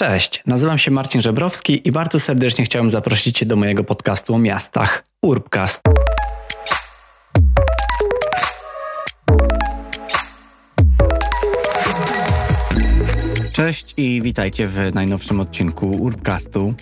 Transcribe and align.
Cześć, 0.00 0.42
nazywam 0.46 0.78
się 0.78 0.90
Marcin 0.90 1.20
Żebrowski 1.20 1.88
i 1.88 1.92
bardzo 1.92 2.20
serdecznie 2.20 2.64
chciałem 2.64 2.90
zaprosić 2.90 3.38
Cię 3.38 3.46
do 3.46 3.56
mojego 3.56 3.84
podcastu 3.84 4.34
o 4.34 4.38
miastach 4.38 5.04
Urbcast. 5.22 5.82
Cześć 13.52 13.94
i 13.96 14.22
witajcie 14.22 14.66
w 14.66 14.94
najnowszym 14.94 15.40
odcinku 15.40 15.90
Urbcastu. 15.90 16.74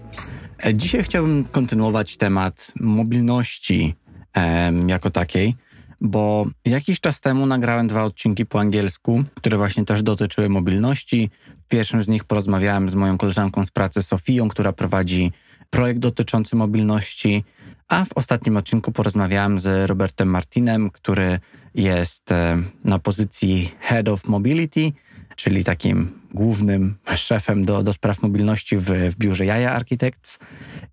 E, 0.67 0.75
dzisiaj 0.75 1.03
chciałbym 1.03 1.45
kontynuować 1.45 2.17
temat 2.17 2.73
mobilności 2.81 3.95
em, 4.33 4.89
jako 4.89 5.11
takiej, 5.11 5.55
bo 6.01 6.47
jakiś 6.65 7.01
czas 7.01 7.21
temu 7.21 7.47
nagrałem 7.47 7.89
dwa 7.89 8.05
odcinki 8.05 8.47
po 8.47 8.61
angielsku, 8.61 9.25
które 9.35 9.57
właśnie 9.57 9.85
też 9.85 10.03
dotyczyły 10.03 10.49
mobilności. 10.49 11.31
W 11.65 11.69
pierwszym 11.69 12.03
z 12.03 12.09
nich 12.09 12.25
porozmawiałem 12.25 12.89
z 12.89 12.95
moją 12.95 13.19
koleżanką 13.19 13.65
z 13.65 13.71
pracy 13.71 14.03
Sofią, 14.03 14.49
która 14.49 14.73
prowadzi 14.73 15.33
projekt 15.71 16.01
dotyczący 16.01 16.57
mobilności, 16.57 17.45
a 17.89 18.05
w 18.05 18.13
ostatnim 18.15 18.57
odcinku 18.57 18.93
porozmawiałem 18.93 19.59
z 19.59 19.89
Robertem 19.91 20.29
Martinem, 20.29 20.91
który 20.91 21.39
jest 21.75 22.33
e, 22.33 22.63
na 22.85 22.99
pozycji 22.99 23.73
Head 23.81 24.09
of 24.09 24.25
Mobility, 24.25 24.93
czyli 25.37 25.65
takim 25.65 26.21
głównym 26.35 26.97
szefem 27.17 27.65
do, 27.65 27.83
do 27.83 27.93
spraw 27.93 28.23
mobilności 28.23 28.77
w, 28.77 28.85
w 28.85 29.17
biurze 29.17 29.47
Jaja 29.47 29.73
Architects. 29.73 30.39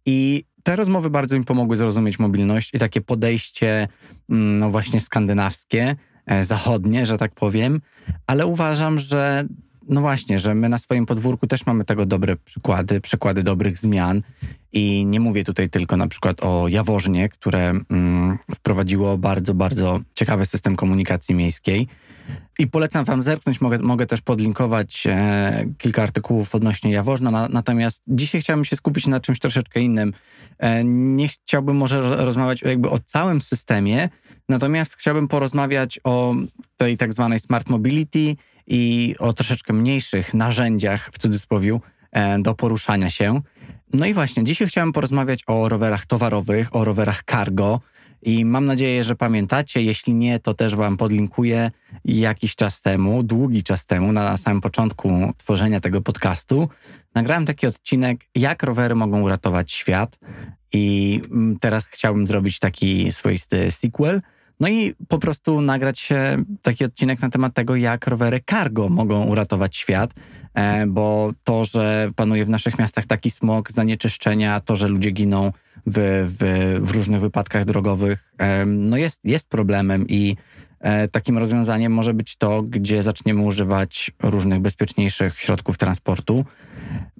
I 0.06 0.44
te 0.66 0.76
rozmowy 0.76 1.10
bardzo 1.10 1.40
mi 1.40 1.46
pomogły 1.46 1.76
zrozumieć 1.76 2.20
mobilność 2.20 2.74
i 2.74 2.80
takie 2.80 3.02
podejście, 3.02 3.88
mm, 4.30 4.60
no 4.60 4.70
właśnie 4.70 5.00
skandynawskie, 5.00 5.96
e, 6.26 6.44
zachodnie, 6.44 7.06
że 7.06 7.18
tak 7.18 7.34
powiem, 7.34 7.82
ale 8.28 8.46
uważam, 8.46 9.00
że 9.00 9.46
no 9.90 10.02
właśnie, 10.02 10.40
że 10.40 10.56
my 10.56 10.70
na 10.70 10.78
swoim 10.78 11.06
podwórku 11.06 11.48
też 11.48 11.66
mamy 11.66 11.86
tego 11.86 12.06
dobre 12.06 12.36
przykłady, 12.36 13.02
przykłady 13.02 13.44
dobrych 13.44 13.78
zmian. 13.78 14.22
I 14.74 15.06
nie 15.06 15.20
mówię 15.20 15.44
tutaj 15.44 15.70
tylko 15.70 15.98
na 15.98 16.08
przykład 16.08 16.44
o 16.44 16.68
Jaworznie, 16.68 17.30
które 17.30 17.74
mm, 17.90 18.38
wprowadziło 18.56 19.18
bardzo, 19.18 19.54
bardzo 19.54 20.00
ciekawy 20.16 20.46
system 20.46 20.76
komunikacji 20.76 21.36
miejskiej. 21.36 21.88
I 22.60 22.68
polecam 22.68 23.06
Wam 23.06 23.24
zerknąć, 23.24 23.62
mogę, 23.62 23.80
mogę 23.80 24.06
też 24.06 24.22
podlinkować 24.22 25.08
e, 25.08 25.66
kilka 25.78 26.04
artykułów 26.04 26.56
odnośnie 26.56 26.92
Jaworzna, 26.92 27.32
na, 27.32 27.48
natomiast 27.50 28.02
dzisiaj 28.08 28.42
chciałbym 28.42 28.66
się 28.66 28.76
skupić 28.76 29.08
na 29.08 29.20
czymś 29.20 29.40
troszeczkę 29.40 29.80
innym. 29.80 30.14
E, 30.58 30.84
nie 30.84 31.28
chciałbym 31.28 31.78
może 31.78 32.26
rozmawiać 32.26 32.62
jakby 32.62 32.90
o 32.90 33.00
całym 33.00 33.42
systemie, 33.42 34.10
natomiast 34.50 34.96
chciałbym 34.96 35.28
porozmawiać 35.28 36.00
o 36.04 36.36
tej 36.78 36.98
tak 36.98 37.14
zwanej 37.14 37.40
smart 37.40 37.70
mobility 37.70 38.36
i 38.68 39.16
o 39.20 39.34
troszeczkę 39.34 39.74
mniejszych 39.74 40.34
narzędziach, 40.34 41.10
w 41.14 41.18
cudzysłowie, 41.18 41.80
e, 42.12 42.40
do 42.40 42.56
poruszania 42.56 43.10
się. 43.10 43.42
No 43.94 44.06
i 44.06 44.14
właśnie, 44.14 44.44
dzisiaj 44.44 44.68
chciałem 44.68 44.92
porozmawiać 44.92 45.44
o 45.48 45.70
rowerach 45.70 46.06
towarowych, 46.06 46.76
o 46.76 46.86
rowerach 46.86 47.24
cargo 47.24 47.82
i 48.26 48.46
mam 48.46 48.66
nadzieję, 48.66 49.04
że 49.04 49.16
pamiętacie. 49.16 49.82
Jeśli 49.82 50.14
nie, 50.14 50.40
to 50.40 50.54
też 50.54 50.76
Wam 50.76 50.98
podlinkuję 50.98 51.72
jakiś 52.06 52.56
czas 52.56 52.82
temu, 52.82 53.24
długi 53.24 53.64
czas 53.64 53.86
temu, 53.86 54.12
na 54.12 54.38
samym 54.38 54.62
początku 54.62 55.34
tworzenia 55.38 55.80
tego 55.80 56.02
podcastu, 56.02 56.70
nagrałem 57.16 57.46
taki 57.46 57.68
odcinek, 57.68 58.20
jak 58.36 58.64
rowery 58.64 58.96
mogą 58.96 59.22
uratować 59.22 59.72
świat. 59.72 60.20
I 60.74 61.22
mm, 61.32 61.60
teraz 61.60 61.86
chciałbym 61.86 62.28
zrobić 62.28 62.60
taki 62.60 63.12
swoisty 63.12 63.72
sequel. 63.72 64.22
No 64.60 64.68
i 64.68 64.94
po 65.08 65.20
prostu 65.20 65.62
nagrać 65.62 66.10
taki 66.62 66.86
odcinek 66.86 67.22
na 67.22 67.30
temat 67.30 67.54
tego, 67.54 67.76
jak 67.76 68.08
rowery 68.08 68.40
cargo 68.50 68.90
mogą 68.90 69.26
uratować 69.26 69.78
świat, 69.78 70.14
e, 70.54 70.88
bo 70.88 71.32
to, 71.44 71.66
że 71.66 72.08
panuje 72.16 72.46
w 72.46 72.50
naszych 72.50 72.80
miastach 72.80 73.06
taki 73.06 73.32
smog, 73.32 73.72
zanieczyszczenia, 73.72 74.60
to, 74.60 74.76
że 74.76 74.88
ludzie 74.88 75.12
giną 75.12 75.52
w, 75.88 76.26
w, 76.40 76.80
w 76.86 76.92
różnych 76.92 77.22
wypadkach 77.22 77.66
drogowych, 77.66 78.34
no 78.66 78.98
jest, 78.98 79.26
jest 79.26 79.50
problemem 79.50 80.06
i 80.08 80.36
takim 81.12 81.38
rozwiązaniem 81.38 81.94
może 81.94 82.14
być 82.14 82.36
to, 82.36 82.62
gdzie 82.62 83.04
zaczniemy 83.04 83.42
używać 83.42 84.12
różnych 84.24 84.60
bezpieczniejszych 84.60 85.40
środków 85.40 85.78
transportu. 85.78 86.46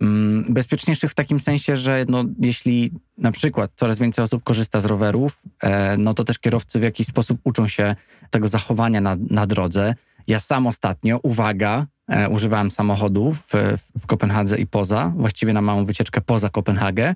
Mm, 0.02 0.46
bezpieczniejszych 0.54 1.12
w 1.12 1.14
takim 1.14 1.40
sensie, 1.40 1.78
że 1.78 2.06
no, 2.10 2.24
jeśli 2.40 2.92
na 3.18 3.32
przykład 3.32 3.72
coraz 3.76 4.00
więcej 4.00 4.24
osób 4.24 4.44
korzysta 4.44 4.82
z 4.82 4.86
rowerów, 4.86 5.42
e, 5.64 5.98
no 5.98 6.14
to 6.14 6.24
też 6.24 6.40
kierowcy 6.40 6.80
w 6.80 6.84
jakiś 6.84 7.08
sposób 7.08 7.40
uczą 7.44 7.68
się 7.68 7.96
tego 8.30 8.48
zachowania 8.48 9.02
na, 9.02 9.18
na 9.30 9.48
drodze. 9.48 9.94
Ja 10.28 10.40
sam 10.40 10.68
ostatnio, 10.68 11.20
uwaga, 11.24 11.86
e, 12.08 12.30
używałem 12.30 12.72
samochodu 12.72 13.32
w, 13.34 13.78
w 14.00 14.06
Kopenhadze 14.06 14.58
i 14.58 14.68
poza, 14.68 15.14
właściwie 15.18 15.54
na 15.54 15.62
małą 15.62 15.86
wycieczkę 15.86 16.22
poza 16.22 16.50
Kopenhagę. 16.50 17.16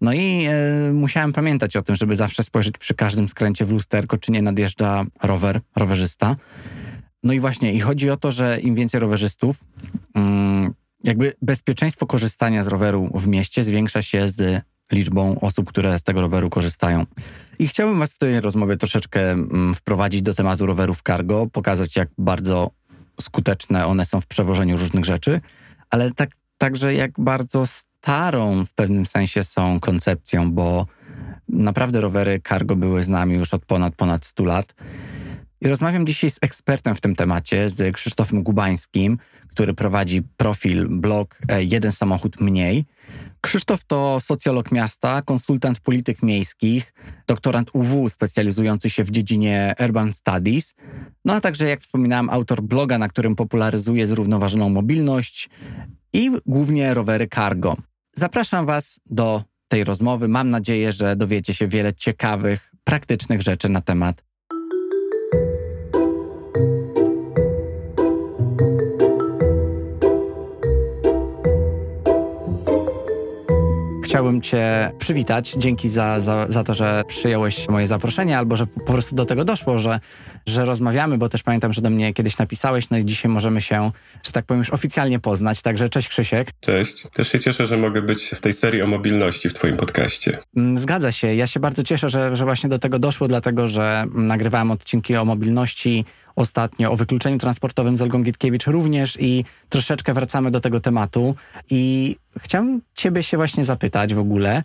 No 0.00 0.12
i 0.12 0.46
e, 0.46 0.92
musiałem 0.92 1.32
pamiętać 1.32 1.76
o 1.76 1.82
tym, 1.82 1.96
żeby 1.96 2.16
zawsze 2.16 2.44
spojrzeć 2.44 2.78
przy 2.78 2.94
każdym 2.94 3.28
skręcie 3.28 3.64
w 3.64 3.70
lusterko, 3.70 4.18
czy 4.18 4.32
nie 4.32 4.42
nadjeżdża 4.42 5.04
rower, 5.22 5.60
rowerzysta. 5.76 6.36
No 7.22 7.32
i 7.32 7.40
właśnie, 7.40 7.72
i 7.72 7.80
chodzi 7.80 8.10
o 8.10 8.16
to, 8.16 8.32
że 8.32 8.60
im 8.60 8.74
więcej 8.74 9.00
rowerzystów, 9.00 9.56
mm, 10.14 10.74
jakby 11.04 11.32
bezpieczeństwo 11.42 12.06
korzystania 12.06 12.62
z 12.62 12.66
roweru 12.66 13.10
w 13.14 13.26
mieście 13.26 13.64
zwiększa 13.64 14.02
się 14.02 14.28
z 14.28 14.62
liczbą 14.92 15.40
osób, 15.40 15.68
które 15.68 15.98
z 15.98 16.02
tego 16.02 16.20
roweru 16.20 16.50
korzystają. 16.50 17.06
I 17.58 17.68
chciałbym 17.68 17.98
Was 17.98 18.12
w 18.12 18.18
tej 18.18 18.40
rozmowie 18.40 18.76
troszeczkę 18.76 19.30
mm, 19.30 19.74
wprowadzić 19.74 20.22
do 20.22 20.34
tematu 20.34 20.66
rowerów 20.66 21.02
cargo, 21.06 21.46
pokazać 21.52 21.96
jak 21.96 22.08
bardzo 22.18 22.70
skuteczne 23.20 23.86
one 23.86 24.04
są 24.04 24.20
w 24.20 24.26
przewożeniu 24.26 24.76
różnych 24.76 25.04
rzeczy, 25.04 25.40
ale 25.90 26.10
tak, 26.10 26.30
także 26.58 26.94
jak 26.94 27.10
bardzo 27.18 27.66
starą 27.66 28.64
w 28.66 28.74
pewnym 28.74 29.06
sensie 29.06 29.44
są 29.44 29.80
koncepcją, 29.80 30.52
bo 30.52 30.86
naprawdę 31.48 32.00
rowery 32.00 32.40
cargo 32.48 32.76
były 32.76 33.02
z 33.02 33.08
nami 33.08 33.34
już 33.34 33.54
od 33.54 33.64
ponad 33.64 33.94
ponad 33.94 34.24
100 34.24 34.44
lat. 34.44 34.74
I 35.60 35.68
rozmawiam 35.68 36.06
dzisiaj 36.06 36.30
z 36.30 36.38
ekspertem 36.40 36.94
w 36.94 37.00
tym 37.00 37.14
temacie, 37.14 37.68
z 37.68 37.94
Krzysztofem 37.94 38.42
Gubańskim, 38.42 39.18
który 39.48 39.74
prowadzi 39.74 40.22
profil, 40.36 40.88
blog 40.88 41.38
e, 41.48 41.64
Jeden 41.64 41.92
Samochód 41.92 42.40
Mniej. 42.40 42.84
Krzysztof 43.40 43.84
to 43.84 44.20
socjolog 44.20 44.72
miasta, 44.72 45.22
konsultant 45.22 45.80
polityk 45.80 46.22
miejskich, 46.22 46.94
doktorant 47.26 47.70
UW 47.72 48.08
specjalizujący 48.08 48.90
się 48.90 49.04
w 49.04 49.10
dziedzinie 49.10 49.74
Urban 49.84 50.12
Studies, 50.12 50.74
no 51.24 51.34
a 51.34 51.40
także, 51.40 51.68
jak 51.68 51.80
wspominałem, 51.80 52.30
autor 52.30 52.62
bloga, 52.62 52.98
na 52.98 53.08
którym 53.08 53.36
popularyzuje 53.36 54.06
zrównoważoną 54.06 54.68
mobilność 54.68 55.50
i 56.12 56.30
głównie 56.46 56.94
rowery 56.94 57.28
cargo. 57.34 57.76
Zapraszam 58.16 58.66
Was 58.66 59.00
do 59.06 59.42
tej 59.68 59.84
rozmowy. 59.84 60.28
Mam 60.28 60.48
nadzieję, 60.48 60.92
że 60.92 61.16
dowiecie 61.16 61.54
się 61.54 61.66
wiele 61.66 61.94
ciekawych, 61.94 62.72
praktycznych 62.84 63.42
rzeczy 63.42 63.68
na 63.68 63.80
temat 63.80 64.27
chciałbym 74.08 74.40
Cię 74.40 74.90
przywitać. 74.98 75.52
Dzięki 75.52 75.88
za, 75.88 76.20
za, 76.20 76.46
za 76.48 76.64
to, 76.64 76.74
że 76.74 77.02
przyjąłeś 77.08 77.68
moje 77.68 77.86
zaproszenie, 77.86 78.38
albo 78.38 78.56
że 78.56 78.66
po 78.66 78.80
prostu 78.92 79.14
do 79.14 79.24
tego 79.24 79.44
doszło, 79.44 79.78
że, 79.78 80.00
że 80.46 80.64
rozmawiamy, 80.64 81.18
bo 81.18 81.28
też 81.28 81.42
pamiętam, 81.42 81.72
że 81.72 81.82
do 81.82 81.90
mnie 81.90 82.14
kiedyś 82.14 82.38
napisałeś, 82.38 82.90
no 82.90 82.98
i 82.98 83.04
dzisiaj 83.04 83.30
możemy 83.30 83.60
się, 83.60 83.90
że 84.22 84.32
tak 84.32 84.44
powiem, 84.44 84.58
już 84.58 84.70
oficjalnie 84.70 85.18
poznać. 85.18 85.62
Także 85.62 85.88
cześć 85.88 86.08
Krzysiek. 86.08 86.48
Cześć. 86.60 87.06
Też 87.14 87.32
się 87.32 87.40
cieszę, 87.40 87.66
że 87.66 87.76
mogę 87.76 88.02
być 88.02 88.24
w 88.24 88.40
tej 88.40 88.54
serii 88.54 88.82
o 88.82 88.86
mobilności 88.86 89.48
w 89.48 89.54
Twoim 89.54 89.76
podcaście. 89.76 90.38
Mm, 90.56 90.76
zgadza 90.76 91.12
się. 91.12 91.34
Ja 91.34 91.46
się 91.46 91.60
bardzo 91.60 91.82
cieszę, 91.82 92.08
że, 92.08 92.36
że 92.36 92.44
właśnie 92.44 92.70
do 92.70 92.78
tego 92.78 92.98
doszło, 92.98 93.28
dlatego 93.28 93.68
że 93.68 94.04
nagrywałem 94.14 94.70
odcinki 94.70 95.16
o 95.16 95.24
mobilności, 95.24 96.04
ostatnio 96.36 96.90
o 96.90 96.96
wykluczeniu 96.96 97.38
transportowym 97.38 97.98
z 97.98 98.02
Olgą 98.02 98.22
Gitkiewicz 98.22 98.66
również 98.66 99.16
i 99.20 99.44
troszeczkę 99.68 100.14
wracamy 100.14 100.50
do 100.50 100.60
tego 100.60 100.80
tematu. 100.80 101.34
I 101.70 102.16
chciałem 102.38 102.82
ciebie 102.94 103.22
się 103.22 103.36
właśnie 103.36 103.64
zapytać 103.64 104.14
w 104.14 104.18
ogóle, 104.18 104.62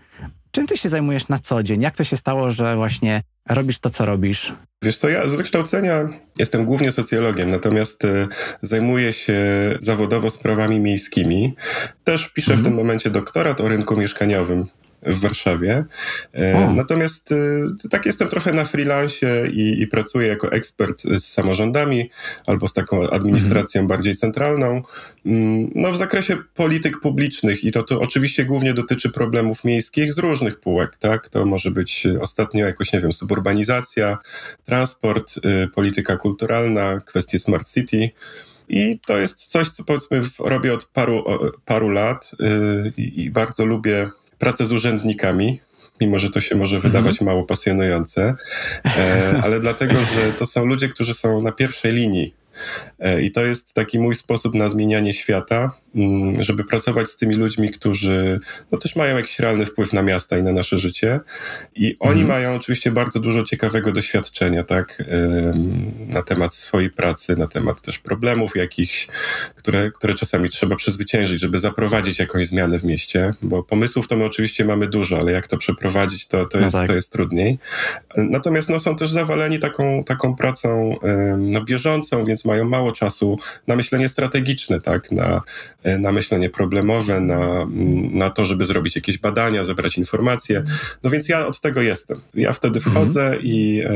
czym 0.52 0.68
ty 0.68 0.78
się 0.78 0.90
zajmujesz 0.90 1.28
na 1.28 1.40
co 1.40 1.64
dzień? 1.64 1.82
Jak 1.82 1.98
to 1.98 2.04
się 2.04 2.18
stało, 2.18 2.52
że 2.52 2.76
właśnie 2.76 3.22
robisz 3.50 3.80
to, 3.80 3.90
co 3.90 4.06
robisz? 4.06 4.54
Wiesz 4.82 5.00
to 5.00 5.10
ja 5.10 5.30
z 5.30 5.36
wykształcenia 5.36 6.10
jestem 6.38 6.66
głównie 6.66 6.92
socjologiem, 6.92 7.50
natomiast 7.50 8.06
y, 8.06 8.28
zajmuję 8.62 9.14
się 9.14 9.36
zawodowo 9.80 10.30
sprawami 10.30 10.80
miejskimi. 10.80 11.56
Też 12.04 12.30
piszę 12.30 12.52
mhm. 12.52 12.62
w 12.62 12.68
tym 12.68 12.78
momencie 12.78 13.10
doktorat 13.10 13.62
o 13.62 13.68
rynku 13.68 13.98
mieszkaniowym 13.98 14.66
w 15.06 15.20
Warszawie. 15.20 15.86
E, 16.36 16.58
o. 16.58 16.74
Natomiast 16.74 17.32
e, 17.32 17.90
tak 17.90 18.06
jestem 18.06 18.28
trochę 18.28 18.54
na 18.54 18.66
freelancie 18.66 19.48
i, 19.54 19.82
i, 19.82 19.88
pracuję 19.88 20.28
jako 20.28 20.52
ekspert 20.52 21.02
z 21.02 21.24
samorządami 21.24 22.10
albo 22.48 22.68
z 22.68 22.74
taką 22.74 23.10
administracją 23.10 23.82
mhm. 23.82 23.88
bardziej 23.88 24.16
centralną. 24.16 24.82
Mm, 25.26 25.72
no 25.76 25.92
w 25.92 25.98
zakresie 25.98 26.38
polityk 26.54 27.00
publicznych 27.00 27.64
i 27.64 27.72
to, 27.72 27.84
to 27.84 28.02
oczywiście 28.02 28.46
głównie 28.46 28.74
dotyczy 28.74 29.10
problemów 29.10 29.64
miejskich 29.64 30.14
z 30.14 30.18
różnych 30.18 30.60
półek, 30.60 30.98
tak? 30.98 31.30
To 31.30 31.46
może 31.46 31.72
być 31.72 32.08
ostatnio 32.22 32.66
jakoś, 32.66 32.94
nie 32.94 33.02
wiem, 33.02 33.14
suburbanizacja, 33.14 34.18
transport, 34.66 35.38
y, 35.38 35.68
polityka 35.68 36.18
kulturalna, 36.18 37.00
kwestie 37.06 37.40
smart 37.40 37.74
city. 37.74 38.10
I 38.70 39.00
to 39.08 39.18
jest 39.18 39.46
coś, 39.46 39.70
co 39.70 39.84
powiedzmy 39.84 40.22
robię 40.40 40.74
od 40.74 40.86
paru, 40.86 41.24
paru 41.66 41.90
lat 41.90 42.32
yy, 42.40 42.94
i 42.98 43.32
bardzo 43.32 43.66
lubię 43.66 44.10
pracę 44.44 44.66
z 44.66 44.72
urzędnikami, 44.72 45.62
mimo 46.02 46.20
że 46.20 46.30
to 46.30 46.42
się 46.42 46.56
może 46.56 46.80
wydawać 46.80 47.12
mhm. 47.12 47.26
mało 47.26 47.44
pasjonujące, 47.44 48.36
e, 48.86 49.42
ale 49.44 49.60
dlatego, 49.60 49.94
że 49.94 50.34
to 50.40 50.46
są 50.46 50.66
ludzie, 50.66 50.90
którzy 50.90 51.14
są 51.14 51.42
na 51.42 51.52
pierwszej 51.52 51.92
linii 51.92 52.34
I 53.22 53.32
to 53.32 53.42
jest 53.42 53.74
taki 53.74 54.00
mój 54.00 54.16
sposób 54.16 54.54
na 54.54 54.70
zmienianie 54.70 55.14
świata, 55.14 55.72
mm, 55.96 56.44
żeby 56.44 56.64
pracować 56.64 57.08
z 57.08 57.16
tymi 57.16 57.36
ludźmi, 57.36 57.72
którzy 57.72 58.40
no, 58.72 58.78
też 58.78 58.96
mają 58.96 59.18
jakiś 59.18 59.40
realny 59.40 59.66
wpływ 59.66 59.94
na 59.94 60.02
miasta 60.02 60.38
i 60.38 60.44
na 60.44 60.52
nasze 60.52 60.80
życie. 60.80 61.20
I 61.76 61.96
oni 62.00 62.22
mhm. 62.22 62.28
mają 62.28 62.56
oczywiście 62.56 62.92
bardzo 62.92 63.20
dużo 63.20 63.44
ciekawego 63.44 63.92
doświadczenia, 63.92 64.64
tak, 64.64 65.04
na 66.08 66.22
temat 66.22 66.54
swojej 66.54 66.90
pracy, 66.90 67.36
na 67.36 67.48
temat 67.48 67.82
też 67.82 68.00
problemów 68.00 68.56
jakichś, 68.56 69.08
które, 69.56 69.92
które 69.92 70.14
czasami 70.14 70.50
trzeba 70.50 70.76
przezwyciężyć, 70.76 71.42
żeby 71.42 71.60
zaprowadzić 71.60 72.20
jakąś 72.20 72.48
zmianę 72.48 72.80
w 72.80 72.84
mieście, 72.84 73.34
bo 73.42 73.64
pomysłów 73.64 74.08
to 74.08 74.16
my 74.16 74.26
oczywiście 74.26 74.66
mamy 74.66 74.88
dużo, 74.88 75.18
ale 75.18 75.32
jak 75.32 75.48
to 75.48 75.58
przeprowadzić, 75.58 76.28
to, 76.28 76.46
to, 76.46 76.58
no 76.58 76.64
jest, 76.64 76.74
tak. 76.74 76.88
to 76.88 76.96
jest 76.96 77.12
trudniej. 77.12 77.60
Natomiast 78.18 78.70
no, 78.70 78.80
są 78.80 78.96
też 78.96 79.10
zawaleni 79.12 79.60
taką, 79.60 80.04
taką 80.04 80.36
pracą 80.36 80.96
no, 81.38 81.64
bieżącą, 81.64 82.26
więc 82.26 82.46
mają 82.46 82.53
mało 82.66 82.92
czasu 82.92 83.40
na 83.68 83.76
myślenie 83.76 84.10
strategiczne, 84.10 84.82
tak, 84.82 85.12
na, 85.12 85.42
na 86.00 86.12
myślenie 86.12 86.50
problemowe, 86.50 87.20
na, 87.20 87.68
na 88.12 88.30
to, 88.30 88.46
żeby 88.46 88.66
zrobić 88.66 88.96
jakieś 88.96 89.18
badania, 89.18 89.64
zebrać 89.64 89.98
informacje. 89.98 90.64
No 91.04 91.10
więc 91.10 91.30
ja 91.30 91.48
od 91.48 91.62
tego 91.62 91.82
jestem. 91.82 92.22
Ja 92.34 92.54
wtedy 92.54 92.80
wchodzę 92.80 93.26
mhm. 93.26 93.42
i 93.44 93.84
e, 93.86 93.94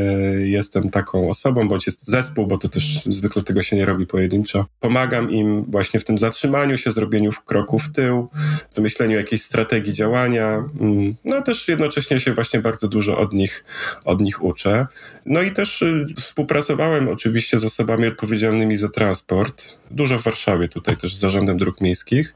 jestem 0.47 0.89
taką 0.89 1.29
osobą, 1.29 1.69
bądź 1.69 1.85
jest 1.85 2.07
zespół, 2.07 2.47
bo 2.47 2.57
to 2.57 2.69
też 2.69 3.01
zwykle 3.05 3.43
tego 3.43 3.63
się 3.63 3.75
nie 3.75 3.85
robi 3.85 4.05
pojedynczo. 4.05 4.65
Pomagam 4.79 5.31
im 5.31 5.65
właśnie 5.71 5.99
w 5.99 6.05
tym 6.05 6.17
zatrzymaniu 6.17 6.77
się, 6.77 6.91
zrobieniu 6.91 7.31
kroku 7.45 7.79
w 7.79 7.91
tył, 7.91 8.29
wymyśleniu 8.75 9.15
jakiejś 9.15 9.41
strategii 9.41 9.93
działania. 9.93 10.63
Mm, 10.79 11.15
no 11.25 11.41
też 11.41 11.67
jednocześnie 11.67 12.19
się 12.19 12.33
właśnie 12.33 12.59
bardzo 12.59 12.87
dużo 12.87 13.17
od 13.17 13.33
nich, 13.33 13.65
od 14.05 14.21
nich 14.21 14.43
uczę. 14.43 14.87
No 15.25 15.41
i 15.41 15.51
też 15.51 15.81
y, 15.81 16.05
współpracowałem 16.17 17.07
oczywiście 17.09 17.59
z 17.59 17.65
osobami 17.65 18.07
odpowiedzialnymi 18.07 18.36
odpowiedzialnymi 18.37 18.77
za 18.77 18.89
transport. 18.89 19.73
Dużo 19.91 20.19
w 20.19 20.23
Warszawie 20.23 20.67
tutaj 20.67 20.97
też 20.97 21.15
z 21.15 21.19
Zarządem 21.19 21.57
Dróg 21.57 21.81
Miejskich. 21.81 22.35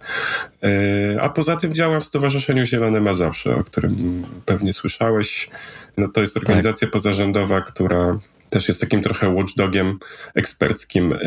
E, 0.64 1.22
a 1.22 1.30
poza 1.30 1.56
tym 1.56 1.74
działam 1.74 2.02
w 2.02 2.06
Stowarzyszeniu 2.06 2.66
Zielone 2.66 3.02
Mazowsze, 3.02 3.56
o 3.56 3.64
którym 3.64 4.24
pewnie 4.46 4.74
słyszałeś. 4.74 5.50
No 5.98 6.08
to 6.08 6.22
jest 6.22 6.38
organizacja 6.38 6.88
tak. 6.88 6.92
pozarządowa, 6.92 7.62
która 7.62 8.20
też 8.52 8.68
jest 8.68 8.82
takim 8.82 9.02
trochę 9.02 9.36
watchdogiem 9.36 10.00
eksperckim 10.36 11.14
e, 11.14 11.18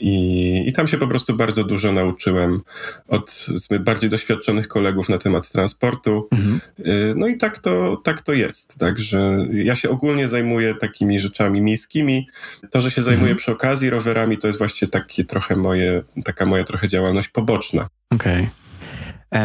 i, 0.00 0.68
i 0.68 0.72
tam 0.72 0.88
się 0.88 0.98
po 0.98 1.06
prostu 1.06 1.36
bardzo 1.36 1.64
dużo 1.64 1.92
nauczyłem 1.92 2.60
od 3.08 3.46
bardziej 3.80 4.10
doświadczonych 4.10 4.68
kolegów 4.68 5.08
na 5.08 5.18
temat 5.18 5.50
transportu. 5.50 6.28
Mhm. 6.32 6.60
E, 6.78 7.14
no 7.16 7.26
i 7.26 7.36
tak 7.36 7.58
to, 7.58 8.00
tak 8.04 8.20
to 8.20 8.32
jest. 8.32 8.78
Także 8.78 9.46
ja 9.52 9.76
się 9.76 9.90
ogólnie 9.90 10.28
zajmuję 10.28 10.74
takimi 10.74 11.20
rzeczami 11.20 11.60
miejskimi. 11.60 12.28
To, 12.70 12.80
że 12.80 12.90
się 12.90 13.02
zajmuję 13.02 13.30
mhm. 13.30 13.38
przy 13.38 13.52
okazji 13.52 13.90
rowerami, 13.90 14.38
to 14.38 14.46
jest 14.46 14.58
właśnie 14.58 14.88
takie 14.88 15.24
trochę 15.24 15.56
moje, 15.56 16.02
taka 16.24 16.46
moja 16.46 16.64
trochę 16.64 16.88
działalność 16.88 17.28
poboczna. 17.28 17.86
Okej. 18.10 18.36
Okay. 18.36 18.61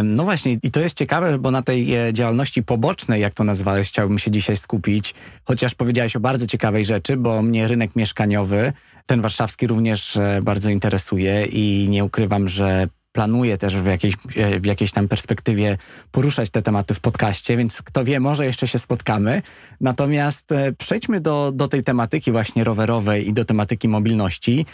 No 0.03 0.23
właśnie, 0.23 0.57
i 0.63 0.71
to 0.71 0.79
jest 0.79 0.97
ciekawe, 0.97 1.39
bo 1.39 1.51
na 1.51 1.61
tej 1.61 1.95
e, 1.95 2.13
działalności 2.13 2.63
pobocznej, 2.63 3.21
jak 3.21 3.33
to 3.33 3.43
nazwałeś, 3.43 3.87
chciałbym 3.87 4.19
się 4.19 4.31
dzisiaj 4.31 4.57
skupić, 4.57 5.15
chociaż 5.43 5.75
powiedziałeś 5.75 6.15
o 6.15 6.19
bardzo 6.19 6.47
ciekawej 6.47 6.85
rzeczy, 6.85 7.17
bo 7.17 7.41
mnie 7.41 7.67
rynek 7.67 7.95
mieszkaniowy, 7.95 8.73
ten 9.05 9.21
warszawski 9.21 9.67
również 9.67 10.17
e, 10.17 10.39
bardzo 10.43 10.69
interesuje 10.69 11.45
i 11.45 11.87
nie 11.89 12.05
ukrywam, 12.05 12.49
że 12.49 12.87
planuję 13.11 13.57
też 13.57 13.77
w 13.77 13.85
jakiejś, 13.85 14.13
e, 14.35 14.59
w 14.59 14.65
jakiejś 14.65 14.91
tam 14.91 15.07
perspektywie 15.07 15.77
poruszać 16.11 16.49
te 16.49 16.61
tematy 16.61 16.93
w 16.93 16.99
podcaście, 16.99 17.57
więc 17.57 17.81
kto 17.81 18.05
wie, 18.05 18.19
może 18.19 18.45
jeszcze 18.45 18.67
się 18.67 18.79
spotkamy. 18.79 19.41
Natomiast 19.81 20.49
przejdźmy 20.77 21.21
do, 21.21 21.51
do 21.51 21.67
tej 21.67 21.83
tematyki 21.83 22.31
właśnie 22.31 22.63
rowerowej 22.63 23.27
i 23.27 23.33
do 23.33 23.45
tematyki 23.45 23.87
mobilności. 23.87 24.65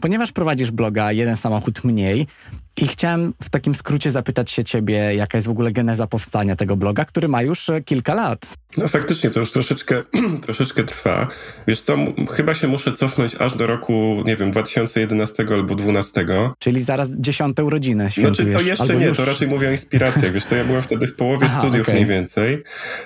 Ponieważ 0.00 0.32
prowadzisz 0.32 0.70
bloga 0.70 1.12
Jeden 1.12 1.36
Samochód 1.36 1.84
Mniej, 1.84 2.26
i 2.76 2.86
chciałem 2.86 3.34
w 3.42 3.50
takim 3.50 3.74
skrócie 3.74 4.10
zapytać 4.10 4.50
się 4.50 4.64
ciebie, 4.64 5.14
jaka 5.14 5.38
jest 5.38 5.46
w 5.46 5.50
ogóle 5.50 5.72
geneza 5.72 6.06
powstania 6.06 6.56
tego 6.56 6.76
bloga, 6.76 7.04
który 7.04 7.28
ma 7.28 7.42
już 7.42 7.68
e, 7.68 7.82
kilka 7.82 8.14
lat. 8.14 8.54
No 8.76 8.88
faktycznie, 8.88 9.30
to 9.30 9.40
już 9.40 9.50
troszeczkę, 9.50 10.02
troszeczkę 10.46 10.84
trwa. 10.84 11.28
Wiesz 11.66 11.80
co, 11.80 11.96
chyba 12.36 12.54
się 12.54 12.68
muszę 12.68 12.92
cofnąć 12.92 13.34
aż 13.34 13.56
do 13.56 13.66
roku, 13.66 14.22
nie 14.26 14.36
wiem, 14.36 14.50
2011 14.50 15.46
albo 15.50 15.74
2012. 15.74 16.54
Czyli 16.58 16.80
zaraz 16.80 17.10
dziesiąte 17.10 17.64
urodziny 17.64 18.10
świętujesz. 18.10 18.62
Znaczy, 18.62 18.64
to 18.64 18.70
jeszcze 18.70 18.96
nie, 18.96 19.06
już... 19.06 19.16
to 19.16 19.24
raczej 19.24 19.48
mówię 19.48 19.68
o 19.68 19.72
inspiracjach. 19.72 20.32
Wiesz 20.32 20.46
to 20.46 20.54
ja 20.54 20.64
byłem 20.64 20.82
wtedy 20.82 21.06
w 21.06 21.14
połowie 21.14 21.46
Aha, 21.50 21.60
studiów 21.60 21.82
okay. 21.82 21.94
mniej 21.94 22.06
więcej 22.06 22.62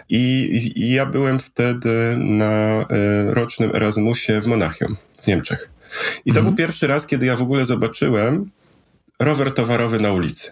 I, 0.09 0.73
i, 0.77 0.93
ja 0.93 1.07
byłem 1.07 1.39
wtedy 1.39 2.17
na 2.17 2.83
y, 2.83 3.35
rocznym 3.35 3.77
Erasmusie 3.77 4.41
w 4.41 4.47
Monachium 4.47 4.97
w 5.23 5.27
Niemczech. 5.27 5.71
I 6.25 6.33
to 6.33 6.39
mhm. 6.39 6.45
był 6.47 6.67
pierwszy 6.67 6.87
raz, 6.87 7.07
kiedy 7.07 7.27
ja 7.27 7.37
w 7.37 7.43
ogóle 7.43 7.65
zobaczyłem, 7.65 8.51
rower 9.19 9.55
towarowy 9.55 10.01
na 10.01 10.13
ulicy. 10.13 10.51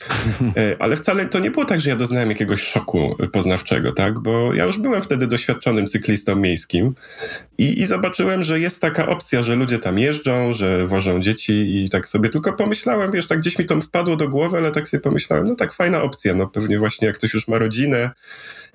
E, 0.56 0.76
ale 0.78 0.96
wcale 0.96 1.26
to 1.26 1.38
nie 1.38 1.50
było 1.50 1.64
tak, 1.64 1.80
że 1.80 1.90
ja 1.90 1.96
doznałem 1.96 2.28
jakiegoś 2.28 2.62
szoku 2.62 3.16
poznawczego, 3.32 3.92
tak? 3.92 4.18
Bo 4.18 4.54
ja 4.54 4.64
już 4.64 4.78
byłem 4.78 5.02
wtedy 5.02 5.26
doświadczonym 5.26 5.88
cyklistą 5.88 6.36
miejskim 6.36 6.94
i, 7.58 7.80
i 7.80 7.86
zobaczyłem, 7.86 8.44
że 8.44 8.60
jest 8.60 8.80
taka 8.80 9.08
opcja, 9.08 9.42
że 9.42 9.56
ludzie 9.56 9.78
tam 9.78 9.98
jeżdżą, 9.98 10.54
że 10.54 10.86
wożą 10.86 11.20
dzieci 11.20 11.84
i 11.84 11.90
tak 11.90 12.08
sobie 12.08 12.28
tylko 12.28 12.52
pomyślałem, 12.52 13.12
wiesz, 13.12 13.26
tak 13.26 13.40
gdzieś 13.40 13.58
mi 13.58 13.66
to 13.66 13.80
wpadło 13.80 14.16
do 14.16 14.28
głowy, 14.28 14.56
ale 14.56 14.70
tak 14.70 14.88
sobie 14.88 15.00
pomyślałem, 15.00 15.46
no 15.46 15.54
tak 15.54 15.72
fajna 15.72 16.02
opcja, 16.02 16.34
no 16.34 16.46
pewnie 16.46 16.78
właśnie 16.78 17.06
jak 17.06 17.18
ktoś 17.18 17.34
już 17.34 17.48
ma 17.48 17.58
rodzinę, 17.58 18.10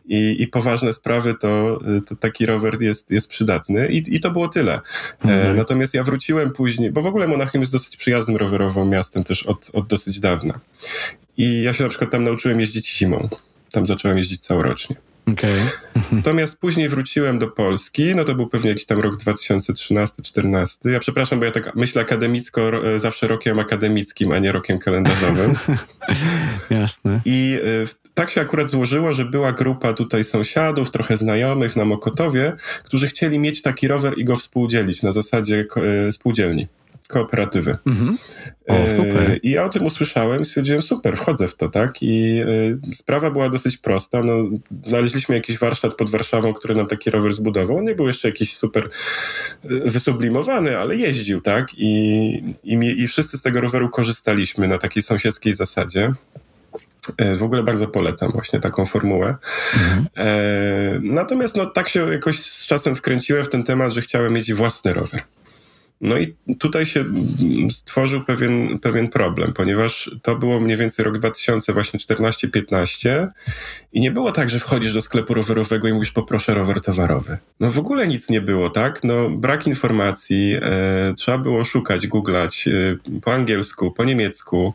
i, 0.09 0.35
i 0.39 0.47
poważne 0.47 0.93
sprawy, 0.93 1.35
to, 1.41 1.79
to 2.07 2.15
taki 2.15 2.45
rower 2.45 2.81
jest, 2.81 3.11
jest 3.11 3.29
przydatny. 3.29 3.91
I, 3.91 4.15
I 4.15 4.19
to 4.19 4.31
było 4.31 4.47
tyle. 4.47 4.73
E, 4.73 4.79
mhm. 5.21 5.57
natomiast 5.57 5.93
ja 5.93 6.03
wróciłem 6.03 6.51
później, 6.51 6.91
bo 6.91 7.01
w 7.01 7.05
ogóle 7.05 7.27
Monachium 7.27 7.61
jest 7.61 7.71
dosyć 7.71 7.97
przyjaznym 7.97 8.37
rowerową 8.37 8.85
miastem 8.85 9.23
też 9.23 9.43
od, 9.43 9.69
od 9.73 9.87
dosyć 9.87 10.19
dawna. 10.19 10.59
I 11.37 11.61
ja 11.61 11.73
się 11.73 11.83
na 11.83 11.89
przykład 11.89 12.11
tam 12.11 12.23
nauczyłem 12.23 12.59
jeździć 12.59 12.97
zimą. 12.97 13.29
Tam 13.71 13.85
zacząłem 13.85 14.17
jeździć 14.17 14.41
całorocznie. 14.41 14.95
Okay. 15.33 15.59
Natomiast 16.11 16.57
później 16.57 16.89
wróciłem 16.89 17.39
do 17.39 17.47
Polski, 17.47 18.15
no 18.15 18.23
to 18.23 18.35
był 18.35 18.47
pewnie 18.47 18.69
jakiś 18.69 18.85
tam 18.85 18.99
rok 18.99 19.23
2013-2014. 19.23 20.89
Ja 20.89 20.99
przepraszam, 20.99 21.39
bo 21.39 21.45
ja 21.45 21.51
tak 21.51 21.75
myślę 21.75 22.01
akademicko, 22.01 22.71
zawsze 22.97 23.27
rokiem 23.27 23.59
akademickim, 23.59 24.31
a 24.31 24.39
nie 24.39 24.51
rokiem 24.51 24.79
kalendarzowym. 24.79 25.55
Jasne. 26.69 27.21
I 27.25 27.59
e, 27.63 28.08
tak 28.19 28.29
się 28.29 28.41
akurat 28.41 28.69
złożyło, 28.69 29.13
że 29.13 29.25
była 29.25 29.51
grupa 29.51 29.93
tutaj 29.93 30.23
sąsiadów, 30.23 30.91
trochę 30.91 31.17
znajomych 31.17 31.75
na 31.75 31.85
Mokotowie, 31.85 32.53
którzy 32.83 33.07
chcieli 33.07 33.39
mieć 33.39 33.61
taki 33.61 33.87
rower 33.87 34.13
i 34.17 34.25
go 34.25 34.35
współdzielić 34.35 35.03
na 35.03 35.11
zasadzie 35.11 35.65
e, 36.07 36.11
spółdzielni 36.11 36.67
kooperatywy. 37.07 37.77
Mhm. 37.87 38.17
O, 38.67 38.73
e, 38.73 38.95
super. 38.95 39.39
I 39.43 39.51
ja 39.51 39.65
o 39.65 39.69
tym 39.69 39.85
usłyszałem 39.85 40.41
i 40.41 40.45
stwierdziłem, 40.45 40.81
super, 40.81 41.17
wchodzę 41.17 41.47
w 41.47 41.55
to, 41.55 41.69
tak? 41.69 42.03
I 42.03 42.41
y, 42.91 42.95
sprawa 42.95 43.31
była 43.31 43.49
dosyć 43.49 43.77
prosta. 43.77 44.23
No, 44.23 44.33
znaleźliśmy 44.85 45.35
jakiś 45.35 45.59
warsztat 45.59 45.95
pod 45.95 46.09
Warszawą, 46.09 46.53
który 46.53 46.75
nam 46.75 46.87
taki 46.87 47.09
rower 47.09 47.33
zbudował. 47.33 47.81
nie 47.81 47.95
był 47.95 48.07
jeszcze 48.07 48.27
jakiś 48.27 48.57
super 48.57 48.89
wysublimowany, 49.63 50.77
ale 50.77 50.95
jeździł, 50.95 51.41
tak? 51.41 51.67
I, 51.77 51.89
i, 52.63 52.73
i 52.75 53.07
wszyscy 53.07 53.37
z 53.37 53.41
tego 53.41 53.61
roweru 53.61 53.89
korzystaliśmy 53.89 54.67
na 54.67 54.77
takiej 54.77 55.03
sąsiedzkiej 55.03 55.53
zasadzie. 55.53 56.13
E, 57.17 57.35
w 57.35 57.43
ogóle 57.43 57.63
bardzo 57.63 57.87
polecam 57.87 58.31
właśnie 58.31 58.59
taką 58.59 58.85
formułę. 58.85 59.35
Mhm. 59.73 60.07
E, 60.17 60.29
natomiast 61.01 61.55
no, 61.55 61.65
tak 61.65 61.89
się 61.89 62.11
jakoś 62.11 62.39
z 62.39 62.65
czasem 62.65 62.95
wkręciłem 62.95 63.45
w 63.45 63.49
ten 63.49 63.63
temat, 63.63 63.93
że 63.93 64.01
chciałem 64.01 64.33
mieć 64.33 64.53
własny 64.53 64.93
rower. 64.93 65.21
No 66.01 66.17
i 66.17 66.35
tutaj 66.59 66.85
się 66.85 67.05
stworzył 67.71 68.23
pewien, 68.23 68.79
pewien 68.79 69.07
problem, 69.07 69.53
ponieważ 69.53 70.11
to 70.21 70.35
było 70.35 70.59
mniej 70.59 70.77
więcej 70.77 71.05
rok 71.05 71.17
2000, 71.17 71.73
właśnie 71.73 71.99
14-15 71.99 73.27
i 73.93 74.01
nie 74.01 74.11
było 74.11 74.31
tak, 74.31 74.49
że 74.49 74.59
wchodzisz 74.59 74.93
do 74.93 75.01
sklepu 75.01 75.33
rowerowego 75.33 75.87
i 75.87 75.93
mówisz 75.93 76.11
poproszę 76.11 76.53
rower 76.53 76.81
towarowy. 76.81 77.37
No 77.59 77.71
w 77.71 77.79
ogóle 77.79 78.07
nic 78.07 78.29
nie 78.29 78.41
było, 78.41 78.69
tak? 78.69 79.03
No 79.03 79.29
brak 79.29 79.67
informacji, 79.67 80.55
e, 80.61 81.13
trzeba 81.17 81.37
było 81.37 81.63
szukać, 81.63 82.07
googlać 82.07 82.67
e, 82.67 83.19
po 83.21 83.33
angielsku, 83.33 83.91
po 83.91 84.03
niemiecku 84.03 84.73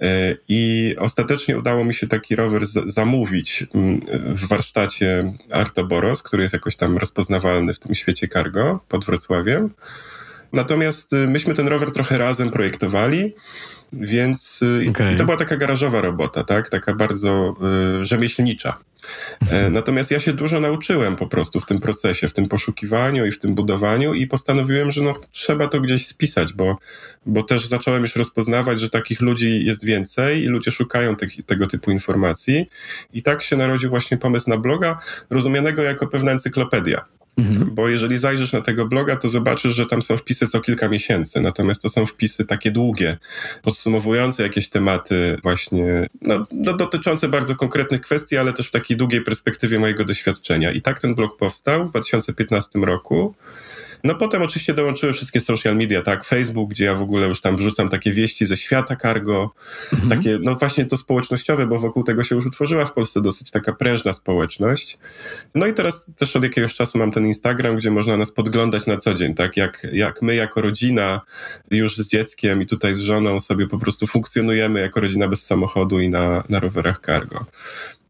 e, 0.00 0.36
i 0.48 0.94
ostatecznie 0.98 1.58
udało 1.58 1.84
mi 1.84 1.94
się 1.94 2.06
taki 2.06 2.36
rower 2.36 2.66
z, 2.66 2.94
zamówić 2.94 3.66
m, 3.74 4.00
w 4.34 4.48
warsztacie 4.48 5.32
Artoboros, 5.50 6.22
który 6.22 6.42
jest 6.42 6.54
jakoś 6.54 6.76
tam 6.76 6.98
rozpoznawalny 6.98 7.74
w 7.74 7.78
tym 7.78 7.94
świecie 7.94 8.28
cargo 8.28 8.80
pod 8.88 9.04
Wrocławiem. 9.04 9.70
Natomiast 10.52 11.12
y, 11.12 11.16
myśmy 11.16 11.54
ten 11.54 11.68
rower 11.68 11.92
trochę 11.92 12.18
razem 12.18 12.50
projektowali. 12.50 13.34
Więc 13.92 14.60
okay. 14.90 15.16
to 15.16 15.24
była 15.24 15.36
taka 15.36 15.56
garażowa 15.56 16.00
robota, 16.00 16.44
tak? 16.44 16.68
Taka 16.68 16.94
bardzo 16.94 17.56
y, 18.00 18.04
rzemieślnicza. 18.04 18.78
E, 19.50 19.70
natomiast 19.70 20.10
ja 20.10 20.20
się 20.20 20.32
dużo 20.32 20.60
nauczyłem 20.60 21.16
po 21.16 21.26
prostu 21.26 21.60
w 21.60 21.66
tym 21.66 21.80
procesie, 21.80 22.28
w 22.28 22.32
tym 22.32 22.48
poszukiwaniu 22.48 23.26
i 23.26 23.32
w 23.32 23.38
tym 23.38 23.54
budowaniu 23.54 24.14
i 24.14 24.26
postanowiłem, 24.26 24.92
że 24.92 25.02
no, 25.02 25.14
trzeba 25.30 25.68
to 25.68 25.80
gdzieś 25.80 26.06
spisać, 26.06 26.52
bo, 26.52 26.78
bo 27.26 27.42
też 27.42 27.66
zacząłem 27.66 28.02
już 28.02 28.16
rozpoznawać, 28.16 28.80
że 28.80 28.90
takich 28.90 29.20
ludzi 29.20 29.64
jest 29.64 29.84
więcej 29.84 30.42
i 30.42 30.46
ludzie 30.46 30.70
szukają 30.70 31.16
tego 31.46 31.66
typu 31.66 31.90
informacji. 31.90 32.68
I 33.12 33.22
tak 33.22 33.42
się 33.42 33.56
narodził 33.56 33.90
właśnie 33.90 34.16
pomysł 34.16 34.50
na 34.50 34.56
bloga, 34.56 34.98
rozumianego 35.30 35.82
jako 35.82 36.06
pewna 36.06 36.32
encyklopedia. 36.32 37.04
Mhm. 37.38 37.74
Bo 37.74 37.88
jeżeli 37.88 38.18
zajrzysz 38.18 38.52
na 38.52 38.60
tego 38.60 38.86
bloga, 38.86 39.16
to 39.16 39.28
zobaczysz, 39.28 39.74
że 39.74 39.86
tam 39.86 40.02
są 40.02 40.16
wpisy 40.16 40.46
co 40.46 40.60
kilka 40.60 40.88
miesięcy, 40.88 41.40
natomiast 41.40 41.82
to 41.82 41.90
są 41.90 42.06
wpisy 42.06 42.46
takie 42.46 42.70
długie, 42.70 43.18
podsumowujące 43.62 44.42
jakieś 44.42 44.68
tematy 44.68 45.38
właśnie, 45.42 46.06
no, 46.22 46.44
no, 46.52 46.76
dotyczące 46.76 47.28
bardzo 47.28 47.56
konkretnych 47.56 48.00
kwestii, 48.00 48.36
ale 48.36 48.52
też 48.52 48.68
w 48.68 48.70
takiej 48.70 48.96
długiej 48.96 49.20
perspektywie 49.20 49.78
mojego 49.78 50.04
doświadczenia. 50.04 50.72
I 50.72 50.82
tak 50.82 51.00
ten 51.00 51.14
blog 51.14 51.36
powstał 51.36 51.86
w 51.86 51.90
2015 51.90 52.78
roku. 52.78 53.34
No 54.04 54.14
potem 54.14 54.42
oczywiście 54.42 54.74
dołączyły 54.74 55.12
wszystkie 55.12 55.40
social 55.40 55.76
media, 55.76 56.02
tak, 56.02 56.24
Facebook, 56.24 56.70
gdzie 56.70 56.84
ja 56.84 56.94
w 56.94 57.02
ogóle 57.02 57.28
już 57.28 57.40
tam 57.40 57.56
wrzucam 57.56 57.88
takie 57.88 58.12
wieści 58.12 58.46
ze 58.46 58.56
świata 58.56 58.96
cargo, 58.96 59.54
mhm. 59.92 60.10
takie, 60.10 60.38
no 60.42 60.54
właśnie 60.54 60.84
to 60.84 60.96
społecznościowe, 60.96 61.66
bo 61.66 61.80
wokół 61.80 62.04
tego 62.04 62.24
się 62.24 62.34
już 62.34 62.46
utworzyła 62.46 62.84
w 62.84 62.92
Polsce 62.92 63.22
dosyć 63.22 63.50
taka 63.50 63.72
prężna 63.72 64.12
społeczność. 64.12 64.98
No 65.54 65.66
i 65.66 65.74
teraz 65.74 66.12
też 66.16 66.36
od 66.36 66.42
jakiegoś 66.42 66.74
czasu 66.74 66.98
mam 66.98 67.10
ten 67.10 67.26
Instagram, 67.26 67.76
gdzie 67.76 67.90
można 67.90 68.16
nas 68.16 68.32
podglądać 68.32 68.86
na 68.86 68.96
co 68.96 69.14
dzień, 69.14 69.34
tak, 69.34 69.56
jak, 69.56 69.86
jak 69.92 70.22
my 70.22 70.34
jako 70.34 70.60
rodzina 70.60 71.20
już 71.70 71.96
z 71.96 72.08
dzieckiem 72.08 72.62
i 72.62 72.66
tutaj 72.66 72.94
z 72.94 72.98
żoną 72.98 73.40
sobie 73.40 73.66
po 73.66 73.78
prostu 73.78 74.06
funkcjonujemy 74.06 74.80
jako 74.80 75.00
rodzina 75.00 75.28
bez 75.28 75.46
samochodu 75.46 76.00
i 76.00 76.08
na, 76.08 76.44
na 76.48 76.60
rowerach 76.60 77.00
cargo 77.06 77.46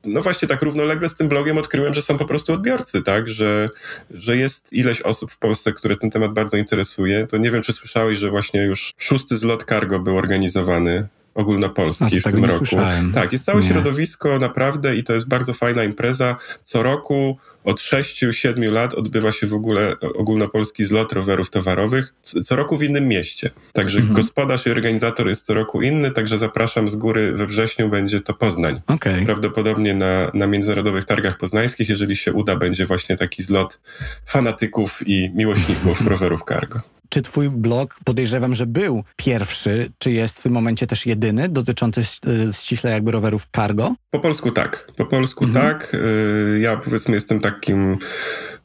no 0.04 0.22
właśnie 0.22 0.48
tak 0.48 0.62
równolegle 0.62 1.08
z 1.08 1.14
tym 1.14 1.28
blogiem 1.28 1.58
odkryłem, 1.58 1.94
że 1.94 2.02
są 2.02 2.18
po 2.18 2.24
prostu 2.24 2.52
odbiorcy, 2.52 3.02
tak, 3.02 3.30
że, 3.30 3.70
że 4.10 4.36
jest 4.36 4.72
ileś 4.72 5.02
osób 5.02 5.32
w 5.32 5.38
Polsce, 5.38 5.72
które 5.72 5.96
ten 5.96 6.10
temat 6.10 6.32
bardzo 6.32 6.56
interesuje. 6.56 7.26
To 7.26 7.36
nie 7.36 7.50
wiem, 7.50 7.62
czy 7.62 7.72
słyszałeś, 7.72 8.18
że 8.18 8.30
właśnie 8.30 8.62
już 8.62 8.92
szósty 8.98 9.36
zlot 9.36 9.64
cargo 9.64 9.98
był 9.98 10.16
organizowany 10.16 11.08
ogólnopolski 11.38 12.20
w 12.20 12.24
tym 12.24 12.44
roku. 12.44 12.66
Słyszałem. 12.66 13.12
Tak, 13.12 13.32
jest 13.32 13.44
całe 13.44 13.60
nie. 13.60 13.68
środowisko 13.68 14.38
naprawdę 14.38 14.96
i 14.96 15.04
to 15.04 15.12
jest 15.12 15.28
bardzo 15.28 15.54
fajna 15.54 15.84
impreza. 15.84 16.36
Co 16.64 16.82
roku 16.82 17.38
od 17.64 17.80
6-7 17.80 18.72
lat 18.72 18.94
odbywa 18.94 19.32
się 19.32 19.46
w 19.46 19.54
ogóle 19.54 20.00
ogólnopolski 20.00 20.84
zlot 20.84 21.12
rowerów 21.12 21.50
towarowych, 21.50 22.14
co 22.22 22.56
roku 22.56 22.76
w 22.76 22.82
innym 22.82 23.08
mieście. 23.08 23.50
Także 23.72 23.98
mhm. 23.98 24.16
gospodarz 24.16 24.66
i 24.66 24.70
organizator 24.70 25.28
jest 25.28 25.46
co 25.46 25.54
roku 25.54 25.82
inny, 25.82 26.10
także 26.10 26.38
zapraszam 26.38 26.88
z 26.88 26.96
góry 26.96 27.32
we 27.32 27.46
wrześniu 27.46 27.88
będzie 27.88 28.20
to 28.20 28.34
Poznań. 28.34 28.80
Okay. 28.86 29.24
Prawdopodobnie 29.24 29.94
na, 29.94 30.30
na 30.34 30.46
międzynarodowych 30.46 31.04
targach 31.04 31.38
poznańskich, 31.38 31.88
jeżeli 31.88 32.16
się 32.16 32.32
uda, 32.32 32.56
będzie 32.56 32.86
właśnie 32.86 33.16
taki 33.16 33.42
zlot 33.42 33.80
fanatyków 34.26 35.00
i 35.06 35.30
miłośników 35.34 36.00
rowerów 36.12 36.40
cargo. 36.48 36.97
Czy 37.08 37.22
twój 37.22 37.50
blog, 37.50 37.98
podejrzewam, 38.04 38.54
że 38.54 38.66
był 38.66 39.04
pierwszy, 39.16 39.90
czy 39.98 40.12
jest 40.12 40.38
w 40.38 40.42
tym 40.42 40.52
momencie 40.52 40.86
też 40.86 41.06
jedyny, 41.06 41.48
dotyczący 41.48 42.00
y, 42.00 42.52
ściśle 42.52 42.90
jakby 42.90 43.12
rowerów 43.12 43.46
cargo? 43.56 43.94
Po 44.10 44.20
polsku 44.20 44.50
tak. 44.50 44.88
Po 44.96 45.06
polsku 45.06 45.44
mhm. 45.44 45.66
tak. 45.66 45.94
Y, 45.94 46.58
ja 46.62 46.76
powiedzmy 46.76 47.14
jestem 47.14 47.40
takim 47.40 47.98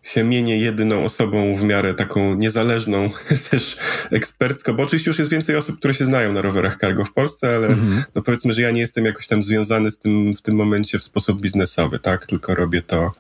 się 0.03 0.23
mienię 0.23 0.57
jedyną 0.57 1.05
osobą 1.05 1.57
w 1.57 1.63
miarę 1.63 1.93
taką 1.93 2.35
niezależną, 2.35 3.09
też 3.51 3.77
ekspercką, 4.11 4.73
bo 4.73 4.83
oczywiście 4.83 5.09
już 5.09 5.19
jest 5.19 5.31
więcej 5.31 5.55
osób, 5.55 5.79
które 5.79 5.93
się 5.93 6.05
znają 6.05 6.33
na 6.33 6.41
rowerach 6.41 6.77
cargo 6.77 7.05
w 7.05 7.13
Polsce, 7.13 7.55
ale 7.55 7.67
mhm. 7.67 8.03
no 8.15 8.21
powiedzmy, 8.21 8.53
że 8.53 8.61
ja 8.61 8.71
nie 8.71 8.81
jestem 8.81 9.05
jakoś 9.05 9.27
tam 9.27 9.43
związany 9.43 9.91
z 9.91 9.99
tym 9.99 10.35
w 10.35 10.41
tym 10.41 10.55
momencie 10.55 10.99
w 10.99 11.03
sposób 11.03 11.41
biznesowy, 11.41 11.99
tak, 11.99 12.25
tylko 12.25 12.55
robię 12.55 12.81
to 12.81 13.11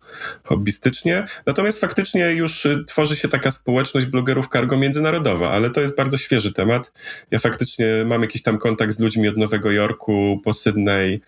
hobbystycznie. 0.43 1.25
Natomiast 1.45 1.79
faktycznie 1.79 2.31
już 2.31 2.65
y, 2.65 2.83
tworzy 2.87 3.15
się 3.15 3.27
taka 3.27 3.51
społeczność 3.51 4.07
blogerów 4.07 4.47
cargo 4.53 4.77
międzynarodowa, 4.77 5.51
ale 5.51 5.69
to 5.69 5.81
jest 5.81 5.95
bardzo 5.95 6.17
świeży 6.17 6.53
temat. 6.53 6.91
Ja 7.31 7.39
faktycznie 7.39 7.87
mam 8.05 8.21
jakiś 8.21 8.41
tam 8.41 8.57
kontakt 8.57 8.93
z 8.93 8.99
ludźmi 8.99 9.27
od 9.27 9.37
Nowego 9.37 9.71
Jorku 9.71 10.41
po 10.43 10.53
Sydney, 10.53 11.21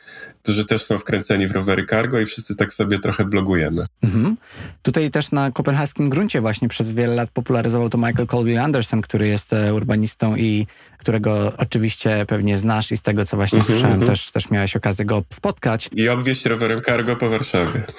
którzy 0.44 0.66
też 0.66 0.84
są 0.84 0.98
wkręceni 0.98 1.48
w 1.48 1.52
rowery 1.52 1.86
cargo 1.86 2.20
i 2.20 2.26
wszyscy 2.26 2.56
tak 2.56 2.74
sobie 2.74 3.00
trochę 3.00 3.26
blogujemy. 3.26 3.86
Mhm. 4.04 4.38
Tutaj 4.84 5.12
też 5.12 5.32
na 5.32 5.45
kopenhaskim 5.52 6.10
gruncie 6.10 6.42
właśnie 6.42 6.68
przez 6.68 6.92
wiele 6.92 7.16
lat 7.16 7.30
popularyzował 7.30 7.90
to 7.90 7.98
Michael 7.98 8.28
Colby 8.28 8.62
Anderson, 8.62 9.02
który 9.02 9.28
jest 9.28 9.54
e, 9.54 9.74
urbanistą 9.74 10.36
i 10.36 10.68
którego 10.98 11.54
oczywiście 11.58 12.26
pewnie 12.28 12.58
znasz 12.58 12.92
i 12.92 12.98
z 12.98 13.02
tego, 13.02 13.26
co 13.26 13.38
właśnie 13.38 13.60
mhm, 13.60 13.76
słyszałem, 13.76 14.02
mhm. 14.02 14.12
też, 14.12 14.32
też 14.32 14.50
miałeś 14.50 14.76
okazję 14.76 15.06
go 15.06 15.24
spotkać. 15.34 15.90
I 15.92 16.10
obwieźć 16.10 16.46
rowerem 16.46 16.82
cargo 16.82 17.16
po 17.16 17.30
Warszawie. 17.30 17.82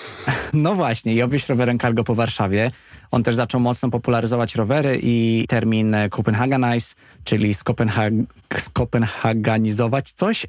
No 0.53 0.75
właśnie, 0.75 1.15
i 1.15 1.23
obwieźć 1.23 1.49
rowerem 1.49 1.79
cargo 1.79 2.05
po 2.05 2.15
Warszawie. 2.15 2.71
On 3.11 3.23
też 3.23 3.35
zaczął 3.35 3.61
mocno 3.61 3.91
popularyzować 3.91 4.55
rowery 4.55 4.99
i 5.03 5.45
termin 5.49 5.97
Copenhagenize, 6.11 6.95
czyli 7.25 7.55
skopenhag 7.55 8.13
skopenhaganizować 8.59 10.13
coś. 10.13 10.47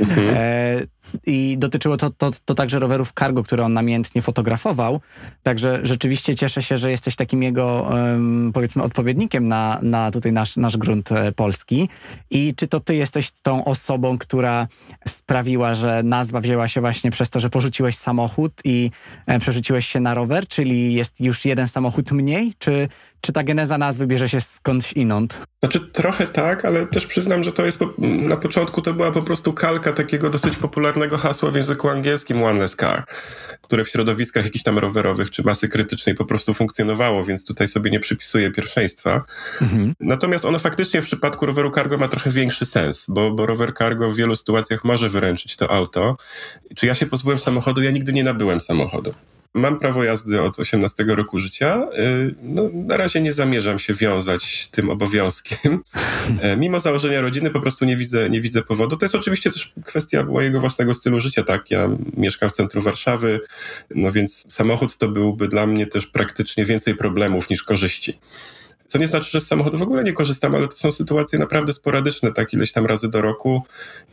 Mhm. 0.00 0.28
e, 0.36 0.98
i 1.26 1.58
dotyczyło 1.58 1.96
to, 1.96 2.10
to, 2.10 2.30
to 2.44 2.54
także 2.54 2.78
rowerów 2.78 3.12
cargo, 3.18 3.42
które 3.42 3.64
on 3.64 3.72
namiętnie 3.72 4.22
fotografował. 4.22 5.00
Także 5.42 5.80
rzeczywiście 5.82 6.36
cieszę 6.36 6.62
się, 6.62 6.76
że 6.76 6.90
jesteś 6.90 7.16
takim 7.16 7.42
jego, 7.42 7.90
powiedzmy, 8.52 8.82
odpowiednikiem 8.82 9.48
na, 9.48 9.78
na 9.82 10.10
tutaj 10.10 10.32
nasz, 10.32 10.56
nasz 10.56 10.76
grunt 10.76 11.12
e, 11.12 11.32
polski. 11.32 11.88
I 12.30 12.54
czy 12.54 12.68
to 12.68 12.80
ty 12.80 12.96
jesteś 12.96 13.30
tą 13.30 13.64
osobą, 13.64 14.18
która 14.18 14.68
sprawiła, 15.08 15.74
że 15.74 16.02
nazwa 16.02 16.40
wzięła 16.40 16.68
się 16.68 16.80
właśnie 16.80 17.10
przez 17.10 17.30
to, 17.30 17.40
że 17.40 17.50
porzuciłeś 17.50 17.96
samochód 17.96 18.52
i 18.64 18.90
e, 19.26 19.38
przerzuciłeś 19.38 19.86
się 19.86 20.00
na 20.00 20.14
rower? 20.14 20.46
Czyli 20.46 20.94
jest 20.94 21.20
już 21.20 21.44
jeden 21.44 21.68
samochód 21.68 22.12
mniej? 22.12 22.54
Czy, 22.58 22.88
czy 23.20 23.32
ta 23.32 23.42
geneza 23.42 23.78
nazwy 23.78 24.06
bierze 24.06 24.28
się 24.28 24.40
skądś 24.40 24.92
inąd? 24.92 25.42
Znaczy 25.60 25.80
trochę 25.80 26.26
tak, 26.26 26.64
ale 26.64 26.86
też 26.86 27.06
przyznam, 27.06 27.44
że 27.44 27.52
to 27.52 27.64
jest 27.66 27.78
po, 27.78 27.90
na 27.98 28.36
początku 28.36 28.82
to 28.82 28.94
była 28.94 29.10
po 29.10 29.22
prostu 29.22 29.52
kalka 29.52 29.92
takiego 29.92 30.30
dosyć 30.30 30.56
popularnego 30.56 31.18
hasła 31.18 31.50
w 31.50 31.54
języku 31.54 31.88
angielskim 31.88 32.42
one 32.42 32.60
less 32.60 32.76
car, 32.76 33.04
które 33.62 33.84
w 33.84 33.88
środowiskach 33.88 34.44
jakichś 34.44 34.64
tam 34.64 34.78
rowerowych 34.78 35.30
czy 35.30 35.42
masy 35.42 35.68
krytycznej 35.68 36.14
po 36.14 36.24
prostu 36.24 36.54
funkcjonowało, 36.54 37.24
więc 37.24 37.46
tutaj 37.46 37.68
sobie 37.68 37.90
nie 37.90 38.00
przypisuję 38.00 38.50
pierwszeństwa. 38.50 39.24
Mhm. 39.62 39.92
Natomiast 40.00 40.44
ono 40.44 40.58
faktycznie 40.58 41.02
w 41.02 41.04
przypadku 41.04 41.46
roweru 41.46 41.70
cargo 41.70 41.98
ma 41.98 42.08
trochę 42.08 42.30
większy 42.30 42.66
sens, 42.66 43.04
bo, 43.08 43.30
bo 43.30 43.46
rower 43.46 43.74
cargo 43.74 44.12
w 44.12 44.16
wielu 44.16 44.36
sytuacjach 44.36 44.84
może 44.84 45.08
wyręczyć 45.08 45.56
to 45.56 45.70
auto. 45.70 46.16
Czy 46.76 46.86
ja 46.86 46.94
się 46.94 47.06
pozbyłem 47.06 47.38
samochodu? 47.38 47.82
Ja 47.82 47.90
nigdy 47.90 48.12
nie 48.12 48.24
nabyłem 48.24 48.60
samochodu. 48.60 49.14
Mam 49.54 49.78
prawo 49.78 50.04
jazdy 50.04 50.42
od 50.42 50.58
18 50.58 51.04
roku 51.04 51.38
życia. 51.38 51.88
Y, 51.98 52.34
no, 52.42 52.70
na 52.74 52.96
razie 52.96 53.20
nie 53.20 53.32
zamierzam 53.32 53.78
się 53.78 53.94
wiązać 53.94 54.68
tym 54.70 54.90
obowiązkiem. 54.90 55.58
E, 56.40 56.56
mimo 56.56 56.80
założenia 56.80 57.20
rodziny 57.20 57.50
po 57.50 57.60
prostu 57.60 57.84
nie 57.84 57.96
widzę, 57.96 58.30
nie 58.30 58.40
widzę 58.40 58.62
powodu. 58.62 58.96
To 58.96 59.04
jest 59.04 59.14
oczywiście 59.14 59.50
też 59.50 59.72
kwestia 59.84 60.24
mojego 60.24 60.60
własnego 60.60 60.94
stylu 60.94 61.20
życia, 61.20 61.42
tak? 61.42 61.70
Ja 61.70 61.88
mieszkam 62.16 62.50
w 62.50 62.52
centrum 62.52 62.84
Warszawy, 62.84 63.40
no 63.94 64.12
więc 64.12 64.52
samochód 64.52 64.96
to 64.96 65.08
byłby 65.08 65.48
dla 65.48 65.66
mnie 65.66 65.86
też 65.86 66.06
praktycznie 66.06 66.64
więcej 66.64 66.94
problemów 66.94 67.50
niż 67.50 67.62
korzyści. 67.62 68.18
Co 68.88 68.98
nie 68.98 69.06
znaczy, 69.06 69.30
że 69.30 69.40
z 69.40 69.46
samochodu 69.46 69.78
w 69.78 69.82
ogóle 69.82 70.04
nie 70.04 70.12
korzystam, 70.12 70.54
ale 70.54 70.68
to 70.68 70.76
są 70.76 70.92
sytuacje 70.92 71.38
naprawdę 71.38 71.72
sporadyczne, 71.72 72.32
tak 72.32 72.52
ileś 72.52 72.72
tam 72.72 72.86
razy 72.86 73.10
do 73.10 73.22
roku 73.22 73.62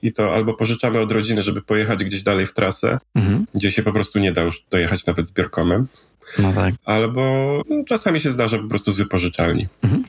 i 0.02 0.14
to 0.14 0.36
albo 0.36 0.54
pożyczamy 0.54 1.00
od 1.00 1.12
rodziny, 1.12 1.44
żeby 1.44 1.62
pojechać 1.62 2.04
gdzieś 2.04 2.24
dalej 2.24 2.46
w 2.46 2.54
trasę, 2.54 2.98
mhm. 3.16 3.46
gdzie 3.56 3.72
się 3.72 3.84
po 3.84 3.94
prostu 3.94 4.20
nie 4.20 4.32
da 4.32 4.42
już 4.42 4.66
dojechać 4.72 5.06
nawet 5.06 5.28
zbiorkomem. 5.28 5.88
No 6.40 6.54
tak. 6.54 6.74
Albo 6.86 7.62
no, 7.70 7.84
czasami 7.88 8.20
się 8.20 8.32
zdarza 8.32 8.58
po 8.58 8.68
prostu 8.68 8.92
z 8.92 8.98
wypożyczalni. 8.98 9.68
Mhm. 9.84 10.04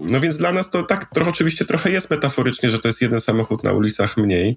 No 0.00 0.20
więc 0.20 0.36
dla 0.36 0.52
nas 0.52 0.70
to 0.70 0.82
tak 0.82 1.10
trochę, 1.14 1.30
oczywiście 1.30 1.64
trochę 1.64 1.90
jest 1.90 2.10
metaforycznie, 2.10 2.70
że 2.70 2.78
to 2.78 2.88
jest 2.88 3.02
jeden 3.02 3.20
samochód 3.20 3.64
na 3.64 3.72
ulicach 3.72 4.16
mniej. 4.16 4.56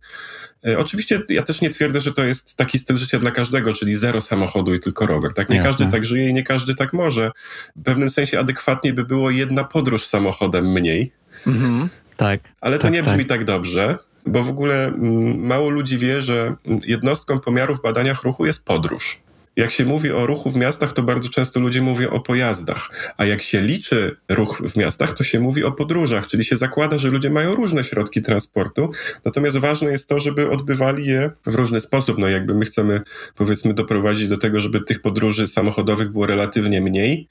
E, 0.67 0.79
oczywiście 0.79 1.21
ja 1.29 1.43
też 1.43 1.61
nie 1.61 1.69
twierdzę, 1.69 2.01
że 2.01 2.13
to 2.13 2.23
jest 2.23 2.55
taki 2.55 2.79
styl 2.79 2.97
życia 2.97 3.19
dla 3.19 3.31
każdego, 3.31 3.73
czyli 3.73 3.95
zero 3.95 4.21
samochodu 4.21 4.73
i 4.73 4.79
tylko 4.79 5.05
rower. 5.05 5.33
Tak, 5.33 5.49
nie 5.49 5.55
Jasne. 5.55 5.69
każdy 5.69 5.91
tak 5.91 6.05
żyje 6.05 6.29
i 6.29 6.33
nie 6.33 6.43
każdy 6.43 6.75
tak 6.75 6.93
może. 6.93 7.31
W 7.75 7.83
pewnym 7.83 8.09
sensie 8.09 8.39
adekwatniej 8.39 8.93
by 8.93 9.05
było 9.05 9.29
jedna 9.29 9.63
podróż 9.63 10.05
samochodem 10.05 10.71
mniej. 10.71 11.11
Mhm. 11.47 11.89
Tak. 12.17 12.39
Ale 12.61 12.77
to 12.77 12.83
tak, 12.83 12.93
nie 12.93 13.03
brzmi 13.03 13.25
tak. 13.25 13.27
tak 13.27 13.43
dobrze, 13.43 13.97
bo 14.25 14.43
w 14.43 14.49
ogóle 14.49 14.85
mm, 14.87 15.39
mało 15.39 15.69
ludzi 15.69 15.97
wie, 15.97 16.21
że 16.21 16.55
jednostką 16.85 17.39
pomiaru 17.39 17.75
w 17.75 17.81
badaniach 17.81 18.23
ruchu 18.23 18.45
jest 18.45 18.65
podróż. 18.65 19.24
Jak 19.55 19.71
się 19.71 19.85
mówi 19.85 20.11
o 20.11 20.25
ruchu 20.25 20.51
w 20.51 20.55
miastach, 20.55 20.93
to 20.93 21.03
bardzo 21.03 21.29
często 21.29 21.59
ludzie 21.59 21.81
mówią 21.81 22.09
o 22.09 22.19
pojazdach, 22.19 23.13
a 23.17 23.25
jak 23.25 23.41
się 23.41 23.61
liczy 23.61 24.15
ruch 24.29 24.61
w 24.69 24.75
miastach, 24.75 25.13
to 25.13 25.23
się 25.23 25.39
mówi 25.39 25.63
o 25.63 25.71
podróżach, 25.71 26.27
czyli 26.27 26.43
się 26.43 26.57
zakłada, 26.57 26.97
że 26.97 27.07
ludzie 27.07 27.29
mają 27.29 27.55
różne 27.55 27.83
środki 27.83 28.21
transportu, 28.21 28.91
natomiast 29.25 29.57
ważne 29.57 29.91
jest 29.91 30.09
to, 30.09 30.19
żeby 30.19 30.49
odbywali 30.49 31.05
je 31.05 31.31
w 31.45 31.55
różny 31.55 31.81
sposób. 31.81 32.17
No 32.17 32.27
jakby 32.27 32.53
my 32.53 32.65
chcemy, 32.65 33.01
powiedzmy, 33.35 33.73
doprowadzić 33.73 34.27
do 34.27 34.37
tego, 34.37 34.61
żeby 34.61 34.81
tych 34.81 35.01
podróży 35.01 35.47
samochodowych 35.47 36.11
było 36.11 36.25
relatywnie 36.25 36.81
mniej, 36.81 37.27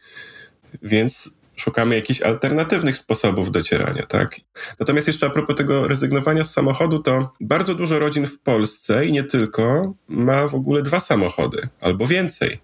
więc 0.83 1.31
szukamy 1.57 1.95
jakichś 1.95 2.23
alternatywnych 2.23 2.97
sposobów 2.97 3.51
docierania, 3.51 4.03
tak? 4.03 4.41
Natomiast 4.81 5.07
jeszcze 5.07 5.27
a 5.27 5.31
propos 5.31 5.57
tego 5.57 5.89
rezygnowania 5.89 6.45
z 6.45 6.53
samochodu, 6.53 6.99
to 6.99 7.33
bardzo 7.41 7.75
dużo 7.75 7.99
rodzin 7.99 8.27
w 8.27 8.39
Polsce 8.39 9.07
i 9.07 9.13
nie 9.13 9.25
tylko 9.25 9.95
ma 10.09 10.49
w 10.49 10.55
ogóle 10.55 10.83
dwa 10.83 11.01
samochody 11.01 11.69
albo 11.81 12.07
więcej. 12.07 12.59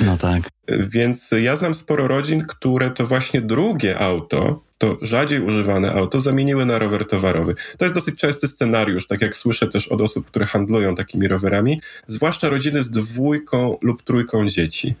No 0.00 0.16
tak. 0.16 0.42
Więc 0.68 1.30
ja 1.42 1.56
znam 1.56 1.74
sporo 1.74 2.08
rodzin, 2.08 2.46
które 2.46 2.90
to 2.90 3.06
właśnie 3.06 3.40
drugie 3.40 3.98
auto 3.98 4.65
to 4.78 4.98
rzadziej 5.02 5.40
używane 5.40 5.92
auto 5.92 6.20
zamieniły 6.20 6.66
na 6.66 6.78
rower 6.78 7.06
towarowy. 7.06 7.54
To 7.78 7.84
jest 7.84 7.94
dosyć 7.94 8.18
częsty 8.18 8.48
scenariusz, 8.48 9.06
tak 9.06 9.22
jak 9.22 9.36
słyszę 9.36 9.68
też 9.68 9.88
od 9.88 10.00
osób, 10.00 10.26
które 10.26 10.46
handlują 10.46 10.94
takimi 10.94 11.28
rowerami, 11.28 11.80
zwłaszcza 12.06 12.48
rodziny 12.48 12.82
z 12.82 12.90
dwójką 12.90 13.78
lub 13.82 14.02
trójką 14.02 14.48
dzieci. 14.48 14.94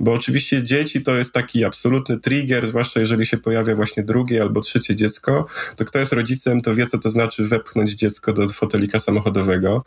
Bo 0.00 0.12
oczywiście 0.12 0.62
dzieci 0.62 1.02
to 1.02 1.16
jest 1.16 1.32
taki 1.32 1.64
absolutny 1.64 2.20
trigger, 2.20 2.66
zwłaszcza 2.66 3.00
jeżeli 3.00 3.26
się 3.26 3.36
pojawia 3.36 3.76
właśnie 3.76 4.02
drugie 4.02 4.42
albo 4.42 4.60
trzecie 4.60 4.96
dziecko, 4.96 5.46
to 5.76 5.84
kto 5.84 5.98
jest 5.98 6.12
rodzicem, 6.12 6.60
to 6.62 6.74
wie, 6.74 6.86
co 6.86 6.98
to 6.98 7.10
znaczy 7.10 7.46
wepchnąć 7.46 7.92
dziecko 7.92 8.32
do 8.32 8.48
fotelika 8.48 9.00
samochodowego. 9.00 9.84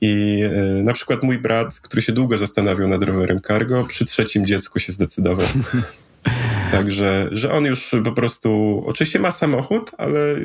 I 0.00 0.42
y, 0.78 0.82
na 0.82 0.92
przykład 0.92 1.22
mój 1.22 1.38
brat, 1.38 1.80
który 1.80 2.02
się 2.02 2.12
długo 2.12 2.38
zastanawiał 2.38 2.88
nad 2.88 3.02
rowerem 3.02 3.40
cargo, 3.40 3.84
przy 3.84 4.04
trzecim 4.04 4.46
dziecku 4.46 4.78
się 4.78 4.92
zdecydował. 4.92 5.46
Także, 6.72 7.28
że 7.32 7.52
on 7.52 7.64
już 7.64 7.90
po 8.04 8.12
prostu, 8.12 8.82
oczywiście 8.86 9.18
ma 9.18 9.32
samochód, 9.32 9.90
ale 9.98 10.36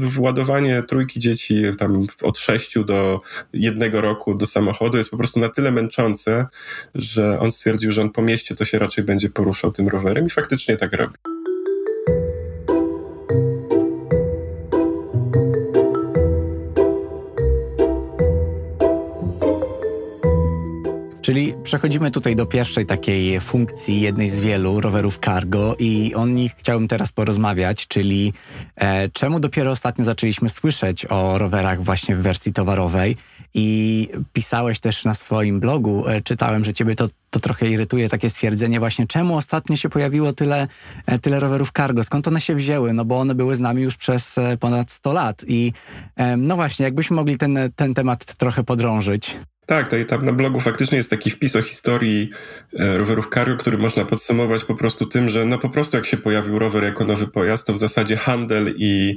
władowanie 0.00 0.82
trójki 0.82 1.20
dzieci 1.20 1.62
tam 1.78 2.06
od 2.22 2.38
sześciu 2.38 2.84
do 2.84 3.20
jednego 3.52 4.00
roku 4.00 4.34
do 4.34 4.46
samochodu 4.46 4.98
jest 4.98 5.10
po 5.10 5.16
prostu 5.16 5.40
na 5.40 5.48
tyle 5.48 5.70
męczące, 5.70 6.46
że 6.94 7.38
on 7.40 7.52
stwierdził, 7.52 7.92
że 7.92 8.02
on 8.02 8.10
po 8.10 8.22
mieście 8.22 8.54
to 8.54 8.64
się 8.64 8.78
raczej 8.78 9.04
będzie 9.04 9.30
poruszał 9.30 9.72
tym 9.72 9.88
rowerem 9.88 10.26
i 10.26 10.30
faktycznie 10.30 10.76
tak 10.76 10.92
robi. 10.92 11.29
Czyli 21.30 21.54
przechodzimy 21.62 22.10
tutaj 22.10 22.36
do 22.36 22.46
pierwszej 22.46 22.86
takiej 22.86 23.40
funkcji, 23.40 24.00
jednej 24.00 24.28
z 24.28 24.40
wielu 24.40 24.80
rowerów 24.80 25.18
cargo 25.24 25.76
i 25.78 26.14
o 26.14 26.26
nich 26.26 26.52
chciałbym 26.56 26.88
teraz 26.88 27.12
porozmawiać, 27.12 27.86
czyli 27.86 28.32
e, 28.76 29.08
czemu 29.08 29.40
dopiero 29.40 29.70
ostatnio 29.70 30.04
zaczęliśmy 30.04 30.50
słyszeć 30.50 31.06
o 31.06 31.38
rowerach 31.38 31.82
właśnie 31.84 32.16
w 32.16 32.22
wersji 32.22 32.52
towarowej 32.52 33.16
i 33.54 34.08
pisałeś 34.32 34.80
też 34.80 35.04
na 35.04 35.14
swoim 35.14 35.60
blogu, 35.60 36.08
e, 36.08 36.20
czytałem, 36.20 36.64
że 36.64 36.74
ciebie 36.74 36.94
to, 36.94 37.08
to 37.30 37.40
trochę 37.40 37.68
irytuje 37.68 38.08
takie 38.08 38.30
stwierdzenie 38.30 38.78
właśnie, 38.78 39.06
czemu 39.06 39.36
ostatnio 39.36 39.76
się 39.76 39.88
pojawiło 39.88 40.32
tyle, 40.32 40.68
e, 41.06 41.18
tyle 41.18 41.40
rowerów 41.40 41.72
cargo, 41.76 42.04
skąd 42.04 42.28
one 42.28 42.40
się 42.40 42.54
wzięły, 42.54 42.92
no 42.92 43.04
bo 43.04 43.18
one 43.18 43.34
były 43.34 43.56
z 43.56 43.60
nami 43.60 43.82
już 43.82 43.96
przez 43.96 44.38
e, 44.38 44.56
ponad 44.56 44.90
100 44.90 45.12
lat 45.12 45.44
i 45.48 45.72
e, 46.16 46.36
no 46.36 46.56
właśnie, 46.56 46.84
jakbyśmy 46.84 47.16
mogli 47.16 47.38
ten, 47.38 47.58
ten 47.76 47.94
temat 47.94 48.34
trochę 48.34 48.64
podrążyć. 48.64 49.36
Tak, 49.70 49.88
to 49.88 49.96
tam 50.08 50.24
na 50.24 50.32
blogu 50.32 50.60
faktycznie 50.60 50.98
jest 50.98 51.10
taki 51.10 51.30
wpis 51.30 51.56
o 51.56 51.62
historii 51.62 52.30
e, 52.78 52.98
rowerów 52.98 53.28
cargo, 53.34 53.56
który 53.56 53.78
można 53.78 54.04
podsumować 54.04 54.64
po 54.64 54.74
prostu 54.74 55.06
tym, 55.06 55.30
że 55.30 55.44
no 55.44 55.58
po 55.58 55.68
prostu 55.68 55.96
jak 55.96 56.06
się 56.06 56.16
pojawił 56.16 56.58
rower 56.58 56.84
jako 56.84 57.04
nowy 57.04 57.26
pojazd, 57.26 57.66
to 57.66 57.72
w 57.72 57.78
zasadzie 57.78 58.16
handel 58.16 58.74
i, 58.76 59.16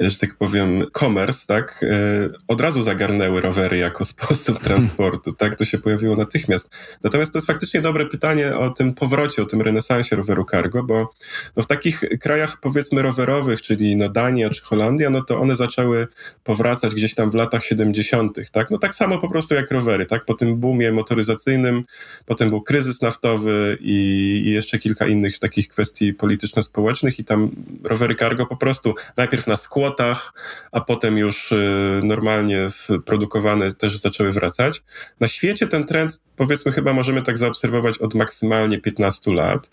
e, 0.00 0.10
że 0.10 0.18
tak 0.18 0.34
powiem, 0.34 0.84
commerce, 0.98 1.46
tak, 1.46 1.84
e, 1.88 2.28
od 2.48 2.60
razu 2.60 2.82
zagarnęły 2.82 3.40
rowery 3.40 3.78
jako 3.78 4.04
sposób 4.14 4.58
transportu, 4.58 5.32
tak, 5.32 5.54
to 5.54 5.64
się 5.64 5.78
pojawiło 5.78 6.16
natychmiast. 6.16 6.70
Natomiast 7.02 7.32
to 7.32 7.38
jest 7.38 7.46
faktycznie 7.46 7.80
dobre 7.80 8.06
pytanie 8.06 8.56
o 8.56 8.70
tym 8.70 8.94
powrocie, 8.94 9.42
o 9.42 9.46
tym 9.46 9.62
renesansie 9.62 10.16
roweru 10.16 10.46
cargo, 10.50 10.82
bo 10.82 11.14
no 11.56 11.62
w 11.62 11.66
takich 11.66 12.04
krajach 12.20 12.60
powiedzmy 12.60 13.02
rowerowych, 13.02 13.62
czyli 13.62 13.96
no 13.96 14.08
Dania 14.08 14.50
czy 14.50 14.62
Holandia, 14.62 15.10
no 15.10 15.22
to 15.22 15.40
one 15.40 15.56
zaczęły 15.56 16.06
powracać 16.44 16.94
gdzieś 16.94 17.14
tam 17.14 17.30
w 17.30 17.34
latach 17.34 17.64
70., 17.64 18.50
tak, 18.52 18.70
no 18.70 18.78
tak 18.78 18.94
samo 18.94 19.18
po 19.18 19.28
prostu 19.28 19.54
jak 19.54 19.70
rowery 19.70 19.93
rowery, 19.94 20.06
tak? 20.06 20.24
Po 20.24 20.34
tym 20.34 20.56
boomie 20.56 20.92
motoryzacyjnym, 20.92 21.84
potem 22.26 22.50
był 22.50 22.60
kryzys 22.62 23.02
naftowy 23.02 23.78
i, 23.80 24.42
i 24.46 24.50
jeszcze 24.50 24.78
kilka 24.78 25.06
innych 25.06 25.38
takich 25.38 25.68
kwestii 25.68 26.14
polityczno-społecznych 26.14 27.18
i 27.18 27.24
tam 27.24 27.50
rowery 27.84 28.14
cargo 28.14 28.46
po 28.46 28.56
prostu 28.56 28.94
najpierw 29.16 29.46
na 29.46 29.56
skłotach, 29.56 30.32
a 30.72 30.80
potem 30.80 31.18
już 31.18 31.52
y, 31.52 32.00
normalnie 32.04 32.68
produkowane 33.04 33.72
też 33.72 33.98
zaczęły 33.98 34.32
wracać. 34.32 34.82
Na 35.20 35.28
świecie 35.28 35.66
ten 35.66 35.84
trend 35.84 36.20
powiedzmy 36.36 36.72
chyba 36.72 36.92
możemy 36.92 37.22
tak 37.22 37.38
zaobserwować 37.38 37.98
od 37.98 38.14
maksymalnie 38.14 38.78
15 38.80 39.32
lat 39.32 39.70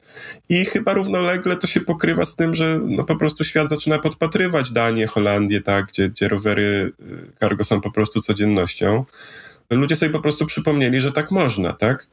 i 0.50 0.66
chyba 0.66 0.94
równolegle 0.94 1.56
to 1.56 1.68
się 1.68 1.82
pokrywa 1.82 2.26
z 2.26 2.36
tym, 2.36 2.56
że 2.56 2.80
no 2.84 3.04
po 3.04 3.16
prostu 3.16 3.44
świat 3.44 3.70
zaczyna 3.70 4.00
podpatrywać 4.00 4.72
Danię, 4.72 5.08
Holandię, 5.08 5.62
tak, 5.62 5.86
gdzie, 5.86 6.10
gdzie 6.10 6.28
rowery 6.28 6.92
y, 7.00 7.32
cargo 7.40 7.64
są 7.64 7.82
po 7.82 7.92
prostu 7.92 8.22
codziennością 8.22 9.06
ludzie 9.76 9.96
sobie 9.96 10.12
po 10.12 10.20
prostu 10.20 10.46
przypomnieli, 10.46 11.02
że 11.02 11.12
tak 11.12 11.32
można, 11.32 11.74
tak? 11.74 12.08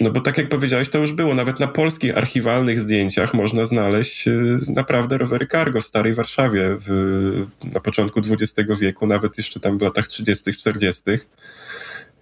No 0.00 0.10
bo 0.10 0.20
tak 0.20 0.38
jak 0.38 0.48
powiedziałeś, 0.48 0.88
to 0.88 0.98
już 0.98 1.12
było. 1.12 1.34
Nawet 1.34 1.60
na 1.60 1.68
polskich 1.68 2.18
archiwalnych 2.18 2.80
zdjęciach 2.80 3.34
można 3.34 3.66
znaleźć 3.66 4.28
y, 4.28 4.58
naprawdę 4.68 5.18
rowery 5.18 5.46
cargo 5.46 5.80
w 5.80 5.86
Starej 5.86 6.14
Warszawie 6.14 6.76
w, 6.80 7.46
na 7.74 7.80
początku 7.80 8.20
XX 8.20 8.70
wieku, 8.80 9.06
nawet 9.06 9.38
jeszcze 9.38 9.60
tam 9.60 9.78
w 9.78 9.82
latach 9.82 10.08
30., 10.08 10.54
40. 10.54 11.02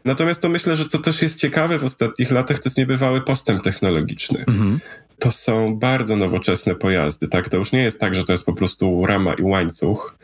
Natomiast 0.04 0.42
to 0.42 0.48
myślę, 0.48 0.76
że 0.76 0.88
co 0.88 0.98
też 0.98 1.22
jest 1.22 1.38
ciekawe 1.38 1.78
w 1.78 1.84
ostatnich 1.84 2.30
latach, 2.30 2.58
to 2.58 2.68
jest 2.68 2.78
niebywały 2.78 3.20
postęp 3.20 3.62
technologiczny. 3.62 4.44
Mhm 4.48 4.80
to 5.18 5.32
są 5.32 5.76
bardzo 5.76 6.16
nowoczesne 6.16 6.74
pojazdy, 6.74 7.28
tak? 7.28 7.48
To 7.48 7.56
już 7.56 7.72
nie 7.72 7.82
jest 7.82 8.00
tak, 8.00 8.14
że 8.14 8.24
to 8.24 8.32
jest 8.32 8.46
po 8.46 8.52
prostu 8.52 9.06
rama 9.06 9.34
i 9.34 9.42
łańcuch. 9.42 10.18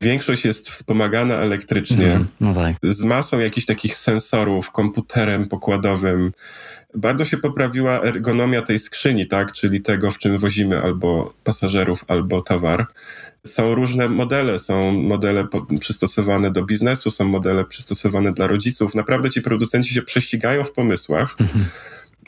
Większość 0.00 0.44
jest 0.44 0.70
wspomagana 0.70 1.34
elektrycznie, 1.34 2.12
mm, 2.12 2.26
no 2.40 2.54
tak. 2.54 2.76
z 2.82 3.04
masą 3.04 3.38
jakichś 3.38 3.66
takich 3.66 3.96
sensorów, 3.96 4.70
komputerem 4.70 5.48
pokładowym. 5.48 6.32
Bardzo 6.94 7.24
się 7.24 7.36
poprawiła 7.36 8.02
ergonomia 8.02 8.62
tej 8.62 8.78
skrzyni, 8.78 9.26
tak? 9.26 9.52
Czyli 9.52 9.80
tego, 9.80 10.10
w 10.10 10.18
czym 10.18 10.38
wozimy 10.38 10.82
albo 10.82 11.34
pasażerów, 11.44 12.04
albo 12.08 12.42
towar. 12.42 12.86
Są 13.46 13.74
różne 13.74 14.08
modele, 14.08 14.58
są 14.58 14.92
modele 14.92 15.46
przystosowane 15.80 16.50
do 16.50 16.64
biznesu, 16.64 17.10
są 17.10 17.24
modele 17.24 17.64
przystosowane 17.64 18.32
dla 18.32 18.46
rodziców. 18.46 18.94
Naprawdę 18.94 19.30
ci 19.30 19.42
producenci 19.42 19.94
się 19.94 20.02
prześcigają 20.02 20.64
w 20.64 20.72
pomysłach. 20.72 21.36
Mhm 21.40 21.64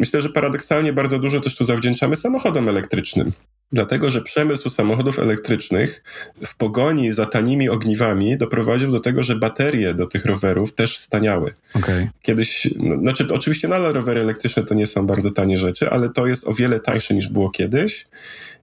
Myślę, 0.00 0.22
że 0.22 0.28
paradoksalnie 0.28 0.92
bardzo 0.92 1.18
dużo 1.18 1.40
też 1.40 1.56
tu 1.56 1.64
zawdzięczamy 1.64 2.16
samochodom 2.16 2.68
elektrycznym. 2.68 3.32
Dlatego, 3.72 4.10
że 4.10 4.22
przemysł 4.22 4.70
samochodów 4.70 5.18
elektrycznych 5.18 6.02
w 6.46 6.56
pogoni 6.56 7.12
za 7.12 7.26
tanimi 7.26 7.68
ogniwami 7.68 8.38
doprowadził 8.38 8.92
do 8.92 9.00
tego, 9.00 9.24
że 9.24 9.36
baterie 9.36 9.94
do 9.94 10.06
tych 10.06 10.24
rowerów 10.24 10.74
też 10.74 10.98
staniały. 10.98 11.54
Okay. 11.74 12.10
Kiedyś, 12.22 12.68
no, 12.76 12.98
znaczy 12.98 13.26
oczywiście 13.34 13.68
nadal 13.68 13.92
rowery 13.92 14.20
elektryczne 14.20 14.62
to 14.62 14.74
nie 14.74 14.86
są 14.86 15.06
bardzo 15.06 15.30
tanie 15.30 15.58
rzeczy, 15.58 15.90
ale 15.90 16.10
to 16.10 16.26
jest 16.26 16.48
o 16.48 16.54
wiele 16.54 16.80
tańsze 16.80 17.14
niż 17.14 17.28
było 17.28 17.50
kiedyś 17.50 18.06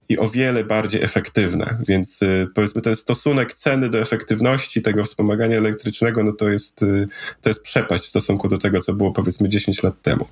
i 0.08 0.18
o 0.18 0.28
wiele 0.28 0.64
bardziej 0.64 1.02
efektywne. 1.02 1.78
Więc 1.88 2.22
y, 2.22 2.48
powiedzmy 2.54 2.82
ten 2.82 2.96
stosunek 2.96 3.54
ceny 3.54 3.88
do 3.88 3.98
efektywności 3.98 4.82
tego 4.82 5.04
wspomagania 5.04 5.56
elektrycznego, 5.56 6.24
no 6.24 6.32
to 6.32 6.48
jest, 6.48 6.82
y, 6.82 7.08
to 7.42 7.50
jest 7.50 7.62
przepaść 7.62 8.04
w 8.04 8.08
stosunku 8.08 8.48
do 8.48 8.58
tego, 8.58 8.80
co 8.80 8.92
było 8.92 9.12
powiedzmy 9.12 9.48
10 9.48 9.82
lat 9.82 10.02
temu. 10.02 10.26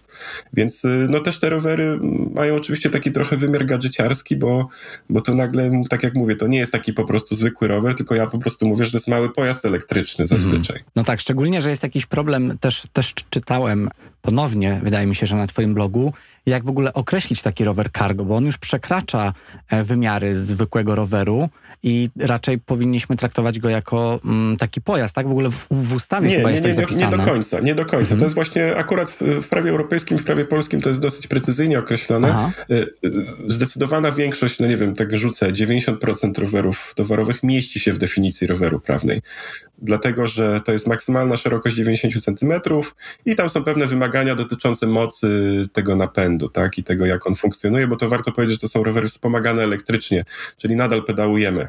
Więc 0.53 0.85
y, 0.85 1.07
no 1.11 1.21
też 1.21 1.41
te 1.41 1.51
rowery 1.51 1.99
mają 2.35 2.55
oczywiście 2.55 2.91
taki 2.91 3.13
trochę 3.13 3.37
wymiar 3.37 3.67
gadżeciarski, 3.67 4.37
bo, 4.37 4.69
bo 5.11 5.21
to 5.21 5.35
nagle, 5.35 5.83
tak 5.91 6.03
jak 6.03 6.15
mówię, 6.15 6.37
to 6.37 6.47
nie 6.47 6.59
jest 6.59 6.73
taki 6.73 6.93
po 6.93 7.05
prostu 7.05 7.37
zwykły 7.37 7.69
rower, 7.69 7.95
tylko 7.95 8.15
ja 8.15 8.27
po 8.27 8.39
prostu 8.39 8.67
mówię, 8.67 8.85
że 8.85 8.91
to 8.91 8.97
jest 8.97 9.09
mały 9.09 9.33
pojazd 9.33 9.65
elektryczny 9.65 10.27
zazwyczaj. 10.27 10.77
Mm. 10.77 10.91
No 10.97 11.05
tak, 11.05 11.21
szczególnie, 11.21 11.63
że 11.63 11.71
jest 11.71 11.83
jakiś 11.83 12.07
problem, 12.07 12.59
też, 12.59 12.87
też 12.93 13.15
czytałem 13.31 13.91
ponownie, 14.23 14.81
wydaje 14.83 15.07
mi 15.07 15.15
się, 15.15 15.27
że 15.27 15.37
na 15.37 15.47
twoim 15.47 15.75
blogu, 15.75 16.13
jak 16.47 16.65
w 16.65 16.69
ogóle 16.69 16.93
określić 16.93 17.43
taki 17.43 17.65
rower 17.65 17.93
cargo, 17.93 18.25
bo 18.25 18.37
on 18.37 18.45
już 18.45 18.59
przekracza 18.59 19.33
e, 19.69 19.85
wymiary 19.85 20.35
zwykłego 20.35 20.95
roweru 20.95 21.49
i 21.83 22.09
raczej 22.19 22.59
powinniśmy 22.59 23.17
traktować 23.17 23.59
go 23.59 23.69
jako 23.69 24.21
mm, 24.25 24.57
taki 24.57 24.81
pojazd, 24.81 25.15
tak? 25.15 25.29
W 25.29 25.31
ogóle 25.31 25.51
w, 25.51 25.67
w 25.71 25.95
ustawie 25.95 26.29
nie, 26.29 26.37
chyba 26.37 26.49
nie, 26.49 26.55
jest 26.55 26.65
nie, 26.65 26.75
tak 26.75 26.85
zapisane. 26.85 27.17
Nie 27.17 27.17
do 27.17 27.31
końca, 27.31 27.61
nie 27.61 27.75
do 27.75 27.85
końca. 27.85 28.01
Mhm. 28.01 28.19
To 28.19 28.25
jest 28.25 28.35
właśnie 28.35 28.77
akurat 28.77 29.11
w, 29.11 29.21
w, 29.21 29.49
prawie 29.49 29.71
europejskim, 29.71 30.19
w 30.19 30.25
prawie 30.25 30.45
polskim 30.45 30.81
to 30.81 30.89
jest 30.89 31.01
dosyć 31.01 31.27
precyzyjnie 31.27 31.79
określone. 31.79 32.29
Aha. 32.31 32.53
E, 32.71 32.75
e, 32.75 32.87
zdecydowana 33.49 34.13
większość, 34.13 34.59
no 34.59 34.67
nie 34.67 34.77
wiem, 34.77 34.95
tak 34.95 35.17
rzucę, 35.17 35.53
90% 35.53 36.39
rowerów 36.39 36.93
towarowych 36.97 37.43
mieści 37.43 37.81
się 37.81 37.93
w 37.93 37.99
definicji 37.99 38.47
roweru 38.47 38.81
prawnej. 38.81 39.23
Dlatego, 39.83 40.29
że 40.29 40.61
to 40.65 40.73
jest 40.73 40.87
maksymalna 40.87 41.37
szerokość 41.37 41.77
90 41.77 42.25
cm 42.25 42.53
i 43.27 43.35
tam 43.35 43.51
są 43.51 43.65
pewne 43.65 43.87
wymagania 43.87 44.35
dotyczące 44.35 44.87
mocy 44.87 45.63
tego 45.73 45.97
napędu, 45.97 46.49
tak? 46.49 46.79
I 46.79 46.85
tego, 46.85 47.07
jak 47.07 47.27
on 47.27 47.37
funkcjonuje, 47.37 47.87
bo 47.87 47.97
to 47.97 48.09
warto 48.09 48.33
powiedzieć, 48.33 48.55
że 48.55 48.61
to 48.61 48.69
są 48.69 48.85
rowery 48.85 49.09
wspomagane 49.09 49.63
elektrycznie, 49.63 50.25
czyli 50.57 50.77
nadal 50.77 51.05
pedałujemy 51.05 51.69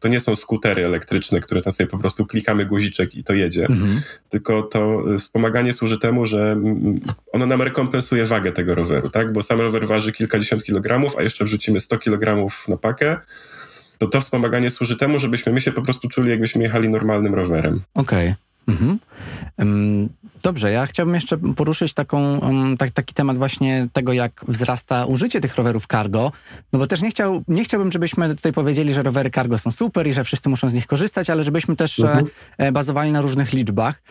to 0.00 0.08
nie 0.08 0.20
są 0.20 0.36
skutery 0.36 0.84
elektryczne, 0.86 1.40
które 1.40 1.62
tam 1.62 1.72
sobie 1.72 1.90
po 1.90 1.98
prostu 1.98 2.26
klikamy 2.26 2.66
guziczek 2.66 3.14
i 3.14 3.24
to 3.24 3.32
jedzie, 3.32 3.66
mhm. 3.66 4.00
tylko 4.28 4.62
to 4.62 5.04
wspomaganie 5.18 5.72
służy 5.72 5.98
temu, 5.98 6.26
że 6.26 6.56
ono 7.32 7.46
nam 7.46 7.62
rekompensuje 7.62 8.26
wagę 8.26 8.52
tego 8.52 8.74
roweru, 8.74 9.10
tak? 9.10 9.32
Bo 9.32 9.42
sam 9.42 9.60
rower 9.60 9.86
waży 9.86 10.12
kilkadziesiąt 10.12 10.64
kilogramów, 10.64 11.16
a 11.18 11.22
jeszcze 11.22 11.44
wrzucimy 11.44 11.80
100 11.80 11.98
kilogramów 11.98 12.64
na 12.68 12.76
pakę, 12.76 13.16
to 14.02 14.08
to 14.08 14.20
wspomaganie 14.20 14.70
służy 14.70 14.96
temu, 14.96 15.20
żebyśmy 15.20 15.52
my 15.52 15.60
się 15.60 15.72
po 15.72 15.82
prostu 15.82 16.08
czuli, 16.08 16.30
jakbyśmy 16.30 16.62
jechali 16.62 16.88
normalnym 16.88 17.34
rowerem. 17.34 17.82
Okej. 17.94 18.28
Okay. 18.28 18.36
Mhm. 18.68 18.98
Dobrze, 20.42 20.72
ja 20.72 20.86
chciałbym 20.86 21.14
jeszcze 21.14 21.38
poruszyć 21.38 21.94
taką, 21.94 22.40
tak, 22.78 22.90
taki 22.90 23.14
temat 23.14 23.38
właśnie 23.38 23.88
tego, 23.92 24.12
jak 24.12 24.44
wzrasta 24.48 25.04
użycie 25.04 25.40
tych 25.40 25.56
rowerów 25.56 25.86
cargo, 25.86 26.32
no 26.72 26.78
bo 26.78 26.86
też 26.86 27.02
nie, 27.02 27.10
chciał, 27.10 27.42
nie 27.48 27.64
chciałbym, 27.64 27.92
żebyśmy 27.92 28.34
tutaj 28.34 28.52
powiedzieli, 28.52 28.94
że 28.94 29.02
rowery 29.02 29.30
cargo 29.30 29.58
są 29.58 29.70
super 29.70 30.06
i 30.06 30.12
że 30.12 30.24
wszyscy 30.24 30.48
muszą 30.48 30.68
z 30.68 30.72
nich 30.72 30.86
korzystać, 30.86 31.30
ale 31.30 31.44
żebyśmy 31.44 31.76
też 31.76 31.98
e, 31.98 32.02
mhm. 32.02 32.26
E, 32.58 32.72
bazowali 32.72 33.12
na 33.12 33.20
różnych 33.20 33.52
liczbach. 33.52 34.02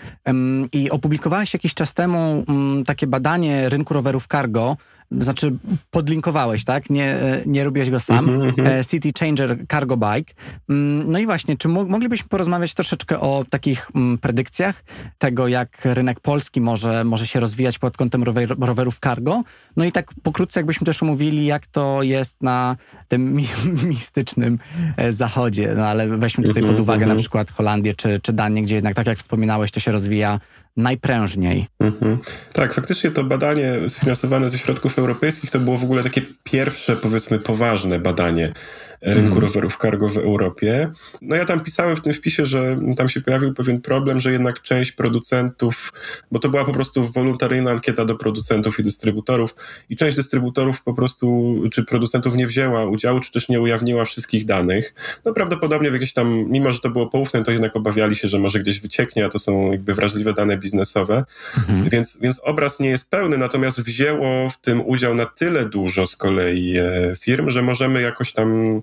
I 0.74 0.92
opublikowałeś 0.92 1.54
jakiś 1.54 1.74
czas 1.74 1.94
temu 1.94 2.46
takie 2.86 3.08
badanie 3.08 3.70
rynku 3.70 3.94
rowerów 3.94 4.28
cargo, 4.28 4.78
znaczy 5.20 5.58
podlinkowałeś, 5.90 6.64
tak? 6.64 6.90
Nie, 6.90 7.18
nie 7.46 7.64
robiłeś 7.64 7.90
go 7.90 8.00
sam. 8.00 8.30
Mm 8.30 8.52
-hmm. 8.52 8.90
City 8.90 9.12
Changer 9.20 9.58
Cargo 9.72 9.98
Bike. 9.98 10.34
Mm, 10.70 11.12
no 11.12 11.20
i 11.20 11.26
właśnie, 11.26 11.58
czy 11.58 11.68
moglibyśmy 11.68 12.30
porozmawiać 12.30 12.74
troszeczkę 12.74 13.20
o 13.20 13.46
takich 13.50 13.92
mm, 13.96 14.18
predykcjach 14.18 14.84
tego, 15.18 15.48
jak 15.48 15.82
rynek 15.84 16.20
polski 16.20 16.62
może, 16.62 17.04
może 17.04 17.28
się 17.28 17.40
rozwijać 17.40 17.80
pod 17.80 17.98
kątem 17.98 18.24
rower, 18.24 18.56
rowerów 18.60 19.00
cargo? 19.00 19.44
No 19.78 19.86
i 19.86 19.92
tak 19.92 20.12
pokrótce 20.24 20.60
jakbyśmy 20.60 20.86
też 20.86 21.04
omówili, 21.04 21.46
jak 21.46 21.68
to 21.68 22.04
jest 22.04 22.42
na 22.42 22.76
tym 23.08 23.34
mi 23.34 23.46
mistycznym 23.94 24.60
e, 24.98 25.14
zachodzie. 25.14 25.74
No 25.78 25.88
ale 25.88 26.08
weźmy 26.08 26.44
tutaj 26.44 26.64
pod 26.64 26.80
uwagę 26.80 26.96
mm 26.96 27.06
-hmm. 27.06 27.08
na 27.08 27.14
mhm. 27.14 27.20
przykład 27.20 27.52
Holandię 27.52 27.96
czy, 27.96 28.20
czy 28.20 28.34
Danię, 28.34 28.64
gdzie 28.64 28.76
jednak, 28.76 28.96
tak 28.96 29.08
jak 29.08 29.18
wspominałeś, 29.18 29.72
to 29.72 29.80
się 29.80 29.92
rozwija 29.92 30.40
najprężniej. 30.78 31.68
Mhm. 31.80 32.18
Tak, 32.54 32.74
faktycznie 32.74 33.12
to 33.12 33.24
badanie 33.24 33.90
sfinansowane 33.90 34.50
ze 34.50 34.58
środków 34.58 35.00
europejskich 35.00 35.52
to 35.52 35.60
było 35.60 35.78
w 35.78 35.84
ogóle 35.84 36.04
takie 36.04 36.22
pierwsze, 36.44 36.96
powiedzmy, 36.96 37.40
poważne 37.40 38.00
badanie 38.00 38.54
rynku 39.02 39.32
mm. 39.32 39.44
rowerów 39.44 39.78
cargo 39.78 40.10
w 40.10 40.18
Europie. 40.18 40.92
No 41.22 41.36
ja 41.36 41.46
tam 41.46 41.64
pisałem 41.64 41.96
w 41.96 42.02
tym 42.02 42.14
wpisie, 42.14 42.46
że 42.46 42.80
tam 42.98 43.10
się 43.10 43.22
pojawił 43.22 43.54
pewien 43.54 43.82
problem, 43.82 44.20
że 44.20 44.32
jednak 44.32 44.62
część 44.62 44.92
producentów, 44.92 45.94
bo 46.32 46.40
to 46.40 46.50
była 46.50 46.66
po 46.66 46.72
prostu 46.72 47.08
wolontaryjna 47.08 47.72
ankieta 47.72 48.06
do 48.06 48.16
producentów 48.16 48.80
i 48.80 48.84
dystrybutorów 48.84 49.56
i 49.90 49.96
część 49.96 50.16
dystrybutorów 50.16 50.84
po 50.84 50.94
prostu, 50.94 51.56
czy 51.74 51.86
producentów 51.86 52.36
nie 52.36 52.48
wzięła 52.48 52.86
udziału, 52.86 53.20
czy 53.20 53.32
też 53.32 53.50
nie 53.50 53.62
ujawniła 53.62 54.06
wszystkich 54.06 54.46
danych. 54.46 54.94
No 55.26 55.34
prawdopodobnie 55.34 55.90
w 55.90 55.94
jakieś 55.94 56.14
tam, 56.14 56.46
mimo 56.50 56.74
że 56.74 56.80
to 56.80 56.90
było 56.90 57.08
poufne, 57.08 57.44
to 57.44 57.52
jednak 57.52 57.76
obawiali 57.76 58.16
się, 58.16 58.28
że 58.28 58.40
może 58.40 58.60
gdzieś 58.60 58.80
wycieknie, 58.80 59.26
a 59.26 59.30
to 59.30 59.40
są 59.40 59.72
jakby 59.72 59.94
wrażliwe 59.94 60.34
dane 60.34 60.58
biznesowe. 60.58 61.26
Mhm. 61.58 61.90
Więc, 61.90 62.18
więc 62.22 62.40
obraz 62.44 62.80
nie 62.80 62.90
jest 62.90 63.10
pełny, 63.10 63.38
natomiast 63.38 63.82
wzięło 63.82 64.50
w 64.50 64.58
tym 64.58 64.82
udział 64.86 65.16
na 65.16 65.26
tyle 65.26 65.66
dużo 65.66 66.08
z 66.08 66.16
kolei 66.16 66.78
e, 66.78 67.16
firm, 67.20 67.50
że 67.50 67.62
możemy 67.62 68.02
jakoś 68.02 68.34
tam 68.34 68.82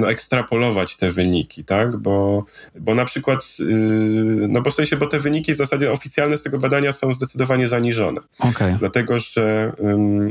no, 0.00 0.10
ekstrapolować 0.10 0.96
te 0.96 1.12
wyniki, 1.12 1.64
tak? 1.64 1.96
Bo, 1.96 2.44
bo 2.80 2.94
na 2.94 3.04
przykład, 3.04 3.58
yy, 3.58 4.48
no 4.48 4.62
bo 4.62 4.70
w 4.70 4.74
sensie, 4.74 4.96
bo 4.96 5.06
te 5.06 5.20
wyniki 5.20 5.54
w 5.54 5.56
zasadzie 5.56 5.92
oficjalne 5.92 6.38
z 6.38 6.42
tego 6.42 6.58
badania 6.58 6.92
są 6.92 7.12
zdecydowanie 7.12 7.68
zaniżone. 7.68 8.20
Okay. 8.38 8.76
Dlatego, 8.78 9.20
że 9.20 9.72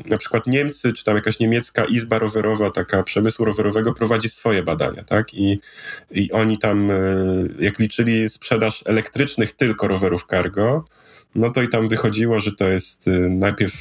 na 0.05 0.17
przykład 0.17 0.47
Niemcy, 0.47 0.93
czy 0.93 1.03
tam 1.03 1.15
jakaś 1.15 1.39
niemiecka 1.39 1.85
izba 1.85 2.19
rowerowa, 2.19 2.71
taka 2.71 3.03
przemysłu 3.03 3.45
rowerowego 3.45 3.93
prowadzi 3.93 4.29
swoje 4.29 4.63
badania, 4.63 5.03
tak? 5.03 5.33
I, 5.33 5.59
i 6.11 6.31
oni 6.31 6.57
tam, 6.57 6.89
yy, 6.89 7.55
jak 7.59 7.79
liczyli 7.79 8.29
sprzedaż 8.29 8.83
elektrycznych 8.85 9.51
tylko 9.51 9.87
rowerów 9.87 10.25
cargo, 10.29 10.85
no 11.35 11.49
to 11.49 11.61
i 11.61 11.69
tam 11.69 11.89
wychodziło, 11.89 12.41
że 12.41 12.51
to 12.51 12.67
jest 12.67 13.07
y, 13.07 13.29
najpierw 13.29 13.73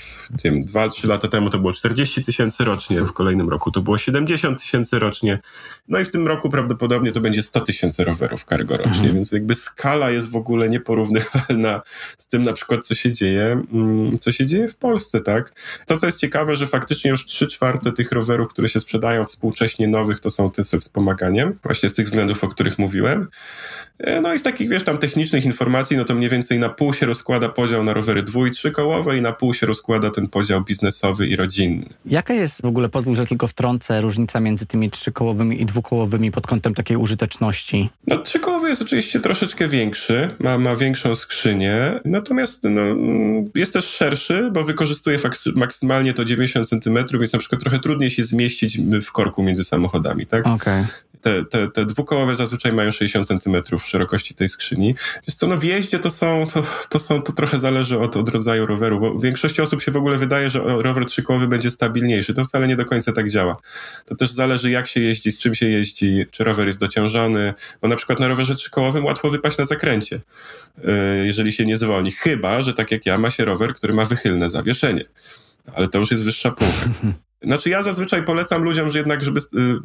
tym 0.42 0.62
2-3 0.62 1.08
lata 1.08 1.28
temu 1.28 1.50
to 1.50 1.58
było 1.58 1.72
40 1.72 2.24
tysięcy 2.24 2.64
rocznie, 2.64 3.00
w 3.00 3.12
kolejnym 3.12 3.48
roku 3.48 3.70
to 3.70 3.80
było 3.80 3.98
70 3.98 4.62
tysięcy 4.62 4.98
rocznie, 4.98 5.38
no 5.88 5.98
i 5.98 6.04
w 6.04 6.10
tym 6.10 6.28
roku 6.28 6.50
prawdopodobnie 6.50 7.12
to 7.12 7.20
będzie 7.20 7.42
100 7.42 7.60
tysięcy 7.60 8.04
rowerów 8.04 8.44
cargo 8.44 8.76
rocznie, 8.76 8.92
mhm. 8.92 9.14
więc 9.14 9.32
jakby 9.32 9.54
skala 9.54 10.10
jest 10.10 10.30
w 10.30 10.36
ogóle 10.36 10.68
nieporównywalna 10.68 11.82
z 12.18 12.26
tym 12.26 12.44
na 12.44 12.52
przykład, 12.52 12.86
co 12.86 12.94
się 12.94 13.12
dzieje, 13.12 13.62
mm, 13.72 14.18
co 14.18 14.32
się 14.32 14.46
dzieje 14.46 14.68
w 14.68 14.76
Polsce, 14.76 15.20
tak? 15.20 15.52
To, 15.86 15.98
co 15.98 16.06
jest 16.06 16.18
ciekawe, 16.18 16.56
że 16.56 16.66
faktycznie 16.66 17.10
już 17.10 17.26
3 17.26 17.48
czwarte 17.48 17.92
tych 17.92 18.12
rowerów, 18.12 18.48
które 18.48 18.68
się 18.68 18.80
sprzedają 18.80 19.24
współcześnie 19.24 19.88
nowych, 19.88 20.20
to 20.20 20.30
są 20.30 20.48
z 20.48 20.52
tym 20.52 20.80
wspomaganiem, 20.80 21.58
właśnie 21.62 21.88
z 21.88 21.94
tych 21.94 22.06
względów, 22.06 22.44
o 22.44 22.48
których 22.48 22.78
mówiłem. 22.78 23.28
E, 23.98 24.20
no 24.20 24.34
i 24.34 24.38
z 24.38 24.42
takich, 24.42 24.68
wiesz, 24.68 24.84
tam 24.84 24.98
technicznych 24.98 25.44
informacji, 25.44 25.96
no 25.96 26.04
to 26.04 26.14
mniej 26.14 26.30
więcej 26.30 26.58
na 26.58 26.68
pół 26.68 26.94
się 26.94 27.06
rozkłada 27.06 27.43
podział 27.48 27.84
na 27.84 27.94
rowery 27.94 28.22
dwu- 28.22 28.46
i 28.46 28.50
trzykołowe 28.50 29.18
i 29.18 29.22
na 29.22 29.32
pół 29.32 29.54
się 29.54 29.66
rozkłada 29.66 30.10
ten 30.10 30.28
podział 30.28 30.64
biznesowy 30.64 31.28
i 31.28 31.36
rodzinny. 31.36 31.86
Jaka 32.06 32.34
jest 32.34 32.62
w 32.62 32.64
ogóle, 32.64 32.88
pozwól, 32.88 33.16
że 33.16 33.26
tylko 33.26 33.46
wtrącę, 33.46 34.00
różnica 34.00 34.40
między 34.40 34.66
tymi 34.66 34.90
trzykołowymi 34.90 35.62
i 35.62 35.66
dwukołowymi 35.66 36.30
pod 36.30 36.46
kątem 36.46 36.74
takiej 36.74 36.96
użyteczności? 36.96 37.88
No 38.06 38.18
trzykołowy 38.18 38.68
jest 38.68 38.82
oczywiście 38.82 39.20
troszeczkę 39.20 39.68
większy, 39.68 40.28
ma, 40.38 40.58
ma 40.58 40.76
większą 40.76 41.14
skrzynię, 41.14 42.00
natomiast 42.04 42.62
no, 42.62 42.82
jest 43.54 43.72
też 43.72 43.84
szerszy, 43.84 44.50
bo 44.52 44.64
wykorzystuje 44.64 45.18
maksymalnie 45.54 46.14
to 46.14 46.24
90 46.24 46.68
cm, 46.68 46.98
więc 47.12 47.32
na 47.32 47.38
przykład 47.38 47.60
trochę 47.60 47.78
trudniej 47.78 48.10
się 48.10 48.24
zmieścić 48.24 48.78
w 48.78 49.12
korku 49.12 49.42
między 49.42 49.64
samochodami, 49.64 50.26
tak? 50.26 50.46
Okej. 50.46 50.80
Okay 50.80 51.03
te, 51.24 51.44
te, 51.44 51.68
te 51.68 51.86
dwukołowe 51.86 52.36
zazwyczaj 52.36 52.72
mają 52.72 52.92
60 52.92 53.28
cm 53.28 53.78
szerokości 53.84 54.34
tej 54.34 54.48
skrzyni. 54.48 54.94
Więc 55.28 55.38
to 55.38 55.46
no 55.46 55.56
w 55.56 55.64
jeździe 55.64 55.98
to 55.98 56.10
są, 56.10 56.46
to, 56.54 56.62
to 56.88 56.98
są, 56.98 57.22
to 57.22 57.32
trochę 57.32 57.58
zależy 57.58 57.98
od, 57.98 58.16
od 58.16 58.28
rodzaju 58.28 58.66
roweru, 58.66 59.00
bo 59.00 59.18
większości 59.18 59.62
osób 59.62 59.82
się 59.82 59.92
w 59.92 59.96
ogóle 59.96 60.18
wydaje, 60.18 60.50
że 60.50 60.58
rower 60.58 61.06
trzykołowy 61.06 61.48
będzie 61.48 61.70
stabilniejszy. 61.70 62.34
To 62.34 62.44
wcale 62.44 62.68
nie 62.68 62.76
do 62.76 62.84
końca 62.84 63.12
tak 63.12 63.30
działa. 63.30 63.56
To 64.06 64.14
też 64.14 64.30
zależy 64.30 64.70
jak 64.70 64.86
się 64.86 65.00
jeździ, 65.00 65.32
z 65.32 65.38
czym 65.38 65.54
się 65.54 65.66
jeździ, 65.66 66.24
czy 66.30 66.44
rower 66.44 66.66
jest 66.66 66.80
dociążony, 66.80 67.54
bo 67.82 67.88
na 67.88 67.96
przykład 67.96 68.20
na 68.20 68.28
rowerze 68.28 68.54
trzykołowym 68.54 69.04
łatwo 69.04 69.30
wypaść 69.30 69.58
na 69.58 69.64
zakręcie, 69.64 70.16
y, 70.78 71.26
jeżeli 71.26 71.52
się 71.52 71.66
nie 71.66 71.76
zwolni. 71.76 72.10
Chyba, 72.10 72.62
że 72.62 72.74
tak 72.74 72.90
jak 72.90 73.06
ja 73.06 73.18
ma 73.18 73.30
się 73.30 73.44
rower, 73.44 73.74
który 73.74 73.94
ma 73.94 74.04
wychylne 74.04 74.50
zawieszenie. 74.50 75.04
Ale 75.74 75.88
to 75.88 75.98
już 75.98 76.10
jest 76.10 76.24
wyższa 76.24 76.50
półka. 76.50 76.88
Znaczy 77.44 77.70
ja 77.70 77.82
zazwyczaj 77.82 78.22
polecam 78.22 78.62
ludziom, 78.62 78.90
że 78.90 78.98
jednak, 78.98 79.24
żeby 79.24 79.40
y, 79.40 79.42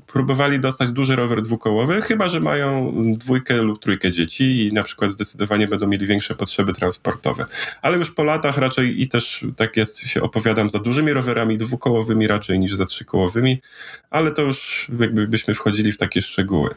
próbowali 0.08 0.60
dostać 0.60 0.92
duży 0.92 1.16
rower 1.16 1.42
dwukołowy, 1.42 2.02
chyba, 2.02 2.30
że 2.30 2.40
mają 2.40 2.94
dwójkę 3.18 3.62
lub 3.62 3.80
trójkę 3.80 4.12
dzieci 4.12 4.68
i 4.68 4.74
na 4.74 4.84
przykład 4.84 5.12
zdecydowanie 5.12 5.68
będą 5.68 5.88
mieli 5.88 6.08
większe 6.08 6.36
potrzeby 6.36 6.74
transportowe. 6.74 7.46
Ale 7.82 7.98
już 7.98 8.12
po 8.12 8.24
latach 8.24 8.58
raczej 8.58 9.02
i 9.02 9.08
też 9.08 9.46
tak 9.56 9.78
jest, 9.78 10.00
się 10.00 10.22
opowiadam 10.22 10.70
za 10.70 10.80
dużymi 10.80 11.14
rowerami 11.14 11.58
dwukołowymi 11.58 12.28
raczej 12.28 12.60
niż 12.60 12.76
za 12.76 12.86
trzykołowymi, 12.86 13.62
ale 14.10 14.32
to 14.32 14.42
już 14.42 14.88
jakby 15.00 15.28
byśmy 15.28 15.54
wchodzili 15.54 15.92
w 15.92 15.98
takie 15.98 16.22
szczegóły. 16.22 16.70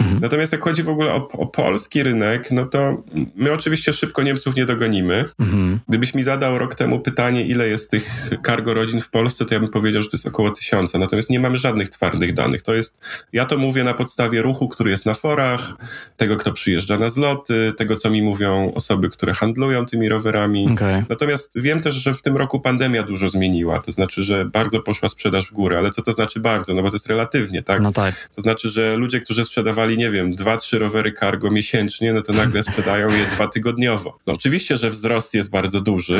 Mhm. 0.00 0.20
Natomiast 0.20 0.52
jak 0.52 0.62
chodzi 0.62 0.82
w 0.82 0.88
ogóle 0.88 1.14
o, 1.14 1.28
o, 1.32 1.46
polski 1.46 2.02
rynek, 2.02 2.50
no 2.50 2.66
to 2.66 3.02
my 3.34 3.52
oczywiście 3.52 3.92
szybko 3.92 4.22
Niemców 4.22 4.56
nie 4.56 4.66
dogonimy. 4.66 5.24
Mhm. 5.40 5.80
Gdybyś 5.88 6.14
mi 6.14 6.22
zadał 6.22 6.58
rok 6.58 6.74
temu 6.74 7.00
pytanie, 7.00 7.46
ile 7.46 7.68
jest 7.68 7.90
tych 7.90 8.30
cargo 8.46 8.74
rodzin 8.74 9.00
w 9.00 9.10
Polsce, 9.10 9.44
to 9.44 9.54
ja 9.54 9.60
bym 9.60 9.68
powiedział, 9.68 10.02
że 10.02 10.08
to 10.08 10.16
jest 10.16 10.26
około 10.26 10.50
tysiąca. 10.50 10.98
Natomiast 10.98 11.30
nie 11.30 11.40
mamy 11.40 11.58
żadnych 11.58 11.88
twardych 11.88 12.32
danych. 12.32 12.62
To 12.62 12.74
jest, 12.74 12.98
ja 13.32 13.44
to 13.44 13.58
mówię 13.58 13.84
na 13.84 13.94
podstawie 13.94 14.42
ruchu, 14.42 14.68
który 14.68 14.90
jest 14.90 15.06
na 15.06 15.14
forach, 15.14 15.76
tego, 16.16 16.36
kto 16.36 16.52
przyjeżdża 16.52 16.98
na 16.98 17.10
zloty, 17.10 17.72
tego, 17.78 17.96
co 17.96 18.10
mi 18.10 18.22
mówią 18.22 18.72
osoby, 18.74 19.10
które 19.10 19.34
handlują 19.34 19.86
tymi 19.86 20.08
rowerami. 20.08 20.68
Okay. 20.72 21.04
Natomiast 21.08 21.52
wiem 21.56 21.80
też, 21.80 21.94
że 21.94 22.14
w 22.14 22.22
tym 22.22 22.36
roku 22.36 22.60
pandemia 22.60 23.02
dużo 23.02 23.28
zmieniła. 23.28 23.78
To 23.78 23.92
znaczy, 23.92 24.22
że 24.22 24.44
bardzo 24.44 24.80
poszła 24.80 25.08
sprzedaż 25.08 25.46
w 25.46 25.52
górę. 25.52 25.78
Ale 25.78 25.90
co 25.90 26.02
to 26.02 26.12
znaczy 26.12 26.40
bardzo? 26.40 26.74
No 26.74 26.82
bo 26.82 26.90
to 26.90 26.96
jest 26.96 27.06
relatywnie, 27.06 27.62
tak? 27.62 27.82
No 27.82 27.92
tak. 27.92 28.28
To 28.34 28.42
znaczy, 28.42 28.68
że 28.70 28.96
ludzie, 28.96 29.20
którzy 29.20 29.44
sprzedają 29.44 29.61
sprzedawali, 29.62 29.98
nie 29.98 30.10
wiem, 30.10 30.34
dwa, 30.34 30.56
trzy 30.56 30.78
rowery 30.78 31.12
cargo 31.12 31.50
miesięcznie, 31.50 32.12
no 32.12 32.22
to 32.22 32.32
nagle 32.32 32.62
sprzedają 32.72 33.10
je 33.10 33.24
dwa 33.24 33.48
tygodniowo. 33.48 34.18
No 34.26 34.32
oczywiście, 34.32 34.76
że 34.76 34.90
wzrost 34.90 35.34
jest 35.34 35.50
bardzo 35.50 35.80
duży, 35.80 36.18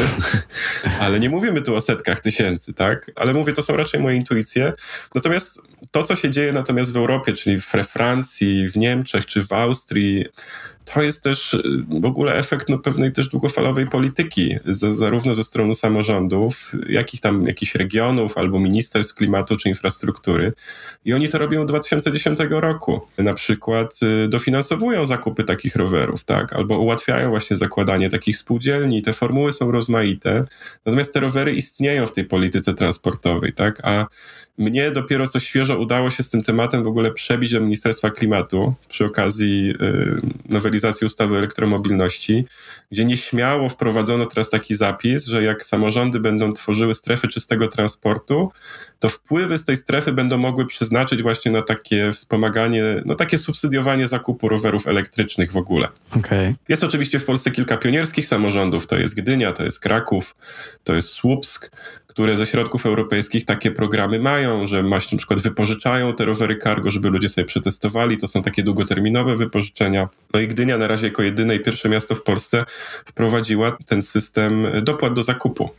ale 1.00 1.20
nie 1.20 1.30
mówimy 1.30 1.62
tu 1.62 1.74
o 1.74 1.80
setkach 1.80 2.20
tysięcy, 2.20 2.74
tak? 2.74 3.10
Ale 3.16 3.34
mówię, 3.34 3.52
to 3.52 3.62
są 3.62 3.76
raczej 3.76 4.00
moje 4.00 4.16
intuicje. 4.16 4.72
Natomiast 5.14 5.60
to, 5.90 6.02
co 6.02 6.16
się 6.16 6.30
dzieje 6.30 6.52
natomiast 6.52 6.92
w 6.92 6.96
Europie, 6.96 7.32
czyli 7.32 7.56
we 7.72 7.84
Francji, 7.84 8.68
w 8.68 8.76
Niemczech 8.76 9.26
czy 9.26 9.46
w 9.46 9.52
Austrii, 9.52 10.26
to 10.84 11.02
jest 11.02 11.22
też 11.22 11.54
y, 11.54 11.62
w 12.00 12.04
ogóle 12.04 12.34
efekt 12.34 12.68
no, 12.68 12.78
pewnej 12.78 13.12
też 13.12 13.28
długofalowej 13.28 13.86
polityki, 13.86 14.56
z, 14.64 14.96
zarówno 14.96 15.34
ze 15.34 15.44
strony 15.44 15.74
samorządów, 15.74 16.72
jak 16.88 17.14
i 17.14 17.18
tam 17.18 17.46
jakichś 17.46 17.74
regionów 17.74 18.38
albo 18.38 18.60
ministerstw 18.60 19.14
klimatu 19.14 19.56
czy 19.56 19.68
infrastruktury. 19.68 20.52
I 21.04 21.12
oni 21.12 21.28
to 21.28 21.38
robią 21.38 21.62
od 21.62 21.68
2010 21.68 22.38
roku. 22.50 23.00
Na 23.18 23.34
przykład 23.34 24.00
y, 24.24 24.28
dofinansowują 24.28 25.06
zakupy 25.06 25.44
takich 25.44 25.76
rowerów, 25.76 26.24
tak? 26.24 26.52
Albo 26.52 26.78
ułatwiają 26.78 27.30
właśnie 27.30 27.56
zakładanie 27.56 28.10
takich 28.10 28.36
spółdzielni. 28.36 29.02
Te 29.02 29.12
formuły 29.12 29.52
są 29.52 29.72
rozmaite. 29.72 30.44
Natomiast 30.86 31.14
te 31.14 31.20
rowery 31.20 31.52
istnieją 31.52 32.06
w 32.06 32.12
tej 32.12 32.24
polityce 32.24 32.74
transportowej, 32.74 33.52
tak? 33.52 33.80
A 33.82 34.06
mnie 34.58 34.90
dopiero 34.90 35.26
co 35.26 35.40
świeżo 35.40 35.78
udało 35.78 36.10
się 36.10 36.22
z 36.22 36.30
tym 36.30 36.42
tematem 36.42 36.84
w 36.84 36.86
ogóle 36.86 37.12
przebić 37.12 37.52
do 37.52 37.60
Ministerstwa 37.60 38.10
Klimatu 38.10 38.74
przy 38.88 39.04
okazji 39.04 39.74
y, 40.50 40.52
nowelizacji 40.72 41.06
ustawy 41.06 41.34
o 41.34 41.38
elektromobilności, 41.38 42.44
gdzie 42.90 43.04
nieśmiało 43.04 43.68
wprowadzono 43.68 44.26
teraz 44.26 44.50
taki 44.50 44.74
zapis, 44.74 45.24
że 45.24 45.42
jak 45.42 45.64
samorządy 45.64 46.20
będą 46.20 46.52
tworzyły 46.52 46.94
strefy 46.94 47.28
czystego 47.28 47.68
transportu, 47.68 48.50
to 48.98 49.08
wpływy 49.08 49.58
z 49.58 49.64
tej 49.64 49.76
strefy 49.76 50.12
będą 50.12 50.38
mogły 50.38 50.66
przeznaczyć 50.66 51.22
właśnie 51.22 51.52
na 51.52 51.62
takie 51.62 52.12
wspomaganie, 52.12 52.82
no 53.04 53.14
takie 53.14 53.38
subsydiowanie 53.38 54.08
zakupu 54.08 54.48
rowerów 54.48 54.86
elektrycznych 54.86 55.52
w 55.52 55.56
ogóle. 55.56 55.88
Okay. 56.16 56.54
Jest 56.68 56.84
oczywiście 56.84 57.18
w 57.18 57.24
Polsce 57.24 57.50
kilka 57.50 57.76
pionierskich 57.76 58.26
samorządów, 58.26 58.86
to 58.86 58.96
jest 58.96 59.14
Gdynia, 59.14 59.52
to 59.52 59.64
jest 59.64 59.80
Kraków, 59.80 60.36
to 60.84 60.94
jest 60.94 61.08
Słupsk, 61.08 61.70
które 62.12 62.36
ze 62.36 62.46
środków 62.46 62.86
europejskich 62.86 63.44
takie 63.44 63.70
programy 63.70 64.18
mają, 64.18 64.66
że 64.66 64.82
właśnie 64.82 65.16
na 65.16 65.18
przykład 65.18 65.40
wypożyczają 65.40 66.14
te 66.14 66.24
rowery 66.24 66.56
cargo, 66.56 66.90
żeby 66.90 67.10
ludzie 67.10 67.28
sobie 67.28 67.44
przetestowali. 67.44 68.18
To 68.18 68.28
są 68.28 68.42
takie 68.42 68.62
długoterminowe 68.62 69.36
wypożyczenia. 69.36 70.08
No 70.34 70.40
i 70.40 70.48
Gdynia 70.48 70.78
na 70.78 70.88
razie 70.88 71.06
jako 71.06 71.22
jedyne 71.22 71.56
i 71.56 71.60
pierwsze 71.60 71.88
miasto 71.88 72.14
w 72.14 72.22
Polsce 72.22 72.64
wprowadziła 73.06 73.76
ten 73.86 74.02
system 74.02 74.66
dopłat 74.82 75.12
do 75.12 75.22
zakupu. 75.22 75.70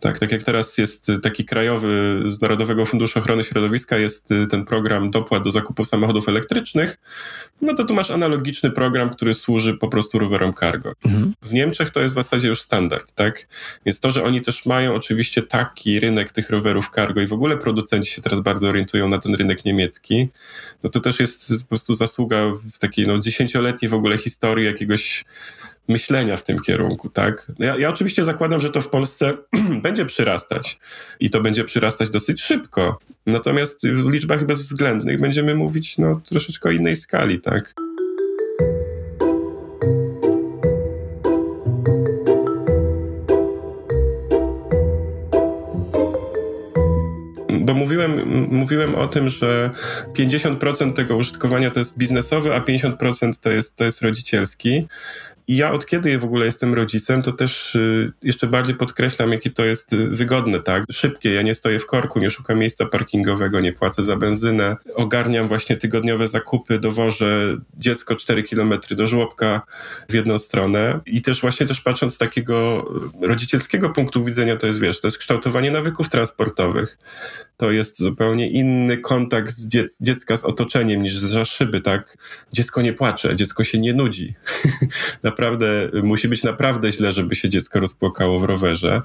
Tak, 0.00 0.18
tak 0.18 0.32
jak 0.32 0.42
teraz 0.42 0.78
jest 0.78 1.12
taki 1.22 1.44
krajowy 1.44 2.22
z 2.28 2.40
Narodowego 2.40 2.86
Funduszu 2.86 3.18
Ochrony 3.18 3.44
Środowiska, 3.44 3.98
jest 3.98 4.28
ten 4.50 4.64
program 4.64 5.10
dopłat 5.10 5.42
do 5.42 5.50
zakupu 5.50 5.84
samochodów 5.84 6.28
elektrycznych, 6.28 6.98
no 7.60 7.74
to 7.74 7.84
tu 7.84 7.94
masz 7.94 8.10
analogiczny 8.10 8.70
program, 8.70 9.10
który 9.10 9.34
służy 9.34 9.74
po 9.74 9.88
prostu 9.88 10.18
rowerom 10.18 10.54
cargo. 10.54 10.92
Mhm. 11.04 11.34
W 11.42 11.52
Niemczech 11.52 11.90
to 11.90 12.00
jest 12.00 12.14
w 12.14 12.18
zasadzie 12.18 12.48
już 12.48 12.60
standard, 12.60 13.12
tak? 13.12 13.48
Więc 13.86 14.00
to, 14.00 14.10
że 14.10 14.24
oni 14.24 14.40
też 14.40 14.66
mają 14.66 14.94
oczywiście 14.94 15.42
rynek 15.84 16.32
tych 16.32 16.50
rowerów 16.50 16.90
cargo 16.94 17.20
i 17.20 17.26
w 17.26 17.32
ogóle 17.32 17.56
producenci 17.56 18.12
się 18.12 18.22
teraz 18.22 18.40
bardzo 18.40 18.68
orientują 18.68 19.08
na 19.08 19.18
ten 19.18 19.34
rynek 19.34 19.64
niemiecki, 19.64 20.28
no 20.82 20.90
to 20.90 21.00
też 21.00 21.20
jest 21.20 21.62
po 21.62 21.68
prostu 21.68 21.94
zasługa 21.94 22.46
w 22.72 22.78
takiej 22.78 23.06
no, 23.06 23.18
dziesięcioletniej 23.18 23.88
w 23.88 23.94
ogóle 23.94 24.18
historii 24.18 24.66
jakiegoś 24.66 25.24
myślenia 25.88 26.36
w 26.36 26.42
tym 26.42 26.60
kierunku, 26.60 27.10
tak? 27.10 27.52
Ja, 27.58 27.78
ja 27.78 27.88
oczywiście 27.88 28.24
zakładam, 28.24 28.60
że 28.60 28.70
to 28.70 28.80
w 28.80 28.88
Polsce 28.88 29.36
będzie 29.82 30.06
przyrastać 30.06 30.78
i 31.20 31.30
to 31.30 31.40
będzie 31.40 31.64
przyrastać 31.64 32.10
dosyć 32.10 32.42
szybko. 32.42 32.98
Natomiast 33.26 33.86
w 33.86 34.12
liczbach 34.12 34.46
bezwzględnych 34.46 35.20
będziemy 35.20 35.54
mówić 35.54 35.98
no, 35.98 36.20
troszeczkę 36.28 36.68
o 36.68 36.72
innej 36.72 36.96
skali, 36.96 37.40
tak? 37.40 37.74
Bo 47.66 47.74
mówiłem, 47.74 48.22
mówiłem 48.50 48.94
o 48.94 49.08
tym, 49.08 49.30
że 49.30 49.70
50% 50.12 50.92
tego 50.92 51.16
użytkowania 51.16 51.70
to 51.70 51.78
jest 51.78 51.98
biznesowe, 51.98 52.54
a 52.54 52.60
50% 52.60 53.32
to 53.40 53.50
jest, 53.50 53.76
to 53.76 53.84
jest 53.84 54.02
rodzicielski. 54.02 54.86
I 55.48 55.56
ja 55.56 55.72
od 55.72 55.86
kiedy 55.86 56.18
w 56.18 56.24
ogóle 56.24 56.46
jestem 56.46 56.74
rodzicem, 56.74 57.22
to 57.22 57.32
też 57.32 57.74
y, 57.74 58.12
jeszcze 58.22 58.46
bardziej 58.46 58.74
podkreślam, 58.74 59.32
jakie 59.32 59.50
to 59.50 59.64
jest 59.64 59.92
y, 59.92 60.08
wygodne, 60.08 60.60
tak? 60.60 60.84
Szybkie, 60.92 61.34
ja 61.34 61.42
nie 61.42 61.54
stoję 61.54 61.78
w 61.78 61.86
korku, 61.86 62.18
nie 62.18 62.30
szukam 62.30 62.58
miejsca 62.58 62.86
parkingowego, 62.86 63.60
nie 63.60 63.72
płacę 63.72 64.04
za 64.04 64.16
benzynę, 64.16 64.76
ogarniam 64.94 65.48
właśnie 65.48 65.76
tygodniowe 65.76 66.28
zakupy, 66.28 66.78
dowożę 66.78 67.56
dziecko 67.78 68.16
4 68.16 68.42
kilometry 68.42 68.96
do 68.96 69.08
żłobka 69.08 69.62
w 70.08 70.14
jedną 70.14 70.38
stronę 70.38 71.00
i 71.06 71.22
też 71.22 71.40
właśnie 71.40 71.66
też 71.66 71.80
patrząc 71.80 72.14
z 72.14 72.18
takiego 72.18 72.86
rodzicielskiego 73.20 73.90
punktu 73.90 74.24
widzenia, 74.24 74.56
to 74.56 74.66
jest, 74.66 74.80
wiesz, 74.80 75.00
to 75.00 75.06
jest 75.06 75.18
kształtowanie 75.18 75.70
nawyków 75.70 76.08
transportowych. 76.08 76.98
To 77.56 77.70
jest 77.70 77.98
zupełnie 77.98 78.50
inny 78.50 78.96
kontakt 78.96 79.50
z 79.52 79.68
dziec 79.68 79.96
dziecka 80.00 80.36
z 80.36 80.44
otoczeniem 80.44 81.02
niż 81.02 81.16
za 81.18 81.44
szyby, 81.44 81.80
tak? 81.80 82.18
Dziecko 82.52 82.82
nie 82.82 82.92
płacze, 82.92 83.36
dziecko 83.36 83.64
się 83.64 83.78
nie 83.78 83.94
nudzi. 83.94 84.34
naprawdę, 85.36 85.90
musi 86.02 86.28
być 86.28 86.42
naprawdę 86.42 86.92
źle, 86.92 87.12
żeby 87.12 87.36
się 87.36 87.48
dziecko 87.48 87.80
rozpłakało 87.80 88.40
w 88.40 88.44
rowerze 88.44 89.02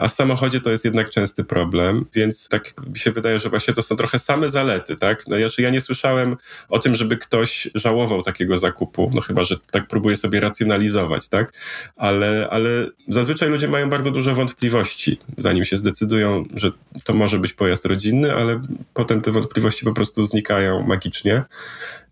a 0.00 0.08
w 0.08 0.12
samochodzie 0.12 0.60
to 0.60 0.70
jest 0.70 0.84
jednak 0.84 1.10
częsty 1.10 1.44
problem, 1.44 2.06
więc 2.14 2.48
tak 2.48 2.74
mi 2.86 2.98
się 2.98 3.10
wydaje, 3.12 3.40
że 3.40 3.50
właśnie 3.50 3.74
to 3.74 3.82
są 3.82 3.96
trochę 3.96 4.18
same 4.18 4.48
zalety, 4.48 4.96
tak? 4.96 5.28
No 5.28 5.38
ja, 5.38 5.48
ja 5.58 5.70
nie 5.70 5.80
słyszałem 5.80 6.36
o 6.68 6.78
tym, 6.78 6.94
żeby 6.96 7.16
ktoś 7.16 7.68
żałował 7.74 8.22
takiego 8.22 8.58
zakupu, 8.58 9.10
no 9.14 9.20
chyba, 9.20 9.44
że 9.44 9.56
tak 9.70 9.86
próbuje 9.86 10.16
sobie 10.16 10.40
racjonalizować, 10.40 11.28
tak? 11.28 11.52
Ale, 11.96 12.48
ale 12.50 12.86
zazwyczaj 13.08 13.50
ludzie 13.50 13.68
mają 13.68 13.90
bardzo 13.90 14.10
duże 14.10 14.34
wątpliwości, 14.34 15.20
zanim 15.36 15.64
się 15.64 15.76
zdecydują, 15.76 16.44
że 16.54 16.72
to 17.04 17.14
może 17.14 17.38
być 17.38 17.52
pojazd 17.52 17.86
rodzinny, 17.86 18.34
ale 18.34 18.62
potem 18.94 19.20
te 19.20 19.32
wątpliwości 19.32 19.84
po 19.84 19.92
prostu 19.92 20.24
znikają 20.24 20.82
magicznie. 20.82 21.44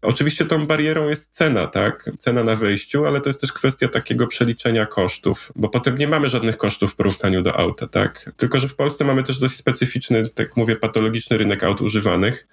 Oczywiście 0.03 0.45
tą 0.45 0.67
barierą 0.67 1.09
jest 1.09 1.35
cena, 1.35 1.67
tak? 1.67 2.11
Cena 2.19 2.45
na 2.45 2.57
wejściu, 2.57 3.07
ale 3.07 3.21
to 3.21 3.29
jest 3.29 3.41
też 3.41 3.53
kwestia 3.53 3.89
takiego 3.89 4.27
przeliczenia 4.27 4.87
kosztów, 4.87 5.53
bo 5.57 5.69
potem 5.69 5.99
nie 5.99 6.09
mamy 6.09 6.29
żadnych 6.29 6.57
kosztów 6.57 6.93
w 6.93 6.97
porównaniu 6.97 7.43
do 7.43 7.57
auta, 7.57 7.87
tak? 7.87 8.31
Tylko, 8.37 8.61
że 8.61 8.69
w 8.69 8.75
Polsce 8.75 9.05
mamy 9.05 9.23
też 9.23 9.39
dość 9.39 9.57
specyficzny, 9.57 10.29
tak 10.29 10.57
mówię, 10.57 10.77
patologiczny 10.77 11.39
rynek 11.39 11.65
aut 11.65 11.81
używanych. 11.81 12.49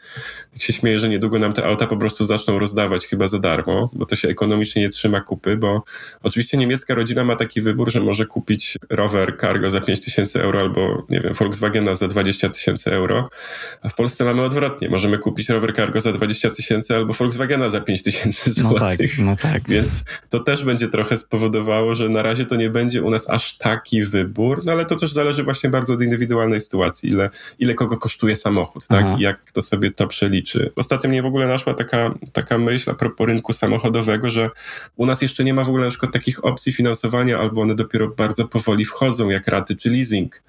Jak 0.53 0.61
się 0.61 0.73
śmieję, 0.73 0.99
że 0.99 1.09
niedługo 1.09 1.39
nam 1.39 1.53
te 1.53 1.65
auta 1.65 1.87
po 1.87 1.97
prostu 1.97 2.25
zaczną 2.25 2.59
rozdawać 2.59 3.07
chyba 3.07 3.27
za 3.27 3.39
darmo, 3.39 3.89
bo 3.93 4.05
to 4.05 4.15
się 4.15 4.29
ekonomicznie 4.29 4.81
nie 4.81 4.89
trzyma 4.89 5.21
kupy, 5.21 5.57
bo 5.57 5.83
oczywiście 6.23 6.57
niemiecka 6.57 6.95
rodzina 6.95 7.23
ma 7.23 7.35
taki 7.35 7.61
wybór, 7.61 7.91
że 7.91 8.01
może 8.01 8.25
kupić 8.25 8.77
rower 8.89 9.37
cargo 9.41 9.71
za 9.71 9.81
5 9.81 10.05
tysięcy 10.05 10.41
euro 10.41 10.59
albo, 10.59 11.05
nie 11.09 11.19
wiem, 11.19 11.33
Volkswagena 11.33 11.95
za 11.95 12.07
20 12.07 12.49
tysięcy 12.49 12.91
euro, 12.91 13.29
a 13.81 13.89
w 13.89 13.95
Polsce 13.95 14.23
mamy 14.23 14.41
odwrotnie. 14.41 14.89
Możemy 14.89 15.17
kupić 15.17 15.49
rower 15.49 15.75
cargo 15.75 16.01
za 16.01 16.11
20 16.11 16.49
tysięcy 16.49 16.95
albo 16.95 17.13
Volkswagen 17.13 17.34
Volkswagena 17.35 17.69
za 17.69 17.81
5 17.81 18.03
tysięcy 18.03 18.51
złotych. 18.51 19.19
No 19.19 19.35
tak, 19.35 19.45
no 19.45 19.51
tak. 19.53 19.69
Więc 19.69 20.03
to 20.29 20.39
też 20.39 20.63
będzie 20.63 20.87
trochę 20.87 21.17
spowodowało, 21.17 21.95
że 21.95 22.09
na 22.09 22.21
razie 22.21 22.45
to 22.45 22.55
nie 22.55 22.69
będzie 22.69 23.03
u 23.03 23.09
nas 23.09 23.29
aż 23.29 23.57
taki 23.57 24.03
wybór, 24.03 24.61
no 24.65 24.71
ale 24.71 24.85
to 24.85 24.95
też 24.95 25.13
zależy 25.13 25.43
właśnie 25.43 25.69
bardzo 25.69 25.93
od 25.93 26.01
indywidualnej 26.01 26.61
sytuacji, 26.61 27.09
ile, 27.09 27.29
ile 27.59 27.73
kogo 27.73 27.97
kosztuje 27.97 28.35
samochód, 28.35 28.87
tak? 28.87 29.19
I 29.19 29.21
jak 29.21 29.51
to 29.51 29.61
sobie 29.61 29.91
to 29.91 30.07
przeliczy. 30.07 30.71
Ostatnio 30.75 31.09
mnie 31.09 31.21
w 31.21 31.25
ogóle 31.25 31.47
naszła 31.47 31.73
taka, 31.73 32.13
taka 32.33 32.57
myśl 32.57 32.91
a 32.91 32.93
propos 32.93 33.27
rynku 33.27 33.53
samochodowego, 33.53 34.31
że 34.31 34.49
u 34.95 35.05
nas 35.05 35.21
jeszcze 35.21 35.43
nie 35.43 35.53
ma 35.53 35.63
w 35.63 35.67
ogóle 35.67 35.85
na 35.85 35.89
przykład 35.89 36.13
takich 36.13 36.45
opcji 36.45 36.73
finansowania, 36.73 37.39
albo 37.39 37.61
one 37.61 37.75
dopiero 37.75 38.07
bardzo 38.07 38.47
powoli 38.47 38.85
wchodzą, 38.85 39.29
jak 39.29 39.47
raty 39.47 39.75
czy 39.75 39.89
leasing 39.89 40.43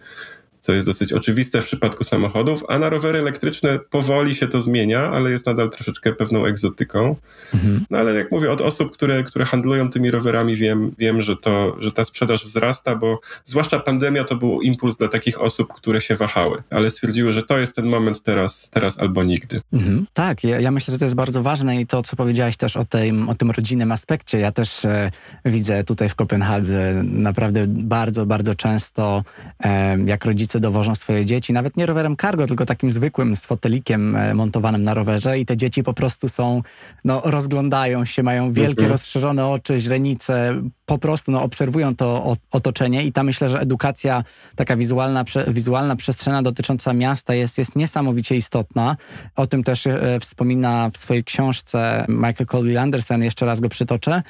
co 0.66 0.72
jest 0.72 0.86
dosyć 0.86 1.12
oczywiste 1.12 1.62
w 1.62 1.64
przypadku 1.64 2.04
samochodów, 2.04 2.64
a 2.68 2.78
na 2.78 2.90
rowery 2.90 3.18
elektryczne 3.18 3.78
powoli 3.78 4.34
się 4.34 4.48
to 4.48 4.60
zmienia, 4.60 5.10
ale 5.10 5.30
jest 5.30 5.46
nadal 5.46 5.70
troszeczkę 5.70 6.12
pewną 6.12 6.44
egzotyką. 6.44 7.16
Mhm. 7.54 7.84
No 7.90 7.98
ale 7.98 8.14
jak 8.14 8.32
mówię, 8.32 8.50
od 8.50 8.60
osób, 8.60 8.92
które, 8.92 9.22
które 9.22 9.44
handlują 9.44 9.90
tymi 9.90 10.10
rowerami 10.10 10.56
wiem, 10.56 10.92
wiem 10.98 11.22
że, 11.22 11.36
to, 11.36 11.76
że 11.80 11.92
ta 11.92 12.04
sprzedaż 12.04 12.46
wzrasta, 12.46 12.96
bo 12.96 13.20
zwłaszcza 13.44 13.80
pandemia 13.80 14.24
to 14.24 14.36
był 14.36 14.60
impuls 14.60 14.96
dla 14.96 15.08
takich 15.08 15.40
osób, 15.40 15.72
które 15.72 16.00
się 16.00 16.16
wahały, 16.16 16.62
ale 16.70 16.90
stwierdziły, 16.90 17.32
że 17.32 17.42
to 17.42 17.58
jest 17.58 17.76
ten 17.76 17.86
moment 17.86 18.22
teraz, 18.22 18.70
teraz 18.70 19.00
albo 19.00 19.24
nigdy. 19.24 19.60
Mhm. 19.72 20.06
Tak, 20.12 20.44
ja, 20.44 20.60
ja, 20.60 20.70
myślę, 20.70 20.92
że 20.92 20.98
to 20.98 21.04
jest 21.04 21.14
bardzo 21.14 21.42
ważne 21.42 21.80
i 21.80 21.86
to, 21.86 22.02
co 22.02 22.16
powiedziałeś 22.16 22.56
też 22.56 22.76
o, 22.76 22.84
tej, 22.84 23.12
o 23.28 23.34
tym 23.34 23.50
rodzinnym 23.50 23.92
aspekcie. 23.92 24.38
Ja 24.38 24.52
też 24.52 24.84
e, 24.84 25.10
widzę 25.44 25.84
tutaj 25.84 26.08
w 26.08 26.14
Kopenhadze 26.14 27.02
naprawdę 27.04 27.64
bardzo, 27.68 28.26
bardzo 28.26 28.54
często, 28.54 29.24
e, 29.64 29.98
jak 30.04 30.24
rodzice 30.24 30.55
dowożą 30.60 30.94
swoje 30.94 31.24
dzieci, 31.24 31.52
nawet 31.52 31.76
nie 31.76 31.86
rowerem 31.86 32.16
cargo, 32.16 32.46
tylko 32.46 32.66
takim 32.66 32.90
zwykłym 32.90 33.36
z 33.36 33.46
fotelikiem 33.46 34.16
e, 34.16 34.34
montowanym 34.34 34.82
na 34.82 34.94
rowerze 34.94 35.38
i 35.38 35.46
te 35.46 35.56
dzieci 35.56 35.82
po 35.82 35.94
prostu 35.94 36.28
są, 36.28 36.62
no 37.04 37.22
rozglądają 37.24 38.04
się, 38.04 38.22
mają 38.22 38.52
wielkie, 38.52 38.82
mhm. 38.82 38.90
rozszerzone 38.90 39.46
oczy, 39.46 39.78
źrenice, 39.78 40.62
po 40.86 40.98
prostu 40.98 41.32
no, 41.32 41.42
obserwują 41.42 41.96
to 41.96 42.34
otoczenie 42.50 43.04
i 43.04 43.12
ta 43.12 43.22
myślę, 43.22 43.48
że 43.48 43.60
edukacja 43.60 44.24
taka 44.56 44.76
wizualna, 44.76 45.24
wizualna 45.48 45.96
przestrzenna 45.96 46.42
dotycząca 46.42 46.92
miasta 46.92 47.34
jest, 47.34 47.58
jest 47.58 47.76
niesamowicie 47.76 48.36
istotna. 48.36 48.96
O 49.36 49.46
tym 49.46 49.64
też 49.64 49.86
e, 49.86 50.20
wspomina 50.20 50.90
w 50.90 50.96
swojej 50.96 51.24
książce 51.24 52.04
Michael 52.08 52.46
Colby 52.46 52.80
Anderson, 52.80 53.22
jeszcze 53.22 53.46
raz 53.46 53.60
go 53.60 53.68
przytoczę. 53.68 54.22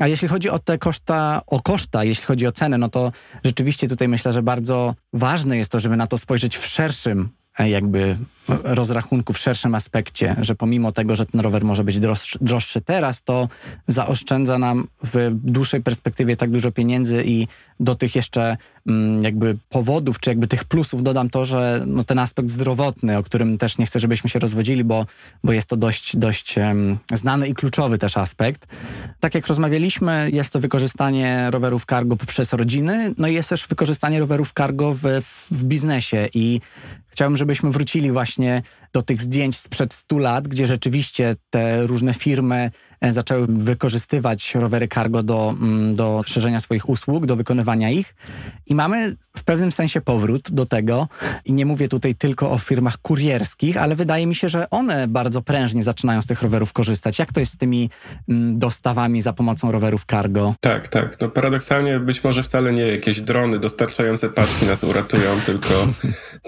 A 0.00 0.08
jeśli 0.08 0.28
chodzi 0.28 0.50
o 0.50 0.58
te 0.58 0.78
koszta, 0.78 1.42
o 1.46 1.62
koszta, 1.62 2.04
jeśli 2.04 2.24
chodzi 2.24 2.46
o 2.46 2.52
cenę, 2.52 2.78
no 2.78 2.88
to 2.88 3.12
rzeczywiście 3.44 3.88
tutaj 3.88 4.08
myślę, 4.08 4.32
że 4.32 4.42
bardzo 4.42 4.94
ważne 5.12 5.56
jest 5.56 5.72
to, 5.72 5.80
żeby 5.80 5.96
na 5.96 6.06
to 6.06 6.18
spojrzeć 6.18 6.56
w 6.56 6.66
szerszym 6.66 7.28
e, 7.58 7.70
jakby 7.70 8.16
rozrachunku 8.48 9.32
w 9.32 9.38
szerszym 9.38 9.74
aspekcie, 9.74 10.36
że 10.40 10.54
pomimo 10.54 10.92
tego, 10.92 11.16
że 11.16 11.26
ten 11.26 11.40
rower 11.40 11.64
może 11.64 11.84
być 11.84 11.98
droższy, 11.98 12.38
droższy 12.40 12.80
teraz, 12.80 13.22
to 13.22 13.48
zaoszczędza 13.88 14.58
nam 14.58 14.86
w 15.04 15.30
dłuższej 15.34 15.82
perspektywie 15.82 16.36
tak 16.36 16.50
dużo 16.50 16.72
pieniędzy 16.72 17.22
i 17.26 17.46
do 17.80 17.94
tych 17.94 18.14
jeszcze 18.14 18.56
mm, 18.86 19.22
jakby 19.22 19.56
powodów, 19.68 20.20
czy 20.20 20.30
jakby 20.30 20.46
tych 20.46 20.64
plusów 20.64 21.02
dodam 21.02 21.30
to, 21.30 21.44
że 21.44 21.82
no, 21.86 22.04
ten 22.04 22.18
aspekt 22.18 22.50
zdrowotny, 22.50 23.18
o 23.18 23.22
którym 23.22 23.58
też 23.58 23.78
nie 23.78 23.86
chcę, 23.86 24.00
żebyśmy 24.00 24.30
się 24.30 24.38
rozwodzili, 24.38 24.84
bo, 24.84 25.06
bo 25.44 25.52
jest 25.52 25.68
to 25.68 25.76
dość, 25.76 26.16
dość 26.16 26.58
um, 26.58 26.98
znany 27.12 27.48
i 27.48 27.54
kluczowy 27.54 27.98
też 27.98 28.16
aspekt. 28.16 28.66
Tak 29.20 29.34
jak 29.34 29.46
rozmawialiśmy, 29.46 30.30
jest 30.32 30.52
to 30.52 30.60
wykorzystanie 30.60 31.50
rowerów 31.50 31.84
cargo 31.84 32.16
poprzez 32.16 32.52
rodziny, 32.52 33.14
no 33.18 33.28
i 33.28 33.34
jest 33.34 33.48
też 33.48 33.66
wykorzystanie 33.66 34.20
rowerów 34.20 34.52
cargo 34.56 34.94
w, 34.94 35.00
w, 35.00 35.48
w 35.50 35.64
biznesie 35.64 36.28
i 36.34 36.60
Chciałbym, 37.14 37.36
żebyśmy 37.36 37.70
wrócili 37.70 38.12
właśnie 38.12 38.33
właśnie 38.34 38.62
do 38.94 39.02
tych 39.02 39.22
zdjęć 39.22 39.56
sprzed 39.56 39.94
100 39.94 40.18
lat, 40.18 40.48
gdzie 40.48 40.66
rzeczywiście 40.66 41.36
te 41.50 41.86
różne 41.86 42.14
firmy 42.14 42.70
e, 43.00 43.12
zaczęły 43.12 43.46
wykorzystywać 43.48 44.54
rowery 44.54 44.88
cargo 44.88 45.22
do, 45.22 45.54
mm, 45.60 45.96
do 45.96 46.22
szerzenia 46.26 46.60
swoich 46.60 46.88
usług, 46.88 47.26
do 47.26 47.36
wykonywania 47.36 47.90
ich. 47.90 48.14
I 48.66 48.74
mamy 48.74 49.16
w 49.36 49.44
pewnym 49.44 49.72
sensie 49.72 50.00
powrót 50.00 50.50
do 50.50 50.66
tego. 50.66 51.08
I 51.44 51.52
nie 51.52 51.66
mówię 51.66 51.88
tutaj 51.88 52.14
tylko 52.14 52.50
o 52.50 52.58
firmach 52.58 52.98
kurierskich, 52.98 53.76
ale 53.76 53.96
wydaje 53.96 54.26
mi 54.26 54.34
się, 54.34 54.48
że 54.48 54.70
one 54.70 55.08
bardzo 55.08 55.42
prężnie 55.42 55.82
zaczynają 55.82 56.22
z 56.22 56.26
tych 56.26 56.42
rowerów 56.42 56.72
korzystać. 56.72 57.18
Jak 57.18 57.32
to 57.32 57.40
jest 57.40 57.52
z 57.52 57.56
tymi 57.56 57.90
mm, 58.28 58.58
dostawami 58.58 59.22
za 59.22 59.32
pomocą 59.32 59.72
rowerów 59.72 60.04
cargo? 60.10 60.54
Tak, 60.60 60.88
tak. 60.88 61.20
No 61.20 61.28
paradoksalnie 61.28 62.00
być 62.00 62.24
może 62.24 62.42
wcale 62.42 62.72
nie 62.72 62.86
jakieś 62.86 63.20
drony 63.20 63.58
dostarczające 63.58 64.28
paczki 64.28 64.66
nas 64.66 64.84
uratują, 64.84 65.40
tylko, 65.46 65.74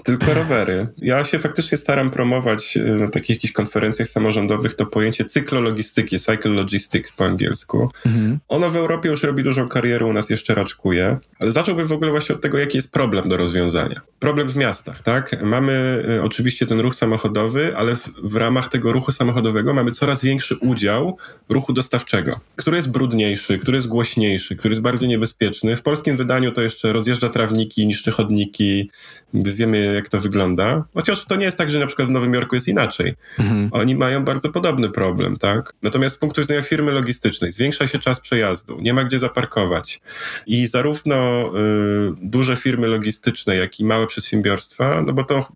tylko 0.03 0.33
rowery. 0.33 0.87
Ja 0.97 1.25
się 1.25 1.39
faktycznie 1.39 1.77
staram 1.77 2.11
promować 2.11 2.36
promować 2.41 2.77
e, 2.77 2.83
na 2.83 3.09
takich 3.09 3.29
jakichś 3.29 3.53
konferencjach 3.53 4.09
samorządowych 4.09 4.75
to 4.75 4.85
pojęcie 4.85 5.25
cyklologistyki, 5.25 6.19
cycle 6.19 6.51
logistics 6.51 7.11
po 7.11 7.25
angielsku. 7.25 7.89
Mhm. 8.05 8.39
Ono 8.47 8.69
w 8.69 8.75
Europie 8.75 9.09
już 9.09 9.23
robi 9.23 9.43
dużą 9.43 9.67
karierę, 9.67 10.05
u 10.05 10.13
nas 10.13 10.29
jeszcze 10.29 10.55
raczkuje, 10.55 11.17
ale 11.39 11.51
zacząłbym 11.51 11.87
w 11.87 11.91
ogóle 11.91 12.11
właśnie 12.11 12.35
od 12.35 12.41
tego, 12.41 12.57
jaki 12.57 12.77
jest 12.77 12.91
problem 12.91 13.29
do 13.29 13.37
rozwiązania. 13.37 14.01
Problem 14.19 14.49
w 14.49 14.55
miastach, 14.55 15.03
tak? 15.03 15.43
Mamy 15.43 16.03
y, 16.09 16.23
oczywiście 16.23 16.67
ten 16.67 16.79
ruch 16.79 16.95
samochodowy, 16.95 17.77
ale 17.77 17.95
w, 17.95 18.09
w 18.23 18.35
ramach 18.35 18.69
tego 18.69 18.91
ruchu 18.91 19.11
samochodowego 19.11 19.73
mamy 19.73 19.91
coraz 19.91 20.23
większy 20.23 20.55
udział 20.55 21.17
ruchu 21.49 21.73
dostawczego, 21.73 22.39
który 22.55 22.77
jest 22.77 22.91
brudniejszy, 22.91 23.59
który 23.59 23.77
jest 23.77 23.87
głośniejszy, 23.87 24.55
który 24.55 24.71
jest 24.71 24.81
bardziej 24.81 25.09
niebezpieczny. 25.09 25.75
W 25.75 25.81
polskim 25.81 26.17
wydaniu 26.17 26.51
to 26.51 26.61
jeszcze 26.61 26.93
rozjeżdża 26.93 27.29
trawniki, 27.29 27.87
niszczy 27.87 28.11
chodniki, 28.11 28.89
wiemy 29.33 29.93
jak 29.95 30.09
to 30.09 30.19
wygląda. 30.19 30.85
Chociaż 30.93 31.25
to 31.25 31.35
nie 31.35 31.45
jest 31.45 31.57
tak, 31.57 31.71
że 31.71 31.79
na 31.79 31.87
przykład 31.87 32.07
w 32.07 32.11
Nowym 32.11 32.26
Jorku 32.33 32.55
jest 32.55 32.67
inaczej. 32.67 33.15
Mhm. 33.39 33.69
Oni 33.71 33.95
mają 33.95 34.25
bardzo 34.25 34.51
podobny 34.51 34.89
problem, 34.89 35.37
tak? 35.37 35.73
Natomiast 35.83 36.15
z 36.15 36.19
punktu 36.19 36.41
widzenia 36.41 36.61
firmy 36.61 36.91
logistycznej 36.91 37.51
zwiększa 37.51 37.87
się 37.87 37.99
czas 37.99 38.19
przejazdu, 38.19 38.77
nie 38.81 38.93
ma 38.93 39.03
gdzie 39.03 39.19
zaparkować 39.19 40.01
i 40.47 40.67
zarówno 40.67 41.47
y, 41.47 42.13
duże 42.21 42.55
firmy 42.55 42.87
logistyczne, 42.87 43.55
jak 43.55 43.79
i 43.79 43.85
małe 43.85 44.07
przedsiębiorstwa, 44.07 45.01
no 45.01 45.13
bo 45.13 45.23
to 45.23 45.47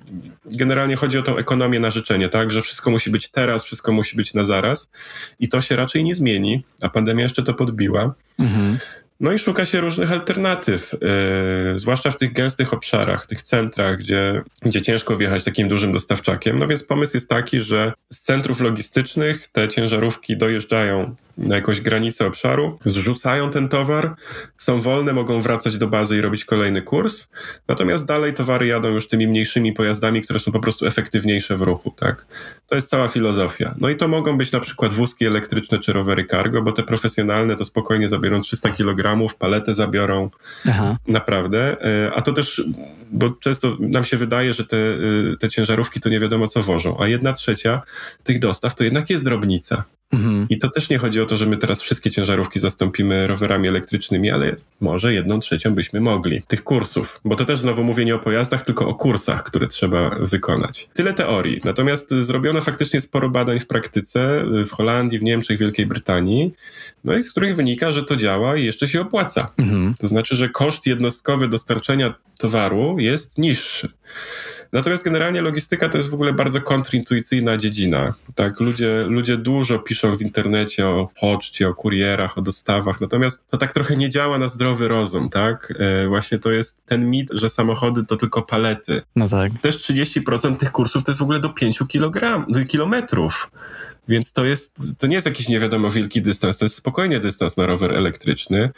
generalnie 0.46 0.96
chodzi 0.96 1.18
o 1.18 1.24
tą 1.24 1.38
ekonomię 1.38 1.80
na 1.80 1.92
życzenie, 1.92 2.30
tak? 2.30 2.52
Że 2.52 2.62
wszystko 2.62 2.92
musi 2.92 3.10
być 3.10 3.30
teraz, 3.30 3.64
wszystko 3.64 3.92
musi 3.92 4.18
być 4.18 4.34
na 4.34 4.44
zaraz 4.44 4.90
i 5.40 5.50
to 5.50 5.62
się 5.62 5.76
raczej 5.76 6.04
nie 6.04 6.16
zmieni, 6.16 6.64
a 6.82 6.90
pandemia 6.90 7.24
jeszcze 7.24 7.44
to 7.44 7.54
podbiła. 7.54 8.14
Mhm. 8.40 8.78
No 9.22 9.32
i 9.32 9.40
szuka 9.40 9.66
się 9.66 9.80
różnych 9.80 10.12
alternatyw, 10.12 10.96
yy, 11.74 11.80
zwłaszcza 11.80 12.12
w 12.12 12.18
tych 12.18 12.34
gęstych 12.34 12.74
obszarach, 12.74 13.28
tych 13.28 13.42
centrach, 13.42 13.98
gdzie, 13.98 14.42
gdzie 14.62 14.82
ciężko 14.82 15.18
wjechać 15.18 15.44
takim 15.44 15.68
dużym 15.68 15.92
dostawczakiem. 15.92 16.60
No 16.60 16.68
więc 16.68 16.84
pomysł 16.84 17.18
jest 17.18 17.30
taki, 17.30 17.60
że 17.60 17.94
z 18.14 18.20
centrów 18.20 18.62
logistycznych 18.62 19.48
te 19.48 19.70
ciężarówki 19.70 20.38
dojeżdżają 20.38 21.16
na 21.42 21.56
jakąś 21.56 21.82
granicę 21.82 22.28
obszaru, 22.28 22.80
zrzucają 22.86 23.52
ten 23.52 23.70
towar, 23.70 24.16
są 24.58 24.82
wolne, 24.82 25.14
mogą 25.14 25.42
wracać 25.42 25.78
do 25.78 25.88
bazy 25.88 26.18
i 26.18 26.22
robić 26.22 26.46
kolejny 26.46 26.82
kurs, 26.82 27.28
natomiast 27.68 28.06
dalej 28.06 28.34
towary 28.34 28.68
jadą 28.68 28.90
już 28.90 29.08
tymi 29.08 29.28
mniejszymi 29.28 29.74
pojazdami, 29.74 30.22
które 30.22 30.40
są 30.40 30.52
po 30.52 30.60
prostu 30.60 30.86
efektywniejsze 30.86 31.58
w 31.58 31.62
ruchu, 31.62 31.92
tak? 31.92 32.26
To 32.68 32.76
jest 32.76 32.90
cała 32.90 33.08
filozofia. 33.08 33.76
No 33.78 33.90
i 33.90 33.96
to 33.96 34.08
mogą 34.08 34.38
być 34.38 34.52
na 34.52 34.60
przykład 34.60 34.94
wózki 34.94 35.26
elektryczne 35.26 35.80
czy 35.80 35.94
rowery 35.94 36.26
cargo, 36.26 36.62
bo 36.62 36.72
te 36.72 36.84
profesjonalne 36.84 37.56
to 37.56 37.66
spokojnie 37.66 38.10
zabiorą 38.10 38.42
300 38.42 38.72
kg, 38.72 39.28
paletę 39.40 39.76
zabiorą, 39.76 40.30
Aha. 40.70 40.98
naprawdę, 41.08 41.78
e, 42.06 42.12
a 42.14 42.22
to 42.22 42.34
też, 42.34 42.64
bo 43.12 43.30
często 43.30 43.78
nam 43.80 44.06
się 44.06 44.18
wydaje, 44.18 44.54
że 44.54 44.66
te, 44.66 44.78
e, 44.78 45.38
te 45.40 45.50
ciężarówki 45.50 46.02
to 46.02 46.10
nie 46.10 46.20
wiadomo 46.20 46.48
co 46.48 46.64
wożą, 46.64 46.98
a 47.00 47.08
jedna 47.08 47.34
trzecia 47.34 47.82
tych 48.24 48.40
dostaw 48.40 48.76
to 48.76 48.84
jednak 48.84 49.10
jest 49.10 49.24
drobnica. 49.24 49.84
Mhm. 50.12 50.46
I 50.50 50.58
to 50.58 50.70
też 50.70 50.90
nie 50.90 50.98
chodzi 50.98 51.22
o 51.22 51.26
to, 51.26 51.38
że 51.38 51.46
my 51.46 51.58
teraz 51.58 51.82
wszystkie 51.82 52.12
ciężarówki 52.12 52.60
zastąpimy 52.60 53.28
rowerami 53.28 53.68
elektrycznymi, 53.68 54.32
ale 54.32 54.56
może 54.82 55.14
jedną 55.14 55.40
trzecią 55.40 55.76
byśmy 55.76 56.02
mogli 56.02 56.42
tych 56.48 56.64
kursów. 56.64 57.20
Bo 57.26 57.36
to 57.36 57.46
też 57.46 57.60
znowu 57.60 57.84
mówię 57.84 58.06
nie 58.06 58.16
o 58.16 58.20
pojazdach, 58.20 58.66
tylko 58.66 58.88
o 58.88 58.96
kursach, 58.96 59.44
które 59.44 59.68
trzeba 59.68 60.10
wykonać. 60.10 60.90
Tyle 60.94 61.14
teorii. 61.14 61.62
Natomiast 61.64 62.10
zrobiono 62.20 62.62
faktycznie 62.62 63.02
sporo 63.02 63.30
badań 63.30 63.60
w 63.60 63.68
praktyce 63.68 64.44
w 64.68 64.72
Holandii, 64.72 65.20
w 65.20 65.24
Niemczech, 65.24 65.60
Wielkiej 65.60 65.86
Brytanii, 65.86 66.54
no 67.04 67.18
i 67.18 67.24
z 67.24 67.32
których 67.32 67.56
wynika, 67.56 67.92
że 67.92 68.04
to 68.04 68.16
działa 68.16 68.58
i 68.58 68.66
jeszcze 68.66 68.88
się 68.88 69.02
opłaca. 69.02 69.52
Mhm. 69.58 69.96
To 70.00 70.08
znaczy, 70.08 70.36
że 70.36 70.50
koszt 70.50 70.86
jednostkowy 70.86 71.48
dostarczenia 71.48 72.14
towaru 72.38 73.00
jest 73.00 73.38
niższy. 73.38 73.90
Natomiast 74.72 75.04
generalnie 75.04 75.42
logistyka 75.42 75.90
to 75.90 75.98
jest 75.98 76.10
w 76.10 76.14
ogóle 76.14 76.34
bardzo 76.34 76.62
kontrintuicyjna 76.62 77.58
dziedzina. 77.58 78.14
Tak, 78.36 78.60
ludzie, 78.60 79.06
ludzie 79.08 79.38
dużo 79.38 79.80
piszą 79.80 80.18
w 80.18 80.22
internecie 80.22 80.88
o 80.88 81.10
poczcie, 81.22 81.70
o 81.70 81.74
kurierach, 81.74 82.38
o 82.38 82.42
dostawach, 82.42 83.02
natomiast 83.02 83.48
to 83.48 83.58
tak 83.58 83.72
trochę 83.72 83.98
nie 83.98 84.10
działa 84.10 84.38
na 84.38 84.48
zdrowy 84.48 84.88
rozum, 84.88 85.30
tak? 85.30 85.74
E, 85.80 86.08
właśnie 86.08 86.40
to 86.40 86.52
jest 86.52 86.86
ten 86.86 87.10
mit, 87.10 87.30
że 87.34 87.50
samochody 87.50 88.06
to 88.06 88.18
tylko 88.18 88.42
palety. 88.42 89.02
No 89.16 89.30
tak. 89.30 89.52
Też 89.62 89.78
30% 89.78 90.58
tych 90.58 90.72
kursów 90.72 91.04
to 91.04 91.12
jest 91.12 91.20
w 91.20 91.24
ogóle 91.24 91.40
do 91.40 91.50
5 91.50 91.80
kilogram, 91.88 92.46
kilometrów. 92.68 93.52
Więc 94.12 94.34
to 94.34 94.46
jest, 94.46 94.82
to 94.98 95.08
nie 95.08 95.16
jest 95.16 95.28
jakiś 95.28 95.48
nie 95.48 95.60
wiadomo 95.60 95.92
wielki 95.92 96.22
dystans, 96.22 96.58
to 96.58 96.66
jest 96.66 96.76
spokojnie 96.76 97.20
dystans 97.20 97.58
na 97.58 97.66
rower 97.66 97.94
elektryczny. 97.94 98.70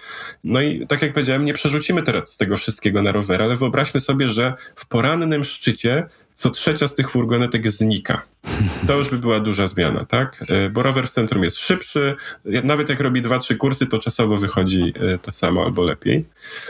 No 0.44 0.62
i 0.62 0.88
tak 0.88 1.02
jak 1.02 1.14
powiedziałem, 1.14 1.46
nie 1.46 1.54
przerzucimy 1.54 2.04
teraz 2.04 2.38
tego 2.38 2.58
wszystkiego 2.58 3.02
na 3.02 3.12
rower, 3.12 3.42
ale 3.42 3.58
wyobraźmy 3.58 4.00
sobie, 4.00 4.30
że 4.30 4.54
w 4.76 4.86
porannym 4.86 5.44
szczycie 5.44 6.04
co 6.34 6.50
trzecia 6.50 6.88
z 6.88 6.96
tych 6.96 7.12
furgonetek 7.12 7.72
znika. 7.72 8.22
To 8.88 8.98
już 8.98 9.10
by 9.10 9.18
była 9.18 9.40
duża 9.40 9.68
zmiana, 9.68 10.06
tak? 10.06 10.44
E, 10.50 10.70
bo 10.70 10.84
rower 10.84 11.08
w 11.08 11.12
centrum 11.12 11.44
jest 11.44 11.58
szybszy, 11.58 12.16
nawet 12.64 12.90
jak 12.90 13.00
robi 13.00 13.22
dwa, 13.22 13.40
trzy 13.40 13.56
kursy, 13.56 13.88
to 13.88 14.00
czasowo 14.00 14.38
wychodzi 14.38 14.94
e, 14.96 15.18
to 15.18 15.32
samo 15.32 15.64
albo 15.64 15.84
lepiej. 15.84 16.26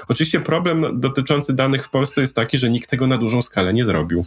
Oczywiście 0.08 0.39
problem 0.39 0.99
dotyczący 0.99 1.54
danych 1.54 1.86
w 1.86 1.89
Polsce 1.89 2.21
jest 2.21 2.36
taki, 2.36 2.58
że 2.58 2.69
nikt 2.69 2.89
tego 2.89 3.08
na 3.08 3.17
dużą 3.17 3.41
skalę 3.41 3.73
nie 3.73 3.86
zrobił. 3.86 4.26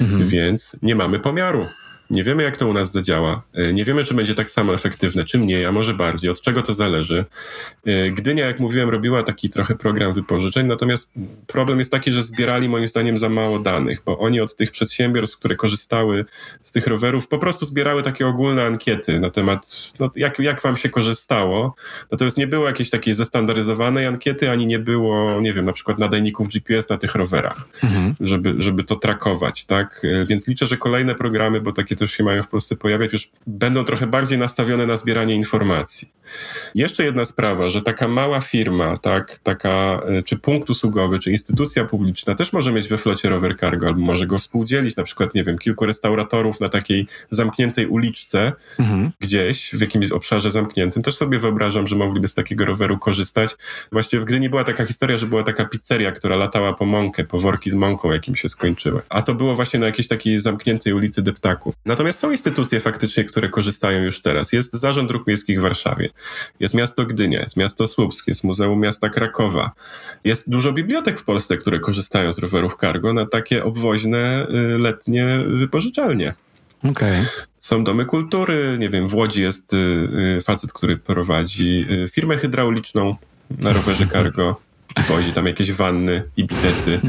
Mhm. 0.00 0.28
Więc 0.28 0.76
nie 0.82 0.94
mamy 0.94 1.18
pomiaru. 1.18 1.66
Nie 2.10 2.24
wiemy, 2.24 2.42
jak 2.42 2.56
to 2.56 2.68
u 2.68 2.72
nas 2.72 2.92
zadziała. 2.92 3.42
E, 3.54 3.72
nie 3.72 3.84
wiemy, 3.84 4.04
czy 4.04 4.14
będzie 4.14 4.34
tak 4.34 4.50
samo 4.50 4.74
efektywne, 4.74 5.24
czy 5.24 5.38
mniej, 5.38 5.66
a 5.66 5.72
może 5.72 5.94
bardziej. 5.94 6.30
Od 6.30 6.40
czego 6.40 6.62
to 6.62 6.72
zależy? 6.72 7.24
E, 7.86 8.10
Gdynia, 8.10 8.46
jak 8.46 8.60
mówiłem, 8.60 8.88
robiła 8.88 9.22
taki 9.22 9.50
trochę 9.50 9.74
program 9.74 10.14
wypożyczeń, 10.14 10.66
natomiast 10.66 11.12
problem 11.46 11.78
jest 11.78 11.90
taki, 11.90 12.12
że 12.12 12.22
zbierali 12.22 12.68
moim 12.68 12.88
zdaniem 12.88 13.18
za 13.18 13.28
mało 13.28 13.58
danych, 13.58 14.02
bo 14.06 14.18
oni 14.18 14.40
od 14.40 14.56
tych 14.56 14.70
przedsiębiorstw, 14.70 15.38
które 15.38 15.56
korzystały 15.56 16.24
z 16.62 16.72
tych 16.72 16.86
rowerów, 16.86 17.28
po 17.28 17.38
prostu 17.38 17.66
zbierały 17.66 18.02
takie 18.02 18.26
ogólne 18.26 18.64
ankiety 18.64 19.20
na 19.20 19.30
temat, 19.30 19.92
no, 20.00 20.10
jak, 20.16 20.38
jak 20.38 20.62
wam 20.62 20.76
się 20.76 20.88
korzystało. 20.88 21.74
Natomiast 22.10 22.36
nie 22.36 22.46
było 22.46 22.66
jakiejś 22.66 22.90
takiej 22.90 23.14
zestandaryzowanej 23.14 24.06
ankiety, 24.06 24.50
ani 24.50 24.66
nie 24.66 24.78
było, 24.78 25.40
nie 25.40 25.52
wiem, 25.52 25.64
na 25.64 25.72
przykład 25.72 25.98
nadajników 25.98 26.48
GPS 26.48 26.88
na 26.88 26.98
tych 26.98 27.14
rowerach, 27.14 27.68
mhm. 27.82 28.14
żeby, 28.20 28.54
żeby 28.58 28.84
to 28.84 28.96
trakować, 28.96 29.64
tak? 29.64 30.02
E, 30.04 30.26
więc 30.26 30.48
liczę, 30.48 30.66
że 30.66 30.76
kolejne 30.76 31.14
programy, 31.14 31.60
bo 31.60 31.72
takie 31.72 31.95
też 31.96 32.12
się 32.12 32.24
mają 32.24 32.42
w 32.42 32.48
Polsce 32.48 32.76
pojawiać, 32.76 33.12
już 33.12 33.30
będą 33.46 33.84
trochę 33.84 34.06
bardziej 34.06 34.38
nastawione 34.38 34.86
na 34.86 34.96
zbieranie 34.96 35.34
informacji. 35.34 36.08
Jeszcze 36.74 37.04
jedna 37.04 37.24
sprawa, 37.24 37.70
że 37.70 37.82
taka 37.82 38.08
mała 38.08 38.40
firma, 38.40 38.98
tak, 38.98 39.40
taka, 39.42 40.02
e, 40.06 40.22
czy 40.22 40.36
punkt 40.36 40.70
usługowy, 40.70 41.18
czy 41.18 41.32
instytucja 41.32 41.84
publiczna 41.84 42.34
też 42.34 42.52
może 42.52 42.72
mieć 42.72 42.88
we 42.88 42.98
flocie 42.98 43.28
rower 43.28 43.56
cargo, 43.56 43.86
albo 43.86 44.00
może 44.00 44.26
go 44.26 44.38
współdzielić, 44.38 44.96
na 44.96 45.04
przykład, 45.04 45.34
nie 45.34 45.44
wiem, 45.44 45.58
kilku 45.58 45.86
restauratorów 45.86 46.60
na 46.60 46.68
takiej 46.68 47.06
zamkniętej 47.30 47.86
uliczce, 47.86 48.52
mhm. 48.78 49.10
gdzieś 49.20 49.70
w 49.74 49.80
jakimś 49.80 50.12
obszarze 50.12 50.50
zamkniętym. 50.50 51.02
Też 51.02 51.16
sobie 51.16 51.38
wyobrażam, 51.38 51.86
że 51.86 51.96
mogliby 51.96 52.28
z 52.28 52.34
takiego 52.34 52.64
roweru 52.64 52.98
korzystać. 52.98 53.56
Właściwie 53.92 54.22
w 54.22 54.24
Gdyni 54.24 54.50
była 54.50 54.64
taka 54.64 54.86
historia, 54.86 55.18
że 55.18 55.26
była 55.26 55.42
taka 55.42 55.64
pizzeria, 55.64 56.12
która 56.12 56.36
latała 56.36 56.72
po 56.72 56.86
mąkę, 56.86 57.24
po 57.24 57.38
worki 57.38 57.70
z 57.70 57.74
mąką, 57.74 58.12
jakim 58.12 58.36
się 58.36 58.48
skończyły. 58.48 59.02
A 59.08 59.22
to 59.22 59.34
było 59.34 59.54
właśnie 59.54 59.80
na 59.80 59.86
jakiejś 59.86 60.08
takiej 60.08 60.40
zamkniętej 60.40 60.92
ulicy 60.92 61.22
Deptaku. 61.22 61.74
Natomiast 61.86 62.20
są 62.20 62.30
instytucje 62.30 62.80
faktycznie, 62.80 63.24
które 63.24 63.48
korzystają 63.48 64.02
już 64.02 64.22
teraz. 64.22 64.52
Jest 64.52 64.74
Zarząd 64.74 65.08
Dróg 65.08 65.26
Miejskich 65.26 65.58
w 65.58 65.62
Warszawie. 65.62 66.08
Jest 66.60 66.74
miasto 66.74 67.06
Gdynia, 67.06 67.40
jest 67.40 67.56
miasto 67.56 67.86
Słupsk, 67.86 68.28
jest 68.28 68.44
Muzeum 68.44 68.80
Miasta 68.80 69.08
Krakowa. 69.08 69.72
Jest 70.24 70.50
dużo 70.50 70.72
bibliotek 70.72 71.20
w 71.20 71.24
Polsce, 71.24 71.56
które 71.56 71.80
korzystają 71.80 72.32
z 72.32 72.38
rowerów 72.38 72.76
cargo 72.80 73.12
na 73.12 73.26
takie 73.26 73.64
obwoźne 73.64 74.46
y, 74.74 74.78
letnie 74.78 75.38
wypożyczalnie. 75.46 76.34
Okay. 76.90 77.26
Są 77.58 77.84
domy 77.84 78.04
kultury, 78.04 78.76
nie 78.78 78.88
wiem, 78.88 79.08
w 79.08 79.14
Łodzi 79.14 79.42
jest 79.42 79.72
y, 79.72 79.76
y, 80.38 80.42
facet, 80.42 80.72
który 80.72 80.96
prowadzi 80.96 81.86
firmę 82.10 82.36
hydrauliczną 82.36 83.16
na 83.58 83.72
rowerze 83.72 84.06
cargo. 84.06 84.60
Wozi 85.08 85.32
tam 85.32 85.46
jakieś 85.46 85.72
wanny 85.72 86.22
i 86.36 86.44
bidety. 86.44 87.00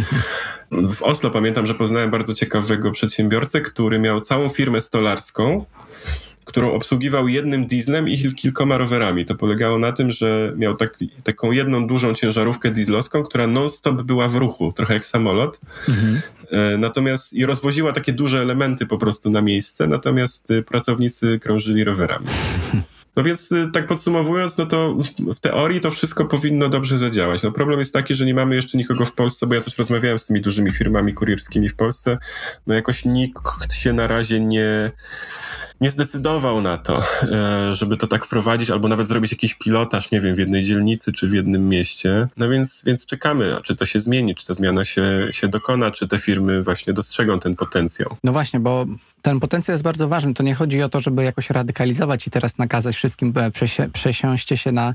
W 0.71 1.03
Oslo 1.03 1.29
pamiętam, 1.29 1.65
że 1.65 1.75
poznałem 1.75 2.11
bardzo 2.11 2.33
ciekawego 2.33 2.91
przedsiębiorcę, 2.91 3.61
który 3.61 3.99
miał 3.99 4.21
całą 4.21 4.49
firmę 4.49 4.81
stolarską, 4.81 5.65
którą 6.45 6.71
obsługiwał 6.71 7.27
jednym 7.27 7.67
dieslem 7.67 8.09
i 8.09 8.35
kilkoma 8.35 8.77
rowerami. 8.77 9.25
To 9.25 9.35
polegało 9.35 9.79
na 9.79 9.91
tym, 9.91 10.11
że 10.11 10.53
miał 10.57 10.77
tak, 10.77 10.97
taką 11.23 11.51
jedną 11.51 11.87
dużą 11.87 12.13
ciężarówkę 12.13 12.71
dieslowską, 12.71 13.23
która 13.23 13.47
non-stop 13.47 14.01
była 14.01 14.27
w 14.27 14.35
ruchu, 14.35 14.73
trochę 14.75 14.93
jak 14.93 15.05
samolot. 15.05 15.59
Mhm. 15.89 16.21
E, 16.51 16.77
natomiast 16.77 17.33
i 17.33 17.45
rozwoziła 17.45 17.93
takie 17.93 18.13
duże 18.13 18.41
elementy 18.41 18.85
po 18.85 18.97
prostu 18.97 19.29
na 19.29 19.41
miejsce, 19.41 19.87
natomiast 19.87 20.51
y, 20.51 20.63
pracownicy 20.63 21.39
krążyli 21.39 21.83
rowerami. 21.83 22.27
No 23.17 23.23
więc 23.23 23.51
y, 23.51 23.71
tak 23.73 23.87
podsumowując, 23.87 24.57
no 24.57 24.65
to 24.65 24.97
w 25.35 25.39
teorii 25.39 25.79
to 25.79 25.91
wszystko 25.91 26.25
powinno 26.25 26.69
dobrze 26.69 26.97
zadziałać. 26.97 27.43
No 27.43 27.51
problem 27.51 27.79
jest 27.79 27.93
taki, 27.93 28.15
że 28.15 28.25
nie 28.25 28.33
mamy 28.33 28.55
jeszcze 28.55 28.77
nikogo 28.77 29.05
w 29.05 29.13
Polsce, 29.13 29.47
bo 29.47 29.53
ja 29.53 29.61
też 29.61 29.77
rozmawiałem 29.77 30.19
z 30.19 30.25
tymi 30.25 30.41
dużymi 30.41 30.71
firmami 30.71 31.13
kurierskimi 31.13 31.69
w 31.69 31.75
Polsce. 31.75 32.17
No 32.67 32.73
jakoś 32.75 33.05
nikt 33.05 33.73
się 33.73 33.93
na 33.93 34.07
razie 34.07 34.39
nie 34.39 34.91
nie 35.81 35.91
zdecydował 35.91 36.61
na 36.61 36.77
to, 36.77 37.01
e, 37.23 37.75
żeby 37.75 37.97
to 37.97 38.07
tak 38.07 38.25
wprowadzić, 38.25 38.69
albo 38.69 38.87
nawet 38.87 39.07
zrobić 39.07 39.31
jakiś 39.31 39.53
pilotaż, 39.53 40.11
nie 40.11 40.21
wiem, 40.21 40.35
w 40.35 40.39
jednej 40.39 40.63
dzielnicy 40.63 41.13
czy 41.13 41.27
w 41.27 41.33
jednym 41.33 41.69
mieście. 41.69 42.27
No 42.37 42.49
więc, 42.49 42.83
więc 42.85 43.05
czekamy, 43.05 43.55
czy 43.63 43.75
to 43.75 43.85
się 43.85 43.99
zmieni, 43.99 44.35
czy 44.35 44.45
ta 44.45 44.53
zmiana 44.53 44.85
się, 44.85 45.27
się 45.31 45.47
dokona, 45.47 45.91
czy 45.91 46.07
te 46.07 46.19
firmy 46.19 46.63
właśnie 46.63 46.93
dostrzegą 46.93 47.39
ten 47.39 47.55
potencjał. 47.55 48.17
No 48.23 48.31
właśnie, 48.31 48.59
bo 48.59 48.85
ten 49.21 49.39
potencjał 49.39 49.73
jest 49.73 49.83
bardzo 49.83 50.07
ważny. 50.07 50.33
To 50.33 50.43
nie 50.43 50.55
chodzi 50.55 50.83
o 50.83 50.89
to, 50.89 50.99
żeby 50.99 51.23
jakoś 51.23 51.49
radykalizować 51.49 52.27
i 52.27 52.29
teraz 52.29 52.57
nakazać 52.57 52.95
wszystkim, 52.95 53.33
e, 53.35 53.51
przesi 53.51 53.83
przesiąście 53.93 54.57
się 54.57 54.71
na, 54.71 54.93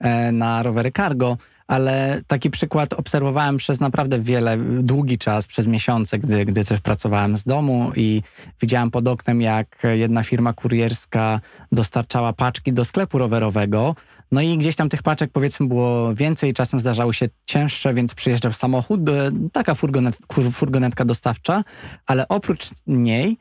e, 0.00 0.32
na 0.32 0.62
rowery 0.62 0.92
cargo, 0.92 1.36
ale 1.66 2.22
taki 2.26 2.50
przykład 2.50 2.92
obserwowałem 2.92 3.56
przez 3.56 3.80
naprawdę 3.80 4.20
wiele, 4.20 4.58
długi 4.80 5.18
czas, 5.18 5.46
przez 5.46 5.66
miesiące, 5.66 6.18
gdy, 6.18 6.44
gdy 6.44 6.64
też 6.64 6.80
pracowałem 6.80 7.36
z 7.36 7.44
domu 7.44 7.92
i 7.96 8.22
widziałem 8.60 8.90
pod 8.90 9.08
oknem, 9.08 9.40
jak 9.40 9.82
jedna 9.92 10.22
firma 10.22 10.52
kurierska 10.52 11.40
dostarczała 11.72 12.32
paczki 12.32 12.72
do 12.72 12.84
sklepu 12.84 13.18
rowerowego. 13.18 13.94
No 14.32 14.40
i 14.40 14.58
gdzieś 14.58 14.76
tam 14.76 14.88
tych 14.88 15.02
paczek 15.02 15.30
powiedzmy 15.32 15.66
było 15.66 16.14
więcej, 16.14 16.52
czasem 16.52 16.80
zdarzały 16.80 17.14
się 17.14 17.28
cięższe, 17.46 17.94
więc 17.94 18.14
przyjeżdżał 18.14 18.52
samochód, 18.52 19.08
e, 19.08 19.30
taka 19.52 19.74
furgonet, 19.74 20.18
furgonetka 20.52 21.04
dostawcza, 21.04 21.64
ale 22.06 22.28
oprócz 22.28 22.68
niej 22.86 23.38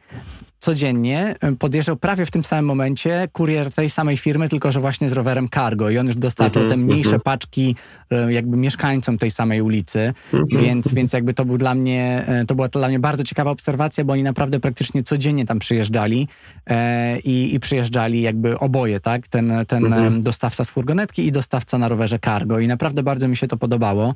codziennie 0.64 1.36
podjeżdżał 1.60 1.96
prawie 1.96 2.26
w 2.26 2.32
tym 2.32 2.44
samym 2.44 2.66
momencie 2.66 3.28
kurier 3.32 3.72
tej 3.72 3.90
samej 3.90 4.18
firmy, 4.18 4.50
tylko 4.50 4.72
że 4.72 4.80
właśnie 4.80 5.10
z 5.10 5.12
rowerem 5.12 5.50
cargo 5.50 5.90
i 5.90 5.98
on 5.98 6.08
już 6.08 6.16
dostarczał 6.16 6.64
te 6.64 6.74
mhm, 6.74 6.84
mniejsze 6.84 7.16
mhm. 7.16 7.22
paczki 7.22 7.76
e, 8.12 8.34
jakby 8.34 8.58
mieszkańcom 8.58 9.18
tej 9.18 9.32
samej 9.32 9.62
ulicy, 9.62 10.14
mhm. 10.34 10.64
więc, 10.64 10.94
więc 10.94 11.14
jakby 11.14 11.34
to 11.34 11.46
był 11.46 11.58
dla 11.58 11.76
mnie, 11.76 12.26
e, 12.28 12.46
to 12.46 12.56
była 12.56 12.68
dla 12.68 12.88
mnie 12.88 13.00
bardzo 13.00 13.24
ciekawa 13.24 13.52
obserwacja, 13.52 14.06
bo 14.06 14.14
oni 14.14 14.24
naprawdę 14.24 14.60
praktycznie 14.60 15.04
codziennie 15.04 15.46
tam 15.46 15.60
przyjeżdżali 15.60 16.28
e, 16.68 17.20
i, 17.20 17.56
i 17.56 17.60
przyjeżdżali 17.60 18.22
jakby 18.22 18.60
oboje, 18.60 19.00
tak? 19.00 19.28
Ten, 19.28 19.54
ten 19.68 20.22
dostawca 20.22 20.64
z 20.64 20.70
furgonetki 20.70 21.26
i 21.26 21.32
dostawca 21.32 21.78
na 21.78 21.88
rowerze 21.88 22.20
cargo 22.20 22.60
i 22.60 22.68
naprawdę 22.68 23.04
bardzo 23.04 23.28
mi 23.28 23.38
się 23.38 23.48
to 23.48 23.58
podobało, 23.58 24.16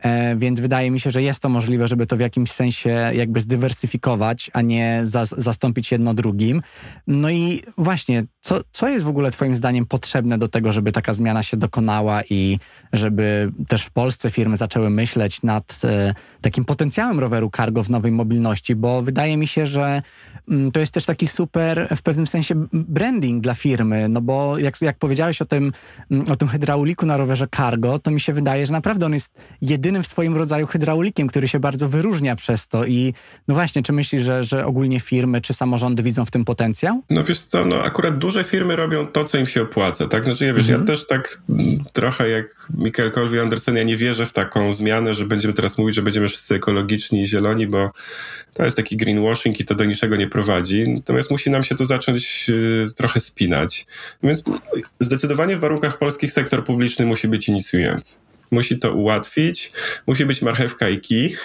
e, 0.00 0.36
więc 0.36 0.60
wydaje 0.60 0.90
mi 0.90 1.00
się, 1.00 1.10
że 1.10 1.22
jest 1.22 1.40
to 1.42 1.48
możliwe, 1.48 1.88
żeby 1.88 2.06
to 2.06 2.16
w 2.16 2.20
jakimś 2.20 2.50
sensie 2.50 2.90
jakby 3.14 3.40
zdywersyfikować, 3.40 4.50
a 4.52 4.62
nie 4.62 5.00
za, 5.04 5.24
zastąpić 5.24 5.85
jedno 5.92 6.14
drugim. 6.14 6.62
No 7.06 7.30
i 7.30 7.62
właśnie, 7.78 8.24
co, 8.40 8.60
co 8.70 8.88
jest 8.88 9.04
w 9.04 9.08
ogóle 9.08 9.30
Twoim 9.30 9.54
zdaniem 9.54 9.86
potrzebne 9.86 10.38
do 10.38 10.48
tego, 10.48 10.72
żeby 10.72 10.92
taka 10.92 11.12
zmiana 11.12 11.42
się 11.42 11.56
dokonała 11.56 12.22
i 12.30 12.58
żeby 12.92 13.52
też 13.68 13.84
w 13.84 13.90
Polsce 13.90 14.30
firmy 14.30 14.56
zaczęły 14.56 14.90
myśleć 14.90 15.42
nad 15.42 15.80
e, 15.84 16.14
takim 16.40 16.64
potencjałem 16.64 17.20
roweru 17.20 17.50
cargo 17.56 17.82
w 17.82 17.90
nowej 17.90 18.12
mobilności? 18.12 18.74
Bo 18.74 19.02
wydaje 19.02 19.36
mi 19.36 19.46
się, 19.46 19.66
że 19.66 20.02
mm, 20.48 20.72
to 20.72 20.80
jest 20.80 20.94
też 20.94 21.04
taki 21.04 21.26
super 21.26 21.88
w 21.96 22.02
pewnym 22.02 22.26
sensie 22.26 22.66
branding 22.72 23.42
dla 23.42 23.54
firmy, 23.54 24.08
no 24.08 24.20
bo 24.20 24.58
jak, 24.58 24.82
jak 24.82 24.98
powiedziałeś 24.98 25.42
o 25.42 25.44
tym, 25.44 25.72
mm, 26.10 26.28
o 26.32 26.36
tym 26.36 26.48
hydrauliku 26.48 27.06
na 27.06 27.16
rowerze 27.16 27.46
cargo, 27.56 27.98
to 27.98 28.10
mi 28.10 28.20
się 28.20 28.32
wydaje, 28.32 28.66
że 28.66 28.72
naprawdę 28.72 29.06
on 29.06 29.12
jest 29.12 29.32
jedynym 29.60 30.02
w 30.02 30.06
swoim 30.06 30.36
rodzaju 30.36 30.66
hydraulikiem, 30.66 31.28
który 31.28 31.48
się 31.48 31.60
bardzo 31.60 31.88
wyróżnia 31.88 32.36
przez 32.36 32.68
to 32.68 32.84
i 32.84 33.14
no 33.48 33.54
właśnie, 33.54 33.82
czy 33.82 33.92
myślisz, 33.92 34.22
że, 34.22 34.44
że 34.44 34.66
ogólnie 34.66 35.00
firmy 35.00 35.40
czy 35.40 35.54
samorządy 35.54 35.75
widzą 36.02 36.24
w 36.24 36.30
tym 36.30 36.44
potencjał? 36.44 37.02
No 37.10 37.24
wiesz 37.24 37.40
co, 37.40 37.64
no 37.64 37.82
akurat 37.82 38.18
duże 38.18 38.44
firmy 38.44 38.76
robią 38.76 39.06
to, 39.06 39.24
co 39.24 39.38
im 39.38 39.46
się 39.46 39.62
opłaca, 39.62 40.08
tak? 40.08 40.24
Znaczy 40.24 40.44
ja 40.44 40.54
wiesz, 40.54 40.66
mhm. 40.66 40.80
ja 40.80 40.86
też 40.86 41.06
tak 41.06 41.40
mm, 41.48 41.84
trochę 41.92 42.28
jak 42.28 42.68
Michael 42.74 43.12
Colby 43.12 43.40
Anderson, 43.40 43.76
ja 43.76 43.82
nie 43.82 43.96
wierzę 43.96 44.26
w 44.26 44.32
taką 44.32 44.72
zmianę, 44.72 45.14
że 45.14 45.24
będziemy 45.24 45.54
teraz 45.54 45.78
mówić, 45.78 45.96
że 45.96 46.02
będziemy 46.02 46.28
wszyscy 46.28 46.54
ekologiczni 46.54 47.22
i 47.22 47.26
zieloni, 47.26 47.66
bo 47.66 47.90
to 48.54 48.64
jest 48.64 48.76
taki 48.76 48.96
greenwashing 48.96 49.60
i 49.60 49.64
to 49.64 49.74
do 49.74 49.84
niczego 49.84 50.16
nie 50.16 50.26
prowadzi. 50.26 50.88
Natomiast 50.88 51.30
musi 51.30 51.50
nam 51.50 51.64
się 51.64 51.74
to 51.74 51.84
zacząć 51.84 52.46
y, 52.48 52.86
trochę 52.96 53.20
spinać. 53.20 53.86
Więc 54.22 54.42
zdecydowanie 55.00 55.56
w 55.56 55.60
warunkach 55.60 55.98
polskich 55.98 56.32
sektor 56.32 56.64
publiczny 56.64 57.06
musi 57.06 57.28
być 57.28 57.48
inicjujący 57.48 58.25
musi 58.50 58.78
to 58.78 58.92
ułatwić, 58.92 59.72
musi 60.06 60.26
być 60.26 60.42
marchewka 60.42 60.88
i 60.88 61.00
kij. 61.00 61.36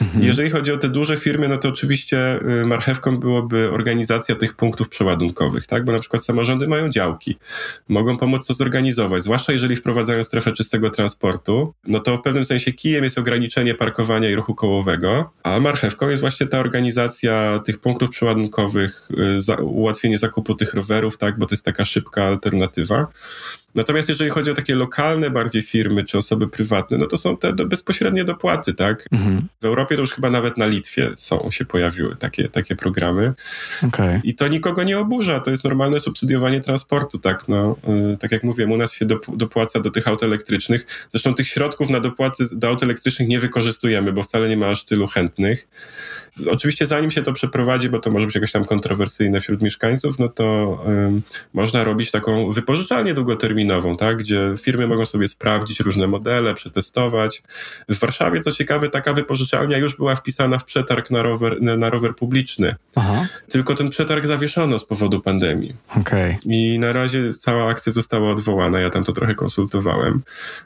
Mhm. 0.00 0.24
Jeżeli 0.24 0.50
chodzi 0.50 0.72
o 0.72 0.76
te 0.76 0.88
duże 0.88 1.16
firmy, 1.16 1.48
no 1.48 1.58
to 1.58 1.68
oczywiście 1.68 2.40
y, 2.62 2.66
marchewką 2.66 3.16
byłoby 3.16 3.70
organizacja 3.70 4.34
tych 4.34 4.56
punktów 4.56 4.88
przeładunkowych, 4.88 5.66
tak? 5.66 5.84
Bo 5.84 5.92
na 5.92 6.00
przykład 6.00 6.24
samorządy 6.24 6.68
mają 6.68 6.88
działki, 6.88 7.36
mogą 7.88 8.16
pomóc 8.16 8.46
to 8.46 8.54
zorganizować, 8.54 9.22
zwłaszcza 9.22 9.52
jeżeli 9.52 9.76
wprowadzają 9.76 10.24
strefę 10.24 10.52
czystego 10.52 10.90
transportu, 10.90 11.74
no 11.86 12.00
to 12.00 12.16
w 12.16 12.22
pewnym 12.22 12.44
sensie 12.44 12.72
kijem 12.72 13.04
jest 13.04 13.18
ograniczenie 13.18 13.74
parkowania 13.74 14.30
i 14.30 14.34
ruchu 14.34 14.54
kołowego, 14.54 15.30
a 15.42 15.60
marchewką 15.60 16.08
jest 16.08 16.20
właśnie 16.20 16.46
ta 16.46 16.58
organizacja 16.58 17.60
tych 17.64 17.78
punktów 17.78 18.10
przeładunkowych, 18.10 19.08
y, 19.58 19.62
ułatwienie 19.62 20.18
zakupu 20.18 20.54
tych 20.54 20.74
rowerów, 20.74 21.18
tak? 21.18 21.38
Bo 21.38 21.46
to 21.46 21.54
jest 21.54 21.64
taka 21.64 21.84
szybka 21.84 22.24
alternatywa. 22.24 23.06
Natomiast 23.74 24.08
jeżeli 24.08 24.30
chodzi 24.30 24.50
o 24.50 24.54
takie 24.54 24.74
lokalne 24.74 25.30
bardziej 25.30 25.62
firmy 25.62 26.04
czy 26.04 26.18
osoby 26.18 26.48
prywatne, 26.48 26.98
no 26.98 27.06
to 27.06 27.16
są 27.16 27.36
te 27.36 27.52
bezpośrednie 27.52 28.24
dopłaty, 28.24 28.74
tak? 28.74 29.06
Mhm. 29.12 29.48
W 29.60 29.64
Europie 29.64 29.94
to 29.94 30.00
już 30.00 30.12
chyba 30.12 30.30
nawet 30.30 30.56
na 30.56 30.66
Litwie 30.66 31.10
są, 31.16 31.50
się 31.50 31.64
pojawiły 31.64 32.16
takie, 32.16 32.48
takie 32.48 32.76
programy. 32.76 33.34
Okay. 33.88 34.20
I 34.24 34.34
to 34.34 34.48
nikogo 34.48 34.82
nie 34.82 34.98
oburza, 34.98 35.40
to 35.40 35.50
jest 35.50 35.64
normalne 35.64 36.00
subsydiowanie 36.00 36.60
transportu, 36.60 37.18
tak? 37.18 37.48
No, 37.48 37.76
yy, 37.88 38.16
tak 38.16 38.32
jak 38.32 38.42
mówiłem, 38.42 38.72
u 38.72 38.76
nas 38.76 38.92
się 38.92 39.06
dopłaca 39.28 39.80
do 39.80 39.90
tych 39.90 40.08
aut 40.08 40.22
elektrycznych. 40.22 40.86
Zresztą 41.10 41.34
tych 41.34 41.48
środków 41.48 41.90
na 41.90 42.00
dopłaty 42.00 42.44
do 42.52 42.68
aut 42.68 42.82
elektrycznych 42.82 43.28
nie 43.28 43.40
wykorzystujemy, 43.40 44.12
bo 44.12 44.22
wcale 44.22 44.48
nie 44.48 44.56
ma 44.56 44.68
aż 44.68 44.84
tylu 44.84 45.06
chętnych. 45.06 45.68
Oczywiście 46.50 46.86
zanim 46.86 47.10
się 47.10 47.22
to 47.22 47.32
przeprowadzi, 47.32 47.88
bo 47.88 47.98
to 47.98 48.10
może 48.10 48.26
być 48.26 48.34
jakoś 48.34 48.52
tam 48.52 48.64
kontrowersyjne 48.64 49.40
wśród 49.40 49.62
mieszkańców, 49.62 50.18
no 50.18 50.28
to 50.28 50.78
yy, 50.86 51.20
można 51.52 51.84
robić 51.84 52.10
taką 52.10 52.52
wypożyczalnię 52.52 53.14
długoterminową, 53.14 53.96
tak, 53.96 54.16
gdzie 54.16 54.54
firmy 54.60 54.86
mogą 54.86 55.06
sobie 55.06 55.28
sprawdzić 55.28 55.80
różne 55.80 56.06
modele, 56.06 56.54
przetestować. 56.54 57.42
W 57.88 57.98
Warszawie, 57.98 58.40
co 58.40 58.52
ciekawe, 58.52 58.90
taka 58.90 59.12
wypożyczalnia 59.12 59.78
już 59.78 59.96
była 59.96 60.16
wpisana 60.16 60.58
w 60.58 60.64
przetarg 60.64 61.10
na 61.10 61.22
rower, 61.22 61.62
na 61.62 61.90
rower 61.90 62.16
publiczny. 62.16 62.74
Aha. 62.94 63.26
Tylko 63.48 63.74
ten 63.74 63.90
przetarg 63.90 64.26
zawieszono 64.26 64.78
z 64.78 64.84
powodu 64.84 65.20
pandemii. 65.20 65.74
Okay. 66.00 66.36
I 66.44 66.78
na 66.78 66.92
razie 66.92 67.34
cała 67.34 67.70
akcja 67.70 67.92
została 67.92 68.30
odwołana, 68.30 68.80
ja 68.80 68.90
tam 68.90 69.04
to 69.04 69.12
trochę 69.12 69.34
konsultowałem. 69.34 70.22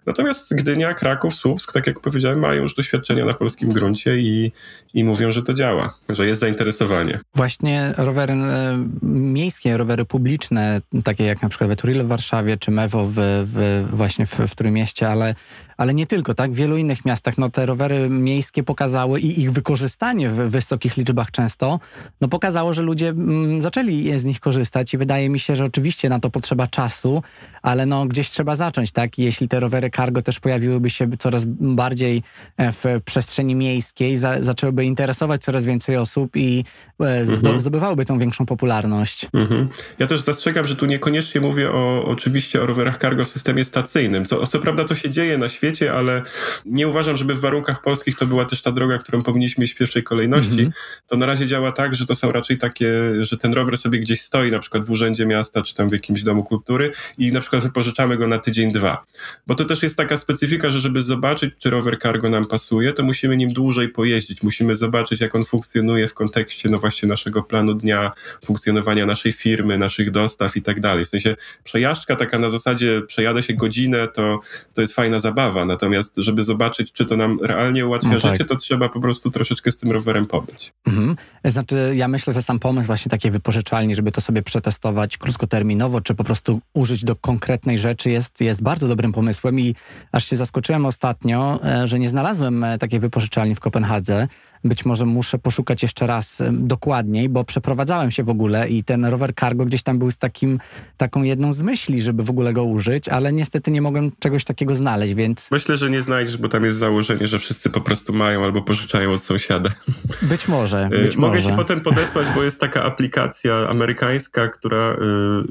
Natomiast 0.06 0.54
Gdynia, 0.54 0.94
Kraków, 0.94 1.34
Słupsk, 1.34 1.72
tak 1.72 1.86
jak 1.86 2.00
powiedziałem, 2.00 2.38
mają 2.38 2.62
już 2.62 2.74
doświadczenia 2.74 3.24
na 3.24 3.34
polskim 3.34 3.72
gruncie 3.72 4.18
i, 4.18 4.52
i 4.94 5.04
mówią, 5.04 5.32
że 5.32 5.42
to 5.42 5.54
działa, 5.58 5.94
że 6.08 6.26
jest 6.26 6.40
zainteresowanie. 6.40 7.20
Właśnie 7.34 7.94
rowery 7.96 8.32
e, 8.32 8.84
miejskie, 9.02 9.76
rowery 9.76 10.04
publiczne, 10.04 10.80
takie 11.04 11.24
jak 11.24 11.42
na 11.42 11.48
przykład 11.48 11.70
Veturil 11.70 12.04
w 12.04 12.06
Warszawie 12.06 12.56
czy 12.56 12.70
Mew 12.70 12.88
drzewo 12.88 13.06
w, 13.06 13.14
w 13.46 13.86
właśnie 13.96 14.26
w, 14.26 14.34
w 14.34 14.54
Trójmieście, 14.54 15.08
ale, 15.08 15.34
ale 15.78 15.94
nie 15.94 16.06
tylko, 16.06 16.34
tak? 16.34 16.52
W 16.52 16.54
wielu 16.54 16.76
innych 16.76 17.04
miastach 17.04 17.38
no, 17.38 17.50
te 17.50 17.66
rowery 17.66 18.08
miejskie 18.10 18.62
pokazały 18.62 19.20
i 19.20 19.40
ich 19.40 19.52
wykorzystanie 19.52 20.28
w 20.28 20.34
wysokich 20.34 20.96
liczbach 20.96 21.30
często, 21.30 21.80
no 22.20 22.28
pokazało, 22.28 22.72
że 22.72 22.82
ludzie 22.82 23.08
mm, 23.08 23.62
zaczęli 23.62 24.18
z 24.18 24.24
nich 24.24 24.40
korzystać 24.40 24.94
i 24.94 24.98
wydaje 24.98 25.28
mi 25.28 25.38
się, 25.38 25.56
że 25.56 25.64
oczywiście 25.64 26.08
na 26.08 26.20
to 26.20 26.30
potrzeba 26.30 26.66
czasu, 26.66 27.22
ale 27.62 27.86
no 27.86 28.06
gdzieś 28.06 28.30
trzeba 28.30 28.56
zacząć, 28.56 28.92
tak? 28.92 29.18
Jeśli 29.18 29.48
te 29.48 29.60
rowery 29.60 29.90
cargo 29.90 30.22
też 30.22 30.40
pojawiłyby 30.40 30.90
się 30.90 31.08
coraz 31.18 31.44
bardziej 31.46 32.22
e, 32.56 32.72
w 32.72 32.84
przestrzeni 33.04 33.54
miejskiej, 33.54 34.18
za, 34.18 34.42
zaczęłyby 34.42 34.84
interesować 34.84 35.42
coraz 35.42 35.64
więcej 35.64 35.96
osób 35.96 36.36
i 36.36 36.64
e, 37.00 37.20
mhm. 37.20 37.60
zdobywałyby 37.60 38.04
tą 38.04 38.18
większą 38.18 38.46
popularność. 38.46 39.26
Mhm. 39.32 39.68
Ja 39.98 40.06
też 40.06 40.20
zastrzegam, 40.20 40.66
że 40.66 40.76
tu 40.76 40.86
niekoniecznie 40.86 41.40
mówię 41.40 41.70
o, 41.70 42.04
oczywiście 42.04 42.62
o 42.62 42.66
rowerach 42.66 42.98
cargo 42.98 43.24
w 43.24 43.28
systemie 43.28 43.64
stacyjnym. 43.64 44.26
Co, 44.26 44.46
co 44.46 44.58
prawda 44.58 44.84
to 44.84 44.94
się 44.94 45.10
dzieje 45.10 45.38
na 45.38 45.48
świecie, 45.48 45.67
ale 45.92 46.22
nie 46.64 46.88
uważam, 46.88 47.16
żeby 47.16 47.34
w 47.34 47.40
warunkach 47.40 47.82
polskich 47.82 48.16
to 48.16 48.26
była 48.26 48.44
też 48.44 48.62
ta 48.62 48.72
droga, 48.72 48.98
którą 48.98 49.22
powinniśmy 49.22 49.64
iść 49.64 49.74
w 49.74 49.76
pierwszej 49.76 50.02
kolejności. 50.02 50.50
Mhm. 50.50 50.72
To 51.06 51.16
na 51.16 51.26
razie 51.26 51.46
działa 51.46 51.72
tak, 51.72 51.94
że 51.94 52.06
to 52.06 52.14
są 52.14 52.32
raczej 52.32 52.58
takie, 52.58 52.92
że 53.20 53.38
ten 53.38 53.52
rower 53.52 53.78
sobie 53.78 54.00
gdzieś 54.00 54.20
stoi, 54.20 54.50
na 54.50 54.58
przykład 54.58 54.84
w 54.84 54.90
urzędzie 54.90 55.26
miasta, 55.26 55.62
czy 55.62 55.74
tam 55.74 55.88
w 55.88 55.92
jakimś 55.92 56.22
domu 56.22 56.44
kultury 56.44 56.92
i 57.18 57.32
na 57.32 57.40
przykład 57.40 57.62
wypożyczamy 57.62 58.16
go 58.16 58.28
na 58.28 58.38
tydzień, 58.38 58.72
dwa. 58.72 59.04
Bo 59.46 59.54
to 59.54 59.64
też 59.64 59.82
jest 59.82 59.96
taka 59.96 60.16
specyfika, 60.16 60.70
że 60.70 60.80
żeby 60.80 61.02
zobaczyć, 61.02 61.54
czy 61.58 61.70
rower 61.70 61.98
cargo 61.98 62.28
nam 62.28 62.46
pasuje, 62.46 62.92
to 62.92 63.02
musimy 63.02 63.36
nim 63.36 63.52
dłużej 63.52 63.88
pojeździć. 63.88 64.42
Musimy 64.42 64.76
zobaczyć, 64.76 65.20
jak 65.20 65.34
on 65.34 65.44
funkcjonuje 65.44 66.08
w 66.08 66.14
kontekście, 66.14 66.68
no 66.68 66.78
właśnie 66.78 67.08
naszego 67.08 67.42
planu 67.42 67.74
dnia, 67.74 68.10
funkcjonowania 68.44 69.06
naszej 69.06 69.32
firmy, 69.32 69.78
naszych 69.78 70.10
dostaw 70.10 70.56
i 70.56 70.62
tak 70.62 70.80
dalej. 70.80 71.04
W 71.04 71.08
sensie 71.08 71.36
przejażdżka 71.64 72.16
taka 72.16 72.38
na 72.38 72.50
zasadzie 72.50 73.02
przejadę 73.06 73.42
się 73.42 73.54
godzinę, 73.54 74.08
to, 74.08 74.40
to 74.74 74.80
jest 74.80 74.94
fajna 74.94 75.20
zabawa. 75.20 75.57
Natomiast, 75.64 76.16
żeby 76.16 76.42
zobaczyć, 76.42 76.92
czy 76.92 77.06
to 77.06 77.16
nam 77.16 77.38
realnie 77.42 77.86
ułatwia 77.86 78.08
no 78.08 78.20
tak. 78.20 78.32
życie, 78.32 78.44
to 78.44 78.56
trzeba 78.56 78.88
po 78.88 79.00
prostu 79.00 79.30
troszeczkę 79.30 79.72
z 79.72 79.76
tym 79.76 79.92
rowerem 79.92 80.26
pobyć. 80.26 80.72
Mhm. 80.86 81.16
Znaczy, 81.44 81.92
ja 81.96 82.08
myślę, 82.08 82.32
że 82.32 82.42
sam 82.42 82.58
pomysł 82.58 82.86
właśnie 82.86 83.10
takiej 83.10 83.30
wypożyczalni, 83.30 83.94
żeby 83.94 84.12
to 84.12 84.20
sobie 84.20 84.42
przetestować 84.42 85.18
krótkoterminowo, 85.18 86.00
czy 86.00 86.14
po 86.14 86.24
prostu 86.24 86.60
użyć 86.74 87.04
do 87.04 87.16
konkretnej 87.16 87.78
rzeczy 87.78 88.10
jest, 88.10 88.40
jest 88.40 88.62
bardzo 88.62 88.88
dobrym 88.88 89.12
pomysłem 89.12 89.60
i 89.60 89.74
aż 90.12 90.24
się 90.24 90.36
zaskoczyłem 90.36 90.86
ostatnio, 90.86 91.60
e, 91.64 91.86
że 91.86 91.98
nie 91.98 92.08
znalazłem 92.08 92.64
e, 92.64 92.78
takiej 92.78 93.00
wypożyczalni 93.00 93.54
w 93.54 93.60
Kopenhadze. 93.60 94.28
Być 94.64 94.84
może 94.84 95.06
muszę 95.06 95.38
poszukać 95.38 95.82
jeszcze 95.82 96.06
raz 96.06 96.42
dokładniej, 96.52 97.28
bo 97.28 97.44
przeprowadzałem 97.44 98.10
się 98.10 98.22
w 98.22 98.30
ogóle 98.30 98.68
i 98.68 98.84
ten 98.84 99.04
rower 99.04 99.34
cargo 99.34 99.64
gdzieś 99.64 99.82
tam 99.82 99.98
był 99.98 100.10
z 100.10 100.16
takim, 100.16 100.60
taką 100.96 101.22
jedną 101.22 101.52
z 101.52 101.62
myśli, 101.62 102.02
żeby 102.02 102.22
w 102.22 102.30
ogóle 102.30 102.52
go 102.52 102.64
użyć, 102.64 103.08
ale 103.08 103.32
niestety 103.32 103.70
nie 103.70 103.82
mogłem 103.82 104.12
czegoś 104.18 104.44
takiego 104.44 104.74
znaleźć, 104.74 105.14
więc... 105.14 105.48
Myślę, 105.50 105.76
że 105.76 105.90
nie 105.90 106.02
znajdziesz, 106.02 106.36
bo 106.36 106.48
tam 106.48 106.64
jest 106.64 106.78
założenie, 106.78 107.26
że 107.26 107.38
wszyscy 107.38 107.70
po 107.70 107.80
prostu 107.80 108.12
mają 108.12 108.44
albo 108.44 108.62
pożyczają 108.62 109.12
od 109.12 109.22
sąsiada. 109.22 109.70
Być 110.22 110.48
może, 110.48 110.88
y, 110.92 111.02
być 111.02 111.16
Mogę 111.16 111.34
może. 111.34 111.50
ci 111.50 111.56
potem 111.56 111.80
podesłać, 111.80 112.26
bo 112.34 112.42
jest 112.42 112.60
taka 112.60 112.84
aplikacja 112.84 113.54
amerykańska, 113.68 114.48
która 114.48 114.96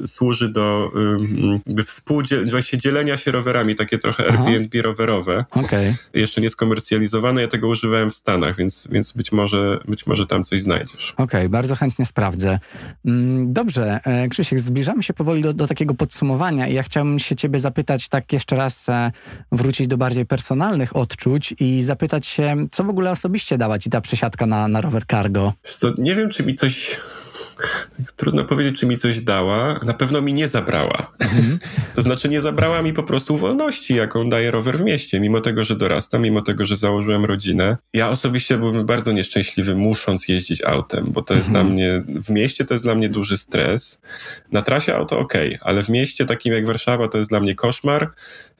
y, 0.04 0.08
służy 0.08 0.50
do 0.50 0.92
y, 1.78 1.84
współdzielenia, 1.84 2.52
właśnie 2.52 2.80
dzielenia 2.80 3.18
się 3.18 3.32
rowerami, 3.32 3.76
takie 3.76 3.98
trochę 3.98 4.24
Aha. 4.30 4.44
Airbnb 4.46 4.82
rowerowe. 4.82 5.46
Okay. 5.52 5.96
Jeszcze 6.14 6.42
nie 6.42 6.50
skomercjalizowane, 6.50 7.42
ja 7.42 7.48
tego 7.48 7.68
używałem 7.68 8.12
w 8.12 8.16
Stanach, 8.16 8.56
więc 8.56 8.88
więc 8.98 9.12
być 9.12 9.32
może, 9.32 9.80
być 9.88 10.08
może 10.08 10.28
tam 10.28 10.44
coś 10.44 10.62
znajdziesz. 10.62 11.12
Okej, 11.12 11.26
okay, 11.26 11.50
bardzo 11.50 11.76
chętnie 11.76 12.06
sprawdzę. 12.06 12.60
Mm, 13.06 13.54
dobrze, 13.54 14.00
e, 14.04 14.28
Krzysiek, 14.28 14.60
zbliżamy 14.60 15.04
się 15.04 15.14
powoli 15.14 15.42
do, 15.42 15.54
do 15.54 15.68
takiego 15.68 15.94
podsumowania 15.94 16.68
i 16.68 16.74
ja 16.74 16.84
chciałbym 16.84 17.20
się 17.20 17.36
ciebie 17.36 17.60
zapytać, 17.60 18.10
tak 18.10 18.34
jeszcze 18.34 18.56
raz 18.56 18.90
e, 18.90 19.12
wrócić 19.52 19.88
do 19.88 19.98
bardziej 19.98 20.26
personalnych 20.26 20.96
odczuć 20.96 21.56
i 21.60 21.84
zapytać 21.84 22.28
się, 22.28 22.68
co 22.72 22.84
w 22.84 22.90
ogóle 22.90 23.12
osobiście 23.12 23.58
dała 23.58 23.80
ci 23.80 23.90
ta 23.90 24.02
przesiadka 24.02 24.46
na, 24.46 24.68
na 24.68 24.82
rower 24.82 25.06
cargo? 25.06 25.54
Co, 25.64 25.94
nie 25.98 26.16
wiem, 26.16 26.30
czy 26.30 26.44
mi 26.44 26.56
coś 26.56 27.00
Trudno 28.16 28.44
powiedzieć, 28.44 28.80
czy 28.80 28.86
mi 28.86 28.98
coś 28.98 29.22
dała. 29.22 29.80
Na 29.84 29.94
pewno 29.94 30.22
mi 30.22 30.34
nie 30.34 30.48
zabrała. 30.48 31.12
Mhm. 31.20 31.60
to 31.96 32.02
znaczy, 32.02 32.30
nie 32.30 32.42
zabrała 32.42 32.82
mi 32.82 32.94
po 32.94 33.04
prostu 33.04 33.38
wolności, 33.38 33.96
jaką 33.96 34.30
daje 34.30 34.52
rower 34.52 34.78
w 34.78 34.82
mieście, 34.82 35.20
mimo 35.20 35.42
tego, 35.42 35.66
że 35.66 35.76
dorastam, 35.76 36.22
mimo 36.22 36.42
tego, 36.42 36.66
że 36.66 36.76
założyłem 36.76 37.26
rodzinę. 37.26 37.78
Ja 37.94 38.10
osobiście 38.10 38.58
byłbym 38.58 38.86
bardzo 38.86 39.12
nieszczęśliwy, 39.12 39.76
musząc 39.76 40.28
jeździć 40.28 40.62
autem, 40.62 41.12
bo 41.12 41.22
to 41.22 41.34
jest 41.34 41.48
mhm. 41.48 41.66
dla 41.66 41.74
mnie, 41.74 42.04
w 42.24 42.30
mieście 42.30 42.66
to 42.66 42.74
jest 42.74 42.84
dla 42.84 42.96
mnie 42.96 43.10
duży 43.10 43.38
stres. 43.38 44.02
Na 44.52 44.62
trasie 44.62 44.96
auto 44.96 45.20
ok, 45.20 45.34
ale 45.62 45.84
w 45.84 45.90
mieście 45.90 46.26
takim 46.26 46.54
jak 46.54 46.66
Warszawa 46.66 47.08
to 47.08 47.18
jest 47.18 47.30
dla 47.30 47.40
mnie 47.40 47.56
koszmar. 47.56 48.12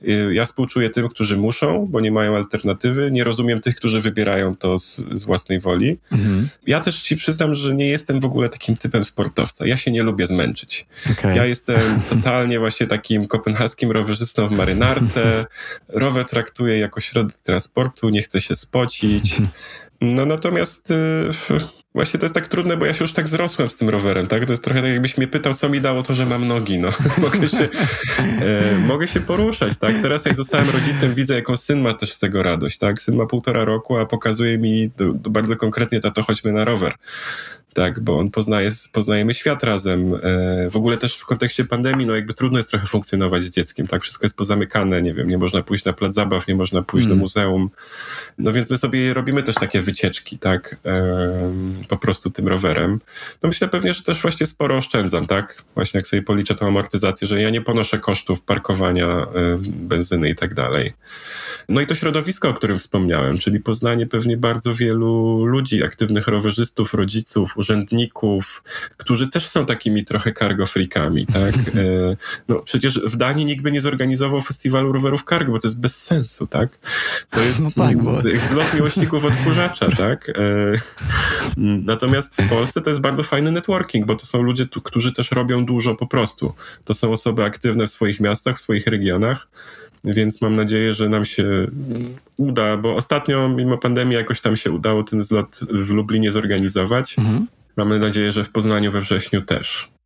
Y, 0.04 0.34
ja 0.34 0.46
współczuję 0.46 0.90
tym, 0.90 1.10
którzy 1.10 1.38
muszą, 1.38 1.88
bo 1.90 2.02
nie 2.02 2.12
mają 2.12 2.36
alternatywy. 2.36 3.12
Nie 3.12 3.24
rozumiem 3.24 3.62
tych, 3.62 3.76
którzy 3.76 4.02
wybierają 4.02 4.56
to 4.56 4.80
z, 4.80 4.96
z 4.96 5.24
własnej 5.24 5.60
woli. 5.60 5.98
Mhm. 6.12 6.50
Ja 6.68 6.80
też 6.80 7.02
ci 7.02 7.18
przyznam, 7.18 7.56
że 7.56 7.76
nie 7.76 7.88
jestem 7.88 8.20
w 8.20 8.26
ogóle 8.26 8.50
takim 8.50 8.77
typem 8.80 9.06
sportowca. 9.06 9.66
Ja 9.66 9.78
się 9.78 9.92
nie 9.92 10.04
lubię 10.04 10.28
zmęczyć. 10.28 10.88
Okay. 11.12 11.36
Ja 11.36 11.46
jestem 11.46 12.02
totalnie 12.10 12.60
właśnie 12.60 12.88
takim 12.88 13.28
kopenhaskim 13.28 13.92
rowerzystą 13.92 14.48
w 14.48 14.52
marynarce. 14.52 15.46
Rower 15.88 16.26
traktuję 16.26 16.80
jako 16.80 17.02
środek 17.02 17.38
transportu, 17.38 18.10
nie 18.10 18.22
chcę 18.22 18.42
się 18.42 18.56
spocić. 18.56 19.38
No 20.02 20.26
natomiast 20.26 20.92
y, 20.92 20.96
właśnie 21.94 22.20
to 22.20 22.26
jest 22.26 22.34
tak 22.34 22.48
trudne, 22.48 22.78
bo 22.78 22.86
ja 22.86 22.94
się 22.94 23.04
już 23.04 23.14
tak 23.14 23.28
zrosłem 23.28 23.70
z 23.70 23.76
tym 23.76 23.90
rowerem, 23.90 24.28
tak? 24.28 24.46
To 24.46 24.54
jest 24.54 24.64
trochę 24.64 24.82
tak 24.82 24.92
jakbyś 24.92 25.18
mnie 25.18 25.28
pytał, 25.28 25.54
co 25.54 25.70
mi 25.70 25.82
dało 25.82 26.04
to, 26.04 26.14
że 26.14 26.26
mam 26.26 26.48
nogi, 26.48 26.80
no. 26.80 26.90
mogę, 27.18 27.48
się, 27.48 27.70
e, 28.42 28.78
mogę 28.80 29.08
się 29.08 29.20
poruszać, 29.20 29.78
tak? 29.78 29.96
Teraz 30.02 30.26
jak 30.26 30.36
zostałem 30.36 30.70
rodzicem, 30.70 31.14
widzę, 31.14 31.36
jaką 31.36 31.58
syn 31.58 31.82
ma 31.82 31.94
też 31.94 32.14
z 32.14 32.20
tego 32.20 32.44
radość, 32.44 32.78
tak? 32.78 33.02
Syn 33.02 33.16
ma 33.16 33.26
półtora 33.26 33.66
roku, 33.66 33.98
a 33.98 34.06
pokazuje 34.06 34.58
mi 34.58 34.90
do, 34.98 35.14
do 35.14 35.30
bardzo 35.30 35.56
konkretnie, 35.56 36.00
tato, 36.00 36.24
chodźmy 36.24 36.52
na 36.52 36.66
rower 36.66 36.96
tak, 37.78 38.00
bo 38.00 38.20
on 38.20 38.32
poznaje, 38.32 38.72
poznajemy 38.92 39.34
świat 39.34 39.64
razem. 39.64 40.14
E, 40.14 40.70
w 40.70 40.76
ogóle 40.76 40.98
też 40.98 41.18
w 41.18 41.26
kontekście 41.26 41.66
pandemii, 41.66 42.06
no 42.06 42.16
jakby 42.16 42.34
trudno 42.34 42.60
jest 42.60 42.70
trochę 42.70 42.88
funkcjonować 42.88 43.44
z 43.44 43.50
dzieckiem, 43.50 43.88
tak, 43.88 44.04
wszystko 44.04 44.26
jest 44.26 44.38
pozamykane, 44.38 45.02
nie 45.02 45.14
wiem, 45.14 45.30
nie 45.30 45.38
można 45.38 45.62
pójść 45.62 45.86
na 45.86 45.94
plac 45.94 46.14
zabaw, 46.14 46.48
nie 46.48 46.56
można 46.56 46.82
pójść 46.82 47.06
mm. 47.06 47.18
do 47.18 47.22
muzeum, 47.22 47.70
no 48.38 48.54
więc 48.54 48.70
my 48.70 48.78
sobie 48.78 49.14
robimy 49.14 49.44
też 49.44 49.56
takie 49.56 49.82
wycieczki, 49.82 50.40
tak, 50.40 50.78
po 51.88 51.98
prostu 51.98 52.30
tym 52.30 52.48
rowerem. 52.48 53.00
No 53.44 53.50
myślę 53.50 53.68
pewnie, 53.68 53.94
że 53.94 54.04
też 54.04 54.22
właśnie 54.22 54.46
sporo 54.46 54.78
oszczędzam, 54.78 55.28
tak, 55.28 55.64
właśnie 55.76 55.98
jak 55.98 56.08
sobie 56.08 56.22
policzę 56.22 56.56
tą 56.56 56.68
amortyzację, 56.68 57.28
że 57.28 57.42
ja 57.42 57.50
nie 57.50 57.62
ponoszę 57.62 58.00
kosztów 58.00 58.42
parkowania, 58.42 59.08
e, 59.08 59.28
benzyny 59.62 60.30
i 60.30 60.36
tak 60.36 60.54
dalej. 60.54 60.94
No 61.70 61.82
i 61.82 61.88
to 61.88 61.96
środowisko, 61.96 62.50
o 62.50 62.54
którym 62.54 62.80
wspomniałem, 62.80 63.38
czyli 63.38 63.60
poznanie 63.60 64.08
pewnie 64.08 64.38
bardzo 64.38 64.76
wielu 64.76 65.46
ludzi, 65.46 65.84
aktywnych 65.84 66.28
rowerzystów, 66.28 66.94
rodziców, 66.94 67.58
urzędników, 67.58 68.64
którzy 68.98 69.28
też 69.28 69.48
są 69.48 69.66
takimi 69.66 70.04
trochę 70.04 70.34
cargo 70.34 70.66
freakami, 70.66 71.28
tak? 71.28 71.56
E, 71.78 72.16
no 72.48 72.60
przecież 72.60 73.00
w 73.00 73.18
Danii 73.18 73.46
nikt 73.46 73.64
by 73.64 73.72
nie 73.72 73.82
zorganizował 73.82 74.42
festiwalu 74.42 74.92
rowerów 74.92 75.24
cargo, 75.30 75.52
bo 75.52 75.60
to 75.60 75.68
jest 75.68 75.80
bez 75.80 76.04
sensu, 76.04 76.48
tak? 76.48 76.80
To 77.30 77.40
jest 77.40 77.60
no 77.60 77.72
tak, 77.76 77.98
bo... 77.98 78.22
zlot 78.52 78.74
miłośników 78.74 79.26
odkurzacza, 79.26 79.90
tak? 79.90 80.32
Natomiast 81.58 82.42
w 82.42 82.50
Polsce 82.50 82.82
to 82.82 82.90
jest 82.90 83.02
bardzo 83.02 83.24
fajny 83.24 83.52
networking, 83.52 84.06
bo 84.06 84.16
to 84.16 84.26
są 84.26 84.42
ludzie, 84.42 84.66
którzy 84.84 85.14
też 85.14 85.32
robią 85.32 85.66
dużo 85.66 85.96
po 85.96 86.08
prostu. 86.08 86.54
To 86.86 86.94
są 86.94 87.12
osoby 87.12 87.44
aktywne 87.44 87.88
w 87.88 87.92
swoich 87.92 88.20
miastach, 88.20 88.58
w 88.58 88.62
swoich 88.62 88.88
regionach, 88.88 89.48
więc 90.04 90.42
mam 90.42 90.56
nadzieję, 90.56 90.94
że 90.94 91.10
nam 91.10 91.26
się 91.26 91.68
uda, 92.38 92.78
bo 92.78 92.96
ostatnio 92.96 93.50
mimo 93.50 93.78
pandemii 93.78 94.16
jakoś 94.16 94.42
tam 94.42 94.56
się 94.56 94.72
udało 94.72 95.04
ten 95.04 95.24
zlot 95.24 95.60
w 95.70 95.90
Lublinie 95.90 96.32
zorganizować. 96.32 97.18
Mhm. 97.18 97.48
Mamy 97.78 98.00
nadzieję, 98.00 98.32
że 98.32 98.44
w 98.44 98.50
Poznaniu 98.50 98.92
we 98.92 99.02
wrześniu 99.02 99.42
też. 99.42 99.97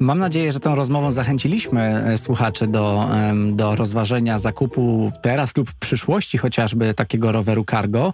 Mam 0.00 0.18
nadzieję, 0.18 0.52
że 0.52 0.60
tą 0.60 0.74
rozmową 0.74 1.10
zachęciliśmy 1.10 1.80
e, 1.80 2.18
słuchaczy 2.18 2.66
do, 2.66 3.08
do 3.52 3.76
rozważenia 3.76 4.38
zakupu 4.38 5.12
teraz 5.22 5.56
lub 5.56 5.70
w 5.70 5.74
przyszłości 5.74 6.38
chociażby 6.38 6.94
takiego 6.94 7.32
roweru 7.32 7.64
cargo. 7.70 8.12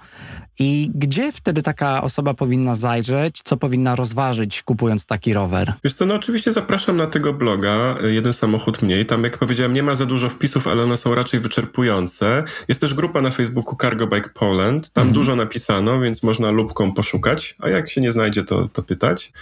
I 0.58 0.90
gdzie 0.94 1.32
wtedy 1.32 1.62
taka 1.62 2.02
osoba 2.02 2.34
powinna 2.34 2.74
zajrzeć, 2.74 3.40
co 3.44 3.56
powinna 3.56 3.96
rozważyć 3.96 4.62
kupując 4.62 5.06
taki 5.06 5.34
rower? 5.34 5.72
Wiesz 5.84 5.94
co, 5.94 6.06
no 6.06 6.14
oczywiście 6.14 6.52
zapraszam 6.52 6.96
na 6.96 7.06
tego 7.06 7.32
bloga, 7.32 7.96
e, 8.04 8.10
jeden 8.10 8.32
samochód 8.32 8.82
mniej. 8.82 9.06
Tam 9.06 9.24
jak 9.24 9.38
powiedziałem 9.38 9.72
nie 9.72 9.82
ma 9.82 9.94
za 9.94 10.06
dużo 10.06 10.28
wpisów, 10.28 10.66
ale 10.66 10.82
one 10.82 10.96
są 10.96 11.14
raczej 11.14 11.40
wyczerpujące. 11.40 12.44
Jest 12.68 12.80
też 12.80 12.94
grupa 12.94 13.20
na 13.20 13.30
Facebooku 13.30 13.76
Cargo 13.80 14.06
Bike 14.06 14.30
Poland, 14.34 14.90
tam 14.90 15.02
mhm. 15.02 15.14
dużo 15.14 15.36
napisano, 15.36 16.00
więc 16.00 16.22
można 16.22 16.50
lubką 16.50 16.92
poszukać, 16.92 17.56
a 17.58 17.68
jak 17.68 17.90
się 17.90 18.00
nie 18.00 18.12
znajdzie, 18.12 18.44
to, 18.44 18.68
to 18.68 18.82
pytać. 18.82 19.32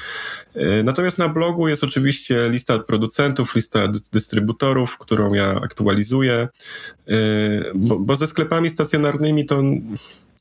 E, 0.55 0.83
natomiast 0.83 1.19
na 1.19 1.29
blogu 1.29 1.69
jest 1.69 1.85
oczywiście 1.85 2.34
lista 2.51 2.79
producentów, 2.79 3.55
lista 3.55 3.89
dystrybutorów, 4.13 4.99
którą 4.99 5.35
ja 5.35 5.61
aktualizuję, 5.65 6.49
e, 7.09 7.19
bo, 7.75 7.99
bo 7.99 8.17
ze 8.17 8.27
sklepami 8.27 8.71
stacjonarnymi 8.71 9.47
to 9.47 9.63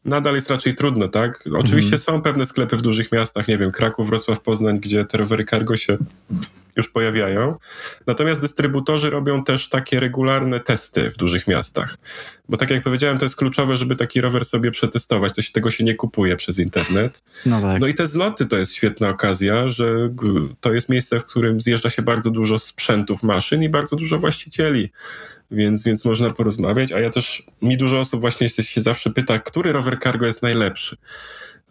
nadal 0.06 0.36
jest 0.36 0.50
raczej 0.50 0.76
trudno, 0.76 1.08
tak? 1.08 1.44
Oczywiście 1.58 1.96
mhm. 1.96 2.00
są 2.00 2.22
pewne 2.22 2.46
sklepy 2.46 2.78
w 2.78 2.82
dużych 2.82 3.12
miastach, 3.12 3.48
nie 3.48 3.58
wiem, 3.58 3.72
Kraków, 3.72 4.08
Wrocław, 4.08 4.42
Poznań, 4.42 4.80
gdzie 4.80 5.06
te 5.06 5.18
rowery 5.18 5.46
cargo 5.46 5.78
się 5.78 5.98
już 6.78 6.90
pojawiają. 6.90 7.56
Natomiast 8.08 8.42
dystrybutorzy 8.42 9.10
robią 9.10 9.44
też 9.44 9.70
takie 9.70 10.00
regularne 10.00 10.60
testy 10.60 11.12
w 11.12 11.18
dużych 11.18 11.48
miastach. 11.48 11.98
Bo 12.50 12.58
tak 12.58 12.72
jak 12.72 12.84
powiedziałem, 12.84 13.18
to 13.18 13.26
jest 13.26 13.36
kluczowe, 13.36 13.78
żeby 13.78 13.96
taki 13.96 14.22
rower 14.22 14.46
sobie 14.46 14.72
przetestować. 14.72 15.34
To 15.34 15.42
się, 15.42 15.52
tego 15.52 15.72
się 15.72 15.84
nie 15.84 15.96
kupuje 15.96 16.36
przez 16.36 16.60
internet. 16.60 17.24
No, 17.46 17.62
tak. 17.62 17.82
no 17.82 17.88
i 17.88 17.94
te 17.94 18.08
zloty 18.08 18.46
to 18.46 18.58
jest 18.58 18.74
świetna 18.74 19.10
okazja, 19.10 19.70
że 19.70 20.10
to 20.62 20.74
jest 20.74 20.90
miejsce, 20.90 21.20
w 21.20 21.26
którym 21.26 21.62
zjeżdża 21.62 21.90
się 21.90 22.02
bardzo 22.02 22.32
dużo 22.32 22.60
sprzętów, 22.60 23.24
maszyn 23.24 23.64
i 23.64 23.70
bardzo 23.70 23.96
dużo 23.96 24.20
właścicieli 24.20 24.90
więc, 25.54 25.84
więc 25.84 26.06
można 26.06 26.30
porozmawiać. 26.30 26.92
A 26.92 27.00
ja 27.00 27.10
też, 27.10 27.44
mi 27.62 27.78
dużo 27.78 28.00
osób 28.00 28.22
właśnie 28.22 28.50
się 28.50 28.82
zawsze 28.82 29.10
pyta, 29.10 29.40
który 29.40 29.72
rower 29.72 30.00
cargo 30.00 30.26
jest 30.26 30.42
najlepszy. 30.42 30.98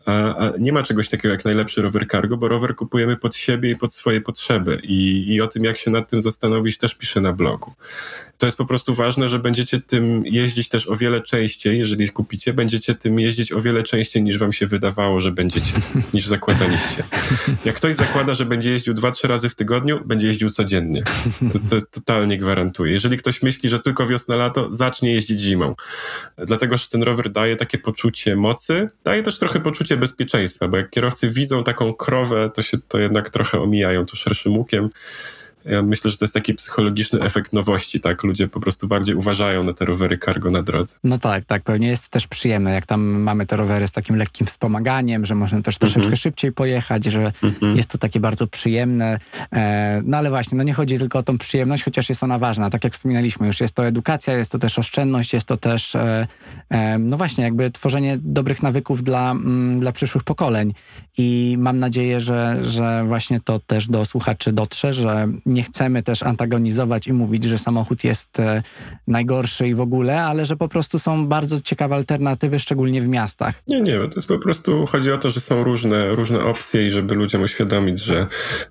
A, 0.06 0.36
a, 0.36 0.52
nie 0.58 0.72
ma 0.72 0.82
czegoś 0.82 1.08
takiego 1.08 1.32
jak 1.32 1.44
najlepszy 1.44 1.82
rower 1.82 2.08
cargo, 2.08 2.36
bo 2.36 2.48
rower 2.48 2.76
kupujemy 2.76 3.16
pod 3.16 3.36
siebie 3.36 3.70
i 3.70 3.76
pod 3.76 3.94
swoje 3.94 4.20
potrzeby. 4.20 4.80
I, 4.82 5.24
I 5.34 5.40
o 5.40 5.46
tym, 5.46 5.64
jak 5.64 5.78
się 5.78 5.90
nad 5.90 6.10
tym 6.10 6.22
zastanowić, 6.22 6.78
też 6.78 6.94
piszę 6.94 7.20
na 7.20 7.32
blogu 7.32 7.72
to 8.42 8.46
jest 8.46 8.58
po 8.58 8.66
prostu 8.66 8.94
ważne, 8.94 9.28
że 9.28 9.38
będziecie 9.38 9.80
tym 9.80 10.26
jeździć 10.26 10.68
też 10.68 10.88
o 10.88 10.96
wiele 10.96 11.20
częściej, 11.20 11.78
jeżeli 11.78 12.08
kupicie, 12.08 12.52
będziecie 12.52 12.94
tym 12.94 13.20
jeździć 13.20 13.52
o 13.52 13.62
wiele 13.62 13.82
częściej 13.82 14.22
niż 14.22 14.38
wam 14.38 14.52
się 14.52 14.66
wydawało, 14.66 15.20
że 15.20 15.32
będziecie, 15.32 15.72
niż 16.14 16.26
zakładaliście. 16.26 17.04
Jak 17.64 17.76
ktoś 17.76 17.94
zakłada, 17.94 18.34
że 18.34 18.46
będzie 18.46 18.70
jeździł 18.70 18.94
dwa, 18.94 19.10
trzy 19.10 19.28
razy 19.28 19.48
w 19.48 19.54
tygodniu, 19.54 20.00
będzie 20.04 20.26
jeździł 20.26 20.50
codziennie. 20.50 21.02
To, 21.52 21.58
to 21.68 21.74
jest 21.74 21.90
totalnie 21.90 22.38
gwarantuje. 22.38 22.92
Jeżeli 22.92 23.16
ktoś 23.16 23.42
myśli, 23.42 23.68
że 23.68 23.80
tylko 23.80 24.06
wiosna, 24.06 24.36
lato, 24.36 24.70
zacznie 24.70 25.14
jeździć 25.14 25.40
zimą. 25.40 25.74
Dlatego, 26.38 26.76
że 26.76 26.88
ten 26.88 27.02
rower 27.02 27.30
daje 27.30 27.56
takie 27.56 27.78
poczucie 27.78 28.36
mocy, 28.36 28.88
daje 29.04 29.22
też 29.22 29.38
trochę 29.38 29.60
poczucie 29.60 29.96
bezpieczeństwa, 29.96 30.68
bo 30.68 30.76
jak 30.76 30.90
kierowcy 30.90 31.30
widzą 31.30 31.64
taką 31.64 31.94
krowę, 31.94 32.50
to 32.54 32.62
się 32.62 32.78
to 32.88 32.98
jednak 32.98 33.30
trochę 33.30 33.60
omijają 33.60 34.06
tu 34.06 34.16
szerszym 34.16 34.56
łukiem. 34.56 34.90
Ja 35.64 35.82
myślę, 35.82 36.10
że 36.10 36.16
to 36.16 36.24
jest 36.24 36.34
taki 36.34 36.54
psychologiczny 36.54 37.20
efekt 37.20 37.52
nowości, 37.52 38.00
tak? 38.00 38.22
Ludzie 38.22 38.48
po 38.48 38.60
prostu 38.60 38.88
bardziej 38.88 39.14
uważają 39.14 39.64
na 39.64 39.72
te 39.72 39.84
rowery 39.84 40.18
cargo 40.18 40.50
na 40.50 40.62
drodze. 40.62 40.96
No 41.04 41.18
tak, 41.18 41.44
tak, 41.44 41.62
pewnie 41.62 41.88
jest 41.88 42.08
też 42.08 42.26
przyjemne, 42.26 42.72
jak 42.72 42.86
tam 42.86 43.02
mamy 43.02 43.46
te 43.46 43.56
rowery 43.56 43.88
z 43.88 43.92
takim 43.92 44.16
lekkim 44.16 44.46
wspomaganiem, 44.46 45.26
że 45.26 45.34
można 45.34 45.62
też 45.62 45.78
troszeczkę 45.78 46.00
mm 46.00 46.14
-hmm. 46.14 46.20
szybciej 46.22 46.52
pojechać, 46.52 47.04
że 47.04 47.32
mm 47.42 47.54
-hmm. 47.54 47.76
jest 47.76 47.90
to 47.90 47.98
takie 47.98 48.20
bardzo 48.20 48.46
przyjemne. 48.46 49.18
E, 49.52 50.02
no 50.04 50.16
ale 50.16 50.30
właśnie, 50.30 50.58
no 50.58 50.64
nie 50.64 50.74
chodzi 50.74 50.98
tylko 50.98 51.18
o 51.18 51.22
tą 51.22 51.38
przyjemność, 51.38 51.82
chociaż 51.82 52.08
jest 52.08 52.22
ona 52.22 52.38
ważna, 52.38 52.70
tak 52.70 52.84
jak 52.84 52.94
wspominaliśmy 52.94 53.46
już, 53.46 53.60
jest 53.60 53.74
to 53.74 53.86
edukacja, 53.86 54.34
jest 54.34 54.52
to 54.52 54.58
też 54.58 54.78
oszczędność, 54.78 55.32
jest 55.32 55.46
to 55.46 55.56
też, 55.56 55.94
e, 55.94 56.26
e, 56.70 56.98
no 56.98 57.16
właśnie, 57.16 57.44
jakby 57.44 57.70
tworzenie 57.70 58.18
dobrych 58.20 58.62
nawyków 58.62 59.02
dla, 59.02 59.30
m, 59.30 59.38
mm, 59.44 59.80
dla 59.80 59.92
przyszłych 59.92 60.24
pokoleń 60.24 60.74
i 61.18 61.56
mam 61.58 61.78
nadzieję, 61.78 62.20
że, 62.20 62.58
że 62.62 63.04
właśnie 63.06 63.40
to 63.40 63.58
też 63.58 63.88
do 63.88 64.04
słuchaczy 64.04 64.52
dotrze, 64.52 64.92
że 64.92 65.28
nie 65.52 65.62
chcemy 65.62 66.02
też 66.02 66.22
antagonizować 66.22 67.06
i 67.06 67.12
mówić, 67.12 67.44
że 67.44 67.58
samochód 67.58 68.04
jest 68.04 68.40
e, 68.40 68.62
najgorszy 69.06 69.68
i 69.68 69.74
w 69.74 69.80
ogóle, 69.80 70.24
ale 70.24 70.46
że 70.46 70.56
po 70.56 70.68
prostu 70.68 70.98
są 70.98 71.26
bardzo 71.26 71.60
ciekawe 71.60 71.94
alternatywy, 71.94 72.58
szczególnie 72.58 73.02
w 73.02 73.08
miastach. 73.08 73.62
Nie, 73.68 73.80
nie, 73.80 73.98
to 73.98 74.14
jest 74.16 74.28
po 74.28 74.38
prostu, 74.38 74.86
chodzi 74.86 75.12
o 75.12 75.18
to, 75.18 75.30
że 75.30 75.40
są 75.40 75.64
różne, 75.64 76.08
różne 76.08 76.44
opcje 76.44 76.86
i 76.86 76.90
żeby 76.90 77.14
ludziom 77.14 77.42
uświadomić, 77.42 78.00
że, 78.00 78.26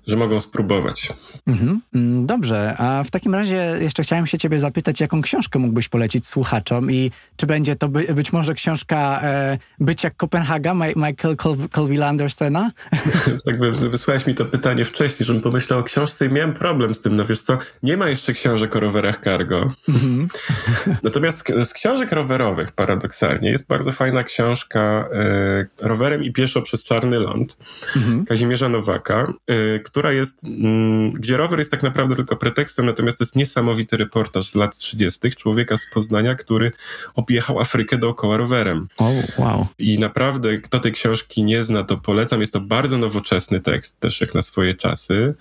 że 0.06 0.16
mogą 0.16 0.40
spróbować. 0.40 1.12
Mhm. 1.46 1.80
Mm, 1.94 2.26
dobrze, 2.26 2.74
a 2.78 3.04
w 3.04 3.10
takim 3.10 3.34
razie 3.34 3.76
jeszcze 3.80 4.02
chciałem 4.02 4.26
się 4.26 4.38
ciebie 4.38 4.60
zapytać, 4.60 5.00
jaką 5.00 5.22
książkę 5.22 5.58
mógłbyś 5.58 5.88
polecić 5.88 6.26
słuchaczom 6.26 6.90
i 6.90 7.10
czy 7.36 7.46
będzie 7.46 7.76
to 7.76 7.88
by, 7.88 8.14
być 8.14 8.32
może 8.32 8.54
książka 8.54 9.20
e, 9.22 9.58
Być 9.80 10.04
jak 10.04 10.16
Kopenhaga, 10.16 10.74
Michael 10.74 11.36
Colville 11.72 12.06
Andersena? 12.06 12.70
tak, 13.46 13.60
wysłałeś 13.90 14.26
mi 14.26 14.34
to 14.34 14.44
pytanie 14.44 14.84
wcześniej, 14.84 15.26
żebym 15.26 15.42
pomyślał 15.42 15.78
o 15.78 15.82
książce 15.82 16.26
i 16.26 16.28
miałem 16.28 16.52
problem 16.52 16.71
problem 16.72 16.94
z 16.94 17.00
tym, 17.00 17.16
no 17.16 17.24
wiesz 17.24 17.42
co, 17.42 17.58
nie 17.82 17.96
ma 17.96 18.08
jeszcze 18.08 18.32
książek 18.32 18.76
o 18.76 18.80
rowerach 18.80 19.20
cargo. 19.24 19.70
Mm-hmm. 19.88 20.26
Natomiast 21.02 21.52
z 21.64 21.72
książek 21.72 22.12
rowerowych, 22.12 22.72
paradoksalnie, 22.72 23.50
jest 23.50 23.66
bardzo 23.66 23.92
fajna 23.92 24.24
książka 24.24 25.08
e, 25.12 25.66
Rowerem 25.78 26.24
i 26.24 26.32
pieszo 26.32 26.62
przez 26.62 26.84
Czarny 26.84 27.18
Ląd 27.18 27.56
mm-hmm. 27.96 28.24
Kazimierza 28.24 28.68
Nowaka, 28.68 29.32
e, 29.46 29.78
która 29.78 30.12
jest, 30.12 30.44
mm, 30.44 31.12
gdzie 31.12 31.36
rower 31.36 31.58
jest 31.58 31.70
tak 31.70 31.82
naprawdę 31.82 32.16
tylko 32.16 32.36
pretekstem, 32.36 32.86
natomiast 32.86 33.18
to 33.18 33.24
jest 33.24 33.36
niesamowity 33.36 33.96
reportaż 33.96 34.50
z 34.50 34.54
lat 34.54 34.78
30. 34.78 35.36
człowieka 35.36 35.76
z 35.76 35.86
Poznania, 35.94 36.34
który 36.34 36.72
objechał 37.14 37.60
Afrykę 37.60 37.98
dookoła 37.98 38.36
rowerem. 38.36 38.88
Oh, 38.96 39.10
wow. 39.38 39.66
I 39.78 39.98
naprawdę, 39.98 40.58
kto 40.58 40.80
tej 40.80 40.92
książki 40.92 41.44
nie 41.44 41.64
zna, 41.64 41.82
to 41.82 41.96
polecam. 41.96 42.40
Jest 42.40 42.52
to 42.52 42.60
bardzo 42.60 42.98
nowoczesny 42.98 43.60
tekst, 43.60 44.00
też 44.00 44.20
jak 44.20 44.34
na 44.34 44.42
swoje 44.42 44.74
czasy. 44.74 45.34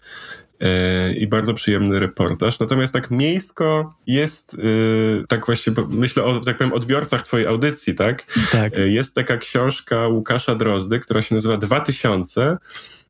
E, 0.61 1.13
i 1.13 1.27
bardzo 1.27 1.53
przyjemny 1.53 1.99
reportaż. 1.99 2.59
Natomiast 2.59 2.93
tak 2.93 3.11
miejsko 3.11 3.93
jest, 4.07 4.53
e, 4.53 5.27
tak 5.27 5.45
właśnie 5.45 5.73
myślę 5.89 6.23
o, 6.23 6.39
tak 6.39 6.57
powiem, 6.57 6.73
odbiorcach 6.73 7.21
twojej 7.21 7.47
audycji, 7.47 7.95
tak? 7.95 8.23
tak. 8.51 8.77
E, 8.77 8.87
jest 8.87 9.13
taka 9.13 9.37
książka 9.37 10.07
Łukasza 10.07 10.55
Drozdy, 10.55 10.99
która 10.99 11.21
się 11.21 11.35
nazywa 11.35 11.57
2000 11.57 12.57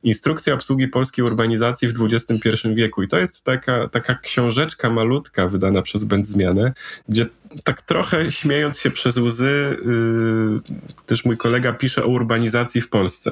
Instrukcja 0.04 0.54
obsługi 0.54 0.88
polskiej 0.88 1.26
urbanizacji 1.26 1.88
w 1.88 1.93
XXI 2.02 2.49
wieku. 2.74 3.04
I 3.04 3.08
to 3.08 3.18
jest 3.18 3.43
taka, 3.43 3.88
taka 3.88 4.16
książeczka 4.16 4.89
malutka 4.89 5.47
wydana 5.47 5.82
przez 5.82 6.04
Będzmianę, 6.04 6.74
gdzie 7.10 7.26
tak 7.64 7.82
trochę 7.82 8.32
śmiejąc 8.32 8.80
się 8.80 8.91
przez 8.91 9.18
łzy, 9.18 9.78
yy, 9.86 10.76
też 11.06 11.26
mój 11.26 11.38
kolega 11.38 11.74
pisze 11.74 12.04
o 12.04 12.08
urbanizacji 12.08 12.82
w 12.82 12.89
Polsce. 12.89 13.32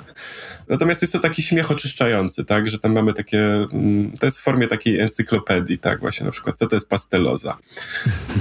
Natomiast 0.68 1.02
jest 1.02 1.14
to 1.14 1.20
taki 1.20 1.42
śmiech 1.42 1.72
oczyszczający, 1.72 2.46
tak, 2.46 2.70
że 2.70 2.80
tam 2.80 2.94
mamy 2.94 3.14
takie, 3.14 3.38
yy, 3.38 4.18
to 4.20 4.26
jest 4.26 4.40
w 4.40 4.42
formie 4.42 4.68
takiej 4.68 5.00
encyklopedii, 5.00 5.78
tak, 5.78 6.00
właśnie 6.00 6.26
na 6.26 6.32
przykład, 6.32 6.58
co 6.58 6.68
to 6.68 6.76
jest 6.76 6.90
pasteloza. 6.90 7.58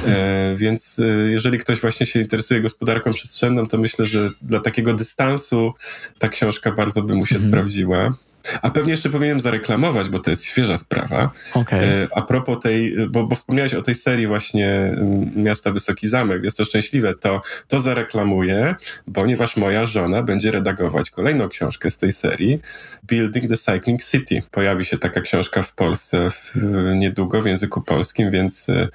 E, 0.07 0.55
więc 0.57 0.99
yy, 0.99 1.31
jeżeli 1.31 1.59
ktoś 1.59 1.81
właśnie 1.81 2.07
się 2.07 2.20
interesuje 2.20 2.61
gospodarką 2.61 3.12
przestrzenną, 3.12 3.66
to 3.66 3.79
myślę, 3.79 4.07
że 4.07 4.31
dla 4.43 4.61
takiego 4.61 4.95
dystansu 4.95 5.72
ta 6.18 6.29
książka 6.29 6.72
bardzo 6.72 7.03
by 7.03 7.14
mu 7.14 7.26
się 7.26 7.35
mhm. 7.35 7.51
sprawdziła. 7.51 8.14
A 8.62 8.70
pewnie 8.70 8.91
jeszcze 8.91 9.11
powinienem 9.11 9.41
zareklamować, 9.41 10.09
bo 10.09 10.18
to 10.18 10.30
jest 10.30 10.45
świeża 10.45 10.78
sprawa. 10.78 11.30
Okay. 11.55 11.84
E, 11.84 12.07
a 12.14 12.22
propos 12.22 12.59
tej, 12.62 12.97
bo, 13.09 13.24
bo 13.24 13.34
wspomniałeś 13.34 13.74
o 13.74 13.82
tej 13.82 13.95
serii 13.95 14.26
właśnie 14.26 14.68
mm, 14.70 15.30
Miasta 15.36 15.72
Wysoki 15.72 16.09
Zamek, 16.09 16.45
jest 16.45 16.57
to 16.57 16.64
szczęśliwe, 16.64 17.14
to, 17.14 17.43
to 17.68 17.80
zareklamuję, 17.80 18.74
ponieważ 19.14 19.57
moja 19.57 19.86
żona 19.86 20.22
będzie 20.22 20.51
redagować 20.51 21.11
kolejną 21.11 21.49
książkę 21.49 21.91
z 21.91 21.97
tej 21.97 22.12
serii, 22.12 22.61
Building 23.07 23.49
the 23.49 23.57
Cycling 23.57 24.05
City. 24.05 24.43
Pojawi 24.51 24.84
się 24.84 24.99
taka 24.99 25.20
książka 25.20 25.62
w 25.62 25.72
Polsce 25.72 26.30
w, 26.30 26.55
niedługo 26.97 27.43
w 27.43 27.47
języku 27.47 27.82
polskim, 27.82 28.30
więc 28.30 28.68
e, 28.68 28.89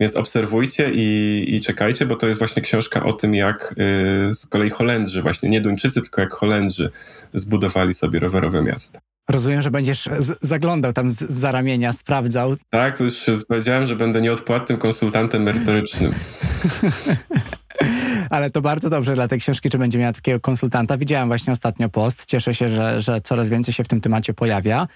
więc 0.00 0.16
obserwujcie 0.16 0.90
i, 0.94 1.44
i 1.54 1.60
czekajcie, 1.60 2.06
bo 2.06 2.16
to 2.16 2.26
jest 2.26 2.38
właśnie 2.38 2.62
książka 2.62 3.02
o 3.02 3.12
tym, 3.12 3.34
jak 3.34 3.74
y, 4.30 4.34
z 4.34 4.46
kolei 4.46 4.70
Holendrzy, 4.70 5.22
właśnie 5.22 5.48
nie 5.48 5.60
Duńczycy, 5.60 6.00
tylko 6.00 6.20
jak 6.20 6.32
Holendrzy 6.32 6.90
zbudowali 7.34 7.94
sobie 7.94 8.20
rowerowe 8.20 8.62
miasta. 8.62 9.00
Rozumiem, 9.30 9.62
że 9.62 9.70
będziesz 9.70 10.08
zaglądał 10.42 10.92
tam 10.92 11.10
z, 11.10 11.18
za 11.18 11.52
ramienia, 11.52 11.92
sprawdzał. 11.92 12.56
Tak, 12.70 13.00
już 13.00 13.14
powiedziałem, 13.48 13.86
że 13.86 13.96
będę 13.96 14.20
nieodpłatnym 14.20 14.78
konsultantem 14.78 15.42
merytorycznym. 15.42 16.12
Ale 18.30 18.50
to 18.50 18.60
bardzo 18.60 18.90
dobrze 18.90 19.14
dla 19.14 19.28
tej 19.28 19.40
książki, 19.40 19.70
czy 19.70 19.78
będzie 19.78 19.98
miała 19.98 20.12
takiego 20.12 20.40
konsultanta. 20.40 20.98
Widziałem 20.98 21.28
właśnie 21.28 21.52
ostatnio 21.52 21.88
post. 21.88 22.26
Cieszę 22.26 22.54
się, 22.54 22.68
że, 22.68 23.00
że 23.00 23.20
coraz 23.20 23.48
więcej 23.48 23.74
się 23.74 23.84
w 23.84 23.88
tym 23.88 24.00
temacie 24.00 24.34
pojawia. 24.34 24.86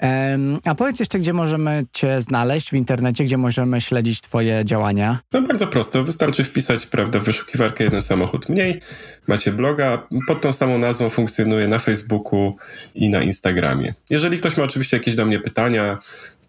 Um, 0.00 0.58
a 0.64 0.74
powiedz 0.74 1.00
jeszcze, 1.00 1.18
gdzie 1.18 1.32
możemy 1.32 1.84
cię 1.92 2.20
znaleźć 2.20 2.70
w 2.70 2.72
internecie, 2.72 3.24
gdzie 3.24 3.36
możemy 3.36 3.80
śledzić 3.80 4.20
twoje 4.20 4.64
działania? 4.64 5.18
No 5.32 5.42
bardzo 5.42 5.66
prosto. 5.66 6.04
Wystarczy 6.04 6.44
wpisać, 6.44 6.86
prawda, 6.86 7.18
w 7.18 7.24
wyszukiwarkę 7.24 7.84
jeden 7.84 8.02
samochód 8.02 8.48
mniej. 8.48 8.80
Macie 9.26 9.52
bloga. 9.52 10.06
Pod 10.26 10.40
tą 10.40 10.52
samą 10.52 10.78
nazwą 10.78 11.10
funkcjonuje 11.10 11.68
na 11.68 11.78
Facebooku 11.78 12.56
i 12.94 13.10
na 13.10 13.22
Instagramie. 13.22 13.94
Jeżeli 14.10 14.38
ktoś 14.38 14.56
ma 14.56 14.64
oczywiście 14.64 14.96
jakieś 14.96 15.14
do 15.14 15.26
mnie 15.26 15.40
pytania, 15.40 15.98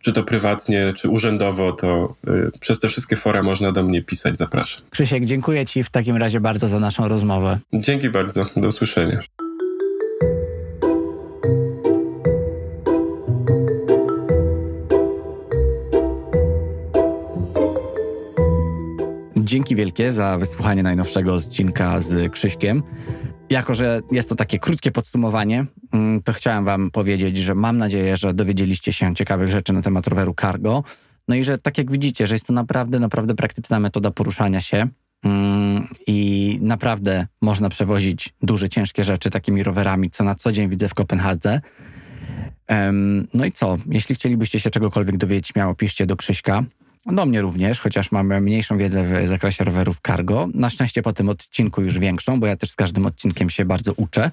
czy 0.04 0.14
to 0.14 0.24
prywatnie, 0.24 0.93
czy 0.95 1.10
urzędowo, 1.10 1.72
to 1.72 2.16
y, 2.28 2.60
przez 2.60 2.80
te 2.80 2.88
wszystkie 2.88 3.16
fora 3.16 3.43
można 3.43 3.72
do 3.72 3.84
mnie 3.84 4.01
pisać. 4.01 4.38
Zapraszam. 4.38 4.84
Krzysiek, 4.89 5.26
dziękuję 5.26 5.66
Ci 5.66 5.84
w 5.84 5.89
takim 5.89 6.18
razie 6.18 6.39
bardzo 6.39 6.68
za 6.68 6.80
naszą 6.80 7.08
rozmowę. 7.08 7.60
Dzięki 7.74 8.10
bardzo. 8.10 8.45
Do 8.56 8.68
usłyszenia. 8.68 9.20
Dzięki 19.38 19.76
wielkie 19.76 20.12
za 20.12 20.38
wysłuchanie 20.38 20.84
najnowszego 20.84 21.34
odcinka 21.34 22.01
z 22.01 22.32
Krzyśkiem. 22.32 22.84
Jako, 23.54 23.76
że 23.76 24.01
jest 24.12 24.30
to 24.30 24.36
takie 24.36 24.60
krótkie 24.60 24.91
podsumowanie, 24.91 25.66
mm, 25.91 26.22
to 26.22 26.34
chciałem 26.34 26.66
Wam 26.66 26.91
powiedzieć, 26.91 27.38
że 27.38 27.56
mam 27.56 27.78
nadzieję, 27.78 28.18
że 28.18 28.34
dowiedzieliście 28.34 28.93
się 28.93 29.16
ciekawych 29.16 29.51
rzeczy 29.51 29.74
na 29.74 29.82
temat 29.82 30.08
roweru 30.08 30.34
cargo. 30.41 30.84
No 31.28 31.36
i 31.36 31.43
że 31.43 31.58
tak 31.58 31.78
jak 31.78 31.91
widzicie, 31.91 32.28
że 32.28 32.36
jest 32.36 32.47
to 32.47 32.54
naprawdę, 32.54 32.99
naprawdę 32.99 33.36
praktyczna 33.36 33.80
metoda 33.80 34.12
poruszania 34.12 34.62
się. 34.62 34.88
Mm, 35.24 35.88
I 36.08 36.60
naprawdę 36.62 37.28
można 37.41 37.70
przewozić 37.70 38.34
duże, 38.41 38.70
ciężkie 38.70 39.04
rzeczy 39.04 39.30
takimi 39.30 39.64
rowerami, 39.64 40.10
co 40.10 40.24
na 40.24 40.36
co 40.36 40.51
dzień 40.51 40.70
widzę 40.70 40.89
w 40.89 40.93
Kopenhadze. 40.93 41.62
No 43.34 43.45
i 43.45 43.51
co? 43.51 43.78
Jeśli 43.89 44.16
chcielibyście 44.16 44.60
się 44.60 44.70
czegokolwiek 44.70 45.18
dowiedzieć, 45.18 45.47
śmiało 45.47 45.76
piszcie 45.76 46.06
do 46.06 46.16
Krzyśka. 46.16 46.64
Do 47.06 47.26
mnie 47.26 47.41
również, 47.41 47.80
chociaż 47.80 48.12
mamy 48.12 48.41
mniejszą 48.41 48.78
wiedzę 48.78 49.04
w 49.04 49.28
zakresie 49.28 49.64
rowerów 49.64 49.97
cargo. 50.08 50.47
Na 50.54 50.70
szczęście 50.70 51.01
po 51.01 51.14
tym 51.14 51.30
odcinku 51.30 51.82
już 51.82 51.99
większą, 51.99 52.39
bo 52.39 52.47
ja 52.47 52.58
też 52.58 52.72
z 52.72 52.76
każdym 52.76 53.06
odcinkiem 53.06 53.49
się 53.49 53.66
bardzo 53.66 53.93
uczę. 53.93 54.32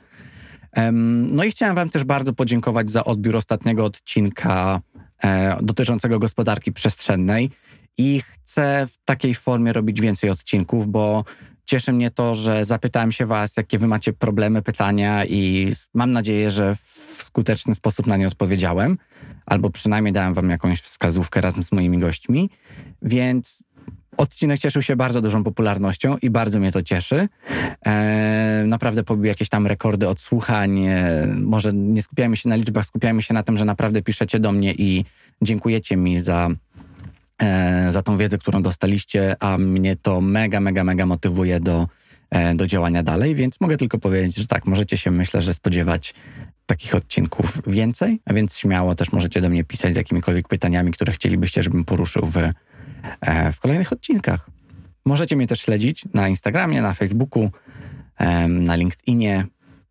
No 0.92 1.44
i 1.44 1.50
chciałem 1.50 1.76
Wam 1.76 1.90
też 1.90 2.04
bardzo 2.04 2.32
podziękować 2.32 2.90
za 2.90 3.04
odbiór 3.04 3.36
ostatniego 3.36 3.84
odcinka 3.84 4.80
e, 5.24 5.56
dotyczącego 5.62 6.18
gospodarki 6.18 6.72
przestrzennej 6.72 7.50
i 7.98 8.20
chcę 8.20 8.86
w 8.90 9.04
takiej 9.04 9.34
formie 9.34 9.72
robić 9.72 10.00
więcej 10.00 10.30
odcinków, 10.30 10.86
bo 10.86 11.24
cieszy 11.70 11.92
mnie 11.92 12.10
to, 12.10 12.34
że 12.34 12.64
zapytałem 12.64 13.12
się 13.12 13.26
Was, 13.26 13.56
jakie 13.56 13.78
Wy 13.78 13.86
macie 13.86 14.12
problemy, 14.12 14.62
pytania 14.62 15.24
i 15.24 15.72
mam 15.94 16.12
nadzieję, 16.12 16.50
że 16.50 16.76
w 16.82 17.22
skuteczny 17.22 17.74
sposób 17.74 18.06
na 18.06 18.16
nie 18.16 18.26
odpowiedziałem, 18.26 18.98
albo 19.46 19.70
przynajmniej 19.70 20.12
dałem 20.12 20.34
Wam 20.34 20.50
jakąś 20.50 20.80
wskazówkę 20.80 21.40
razem 21.40 21.62
z 21.62 21.72
moimi 21.72 21.98
gośćmi. 21.98 22.50
Więc 23.02 23.64
odcinek 24.16 24.58
cieszył 24.58 24.82
się 24.82 24.96
bardzo 24.96 25.20
dużą 25.20 25.44
popularnością 25.44 26.16
i 26.22 26.30
bardzo 26.30 26.60
mnie 26.60 26.72
to 26.72 26.82
cieszy. 26.82 27.28
E, 27.86 28.64
naprawdę 28.66 29.04
pobił 29.04 29.24
jakieś 29.24 29.48
tam 29.48 29.66
rekordy 29.66 30.08
odsłuchań. 30.08 30.86
E, 30.86 31.26
może 31.40 31.72
nie 31.72 32.02
skupiajmy 32.02 32.36
się 32.36 32.48
na 32.48 32.56
liczbach, 32.56 32.86
skupiajmy 32.86 33.22
się 33.22 33.34
na 33.34 33.42
tym, 33.42 33.56
że 33.56 33.64
naprawdę 33.64 34.02
piszecie 34.02 34.38
do 34.38 34.52
mnie 34.52 34.74
i 34.74 35.04
dziękujecie 35.42 35.96
mi 35.96 36.20
za 36.20 36.48
za 37.90 38.02
tą 38.02 38.16
wiedzę, 38.16 38.38
którą 38.38 38.62
dostaliście, 38.62 39.36
a 39.40 39.58
mnie 39.58 39.96
to 39.96 40.20
mega, 40.20 40.60
mega, 40.60 40.84
mega 40.84 41.06
motywuje 41.06 41.60
do, 41.60 41.88
e, 42.30 42.54
do 42.54 42.66
działania 42.66 43.02
dalej, 43.02 43.34
więc 43.34 43.60
mogę 43.60 43.76
tylko 43.76 43.98
powiedzieć, 43.98 44.36
że 44.36 44.46
tak, 44.46 44.66
możecie 44.66 44.96
się 44.96 45.10
myślę, 45.10 45.40
że 45.40 45.54
spodziewać 45.54 46.14
takich 46.66 46.94
odcinków 46.94 47.58
więcej, 47.66 48.20
a 48.24 48.34
więc 48.34 48.58
śmiało 48.58 48.94
też 48.94 49.12
możecie 49.12 49.40
do 49.40 49.48
mnie 49.48 49.64
pisać 49.64 49.92
z 49.92 49.96
jakimikolwiek 49.96 50.48
pytaniami, 50.48 50.92
które 50.92 51.12
chcielibyście, 51.12 51.62
żebym 51.62 51.84
poruszył 51.84 52.26
w, 52.26 52.36
e, 53.20 53.52
w 53.52 53.60
kolejnych 53.60 53.92
odcinkach. 53.92 54.50
Możecie 55.04 55.36
mnie 55.36 55.46
też 55.46 55.60
śledzić 55.60 56.04
na 56.14 56.28
Instagramie, 56.28 56.82
na 56.82 56.94
Facebooku, 56.94 57.50
na 58.48 58.76
LinkedInie. 58.76 59.46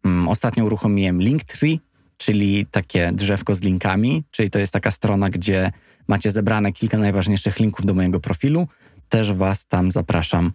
Mm, 0.05 0.27
ostatnio 0.27 0.65
uruchomiłem 0.65 1.21
Linktree, 1.21 1.79
czyli 2.17 2.65
takie 2.65 3.11
drzewko 3.11 3.55
z 3.55 3.61
linkami, 3.61 4.23
czyli 4.31 4.49
to 4.49 4.59
jest 4.59 4.73
taka 4.73 4.91
strona, 4.91 5.29
gdzie 5.29 5.71
macie 6.09 6.31
zebrane 6.31 6.71
kilka 6.71 6.97
najważniejszych 6.97 7.59
linków 7.59 7.85
do 7.85 7.93
mojego 7.93 8.19
profilu. 8.19 8.67
Też 9.09 9.33
Was 9.33 9.67
tam 9.67 9.91
zapraszam. 9.91 10.51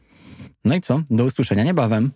No 0.65 0.75
i 0.75 0.81
co? 0.81 1.03
Do 1.11 1.25
usłyszenia 1.25 1.65
niebawem. 1.65 2.11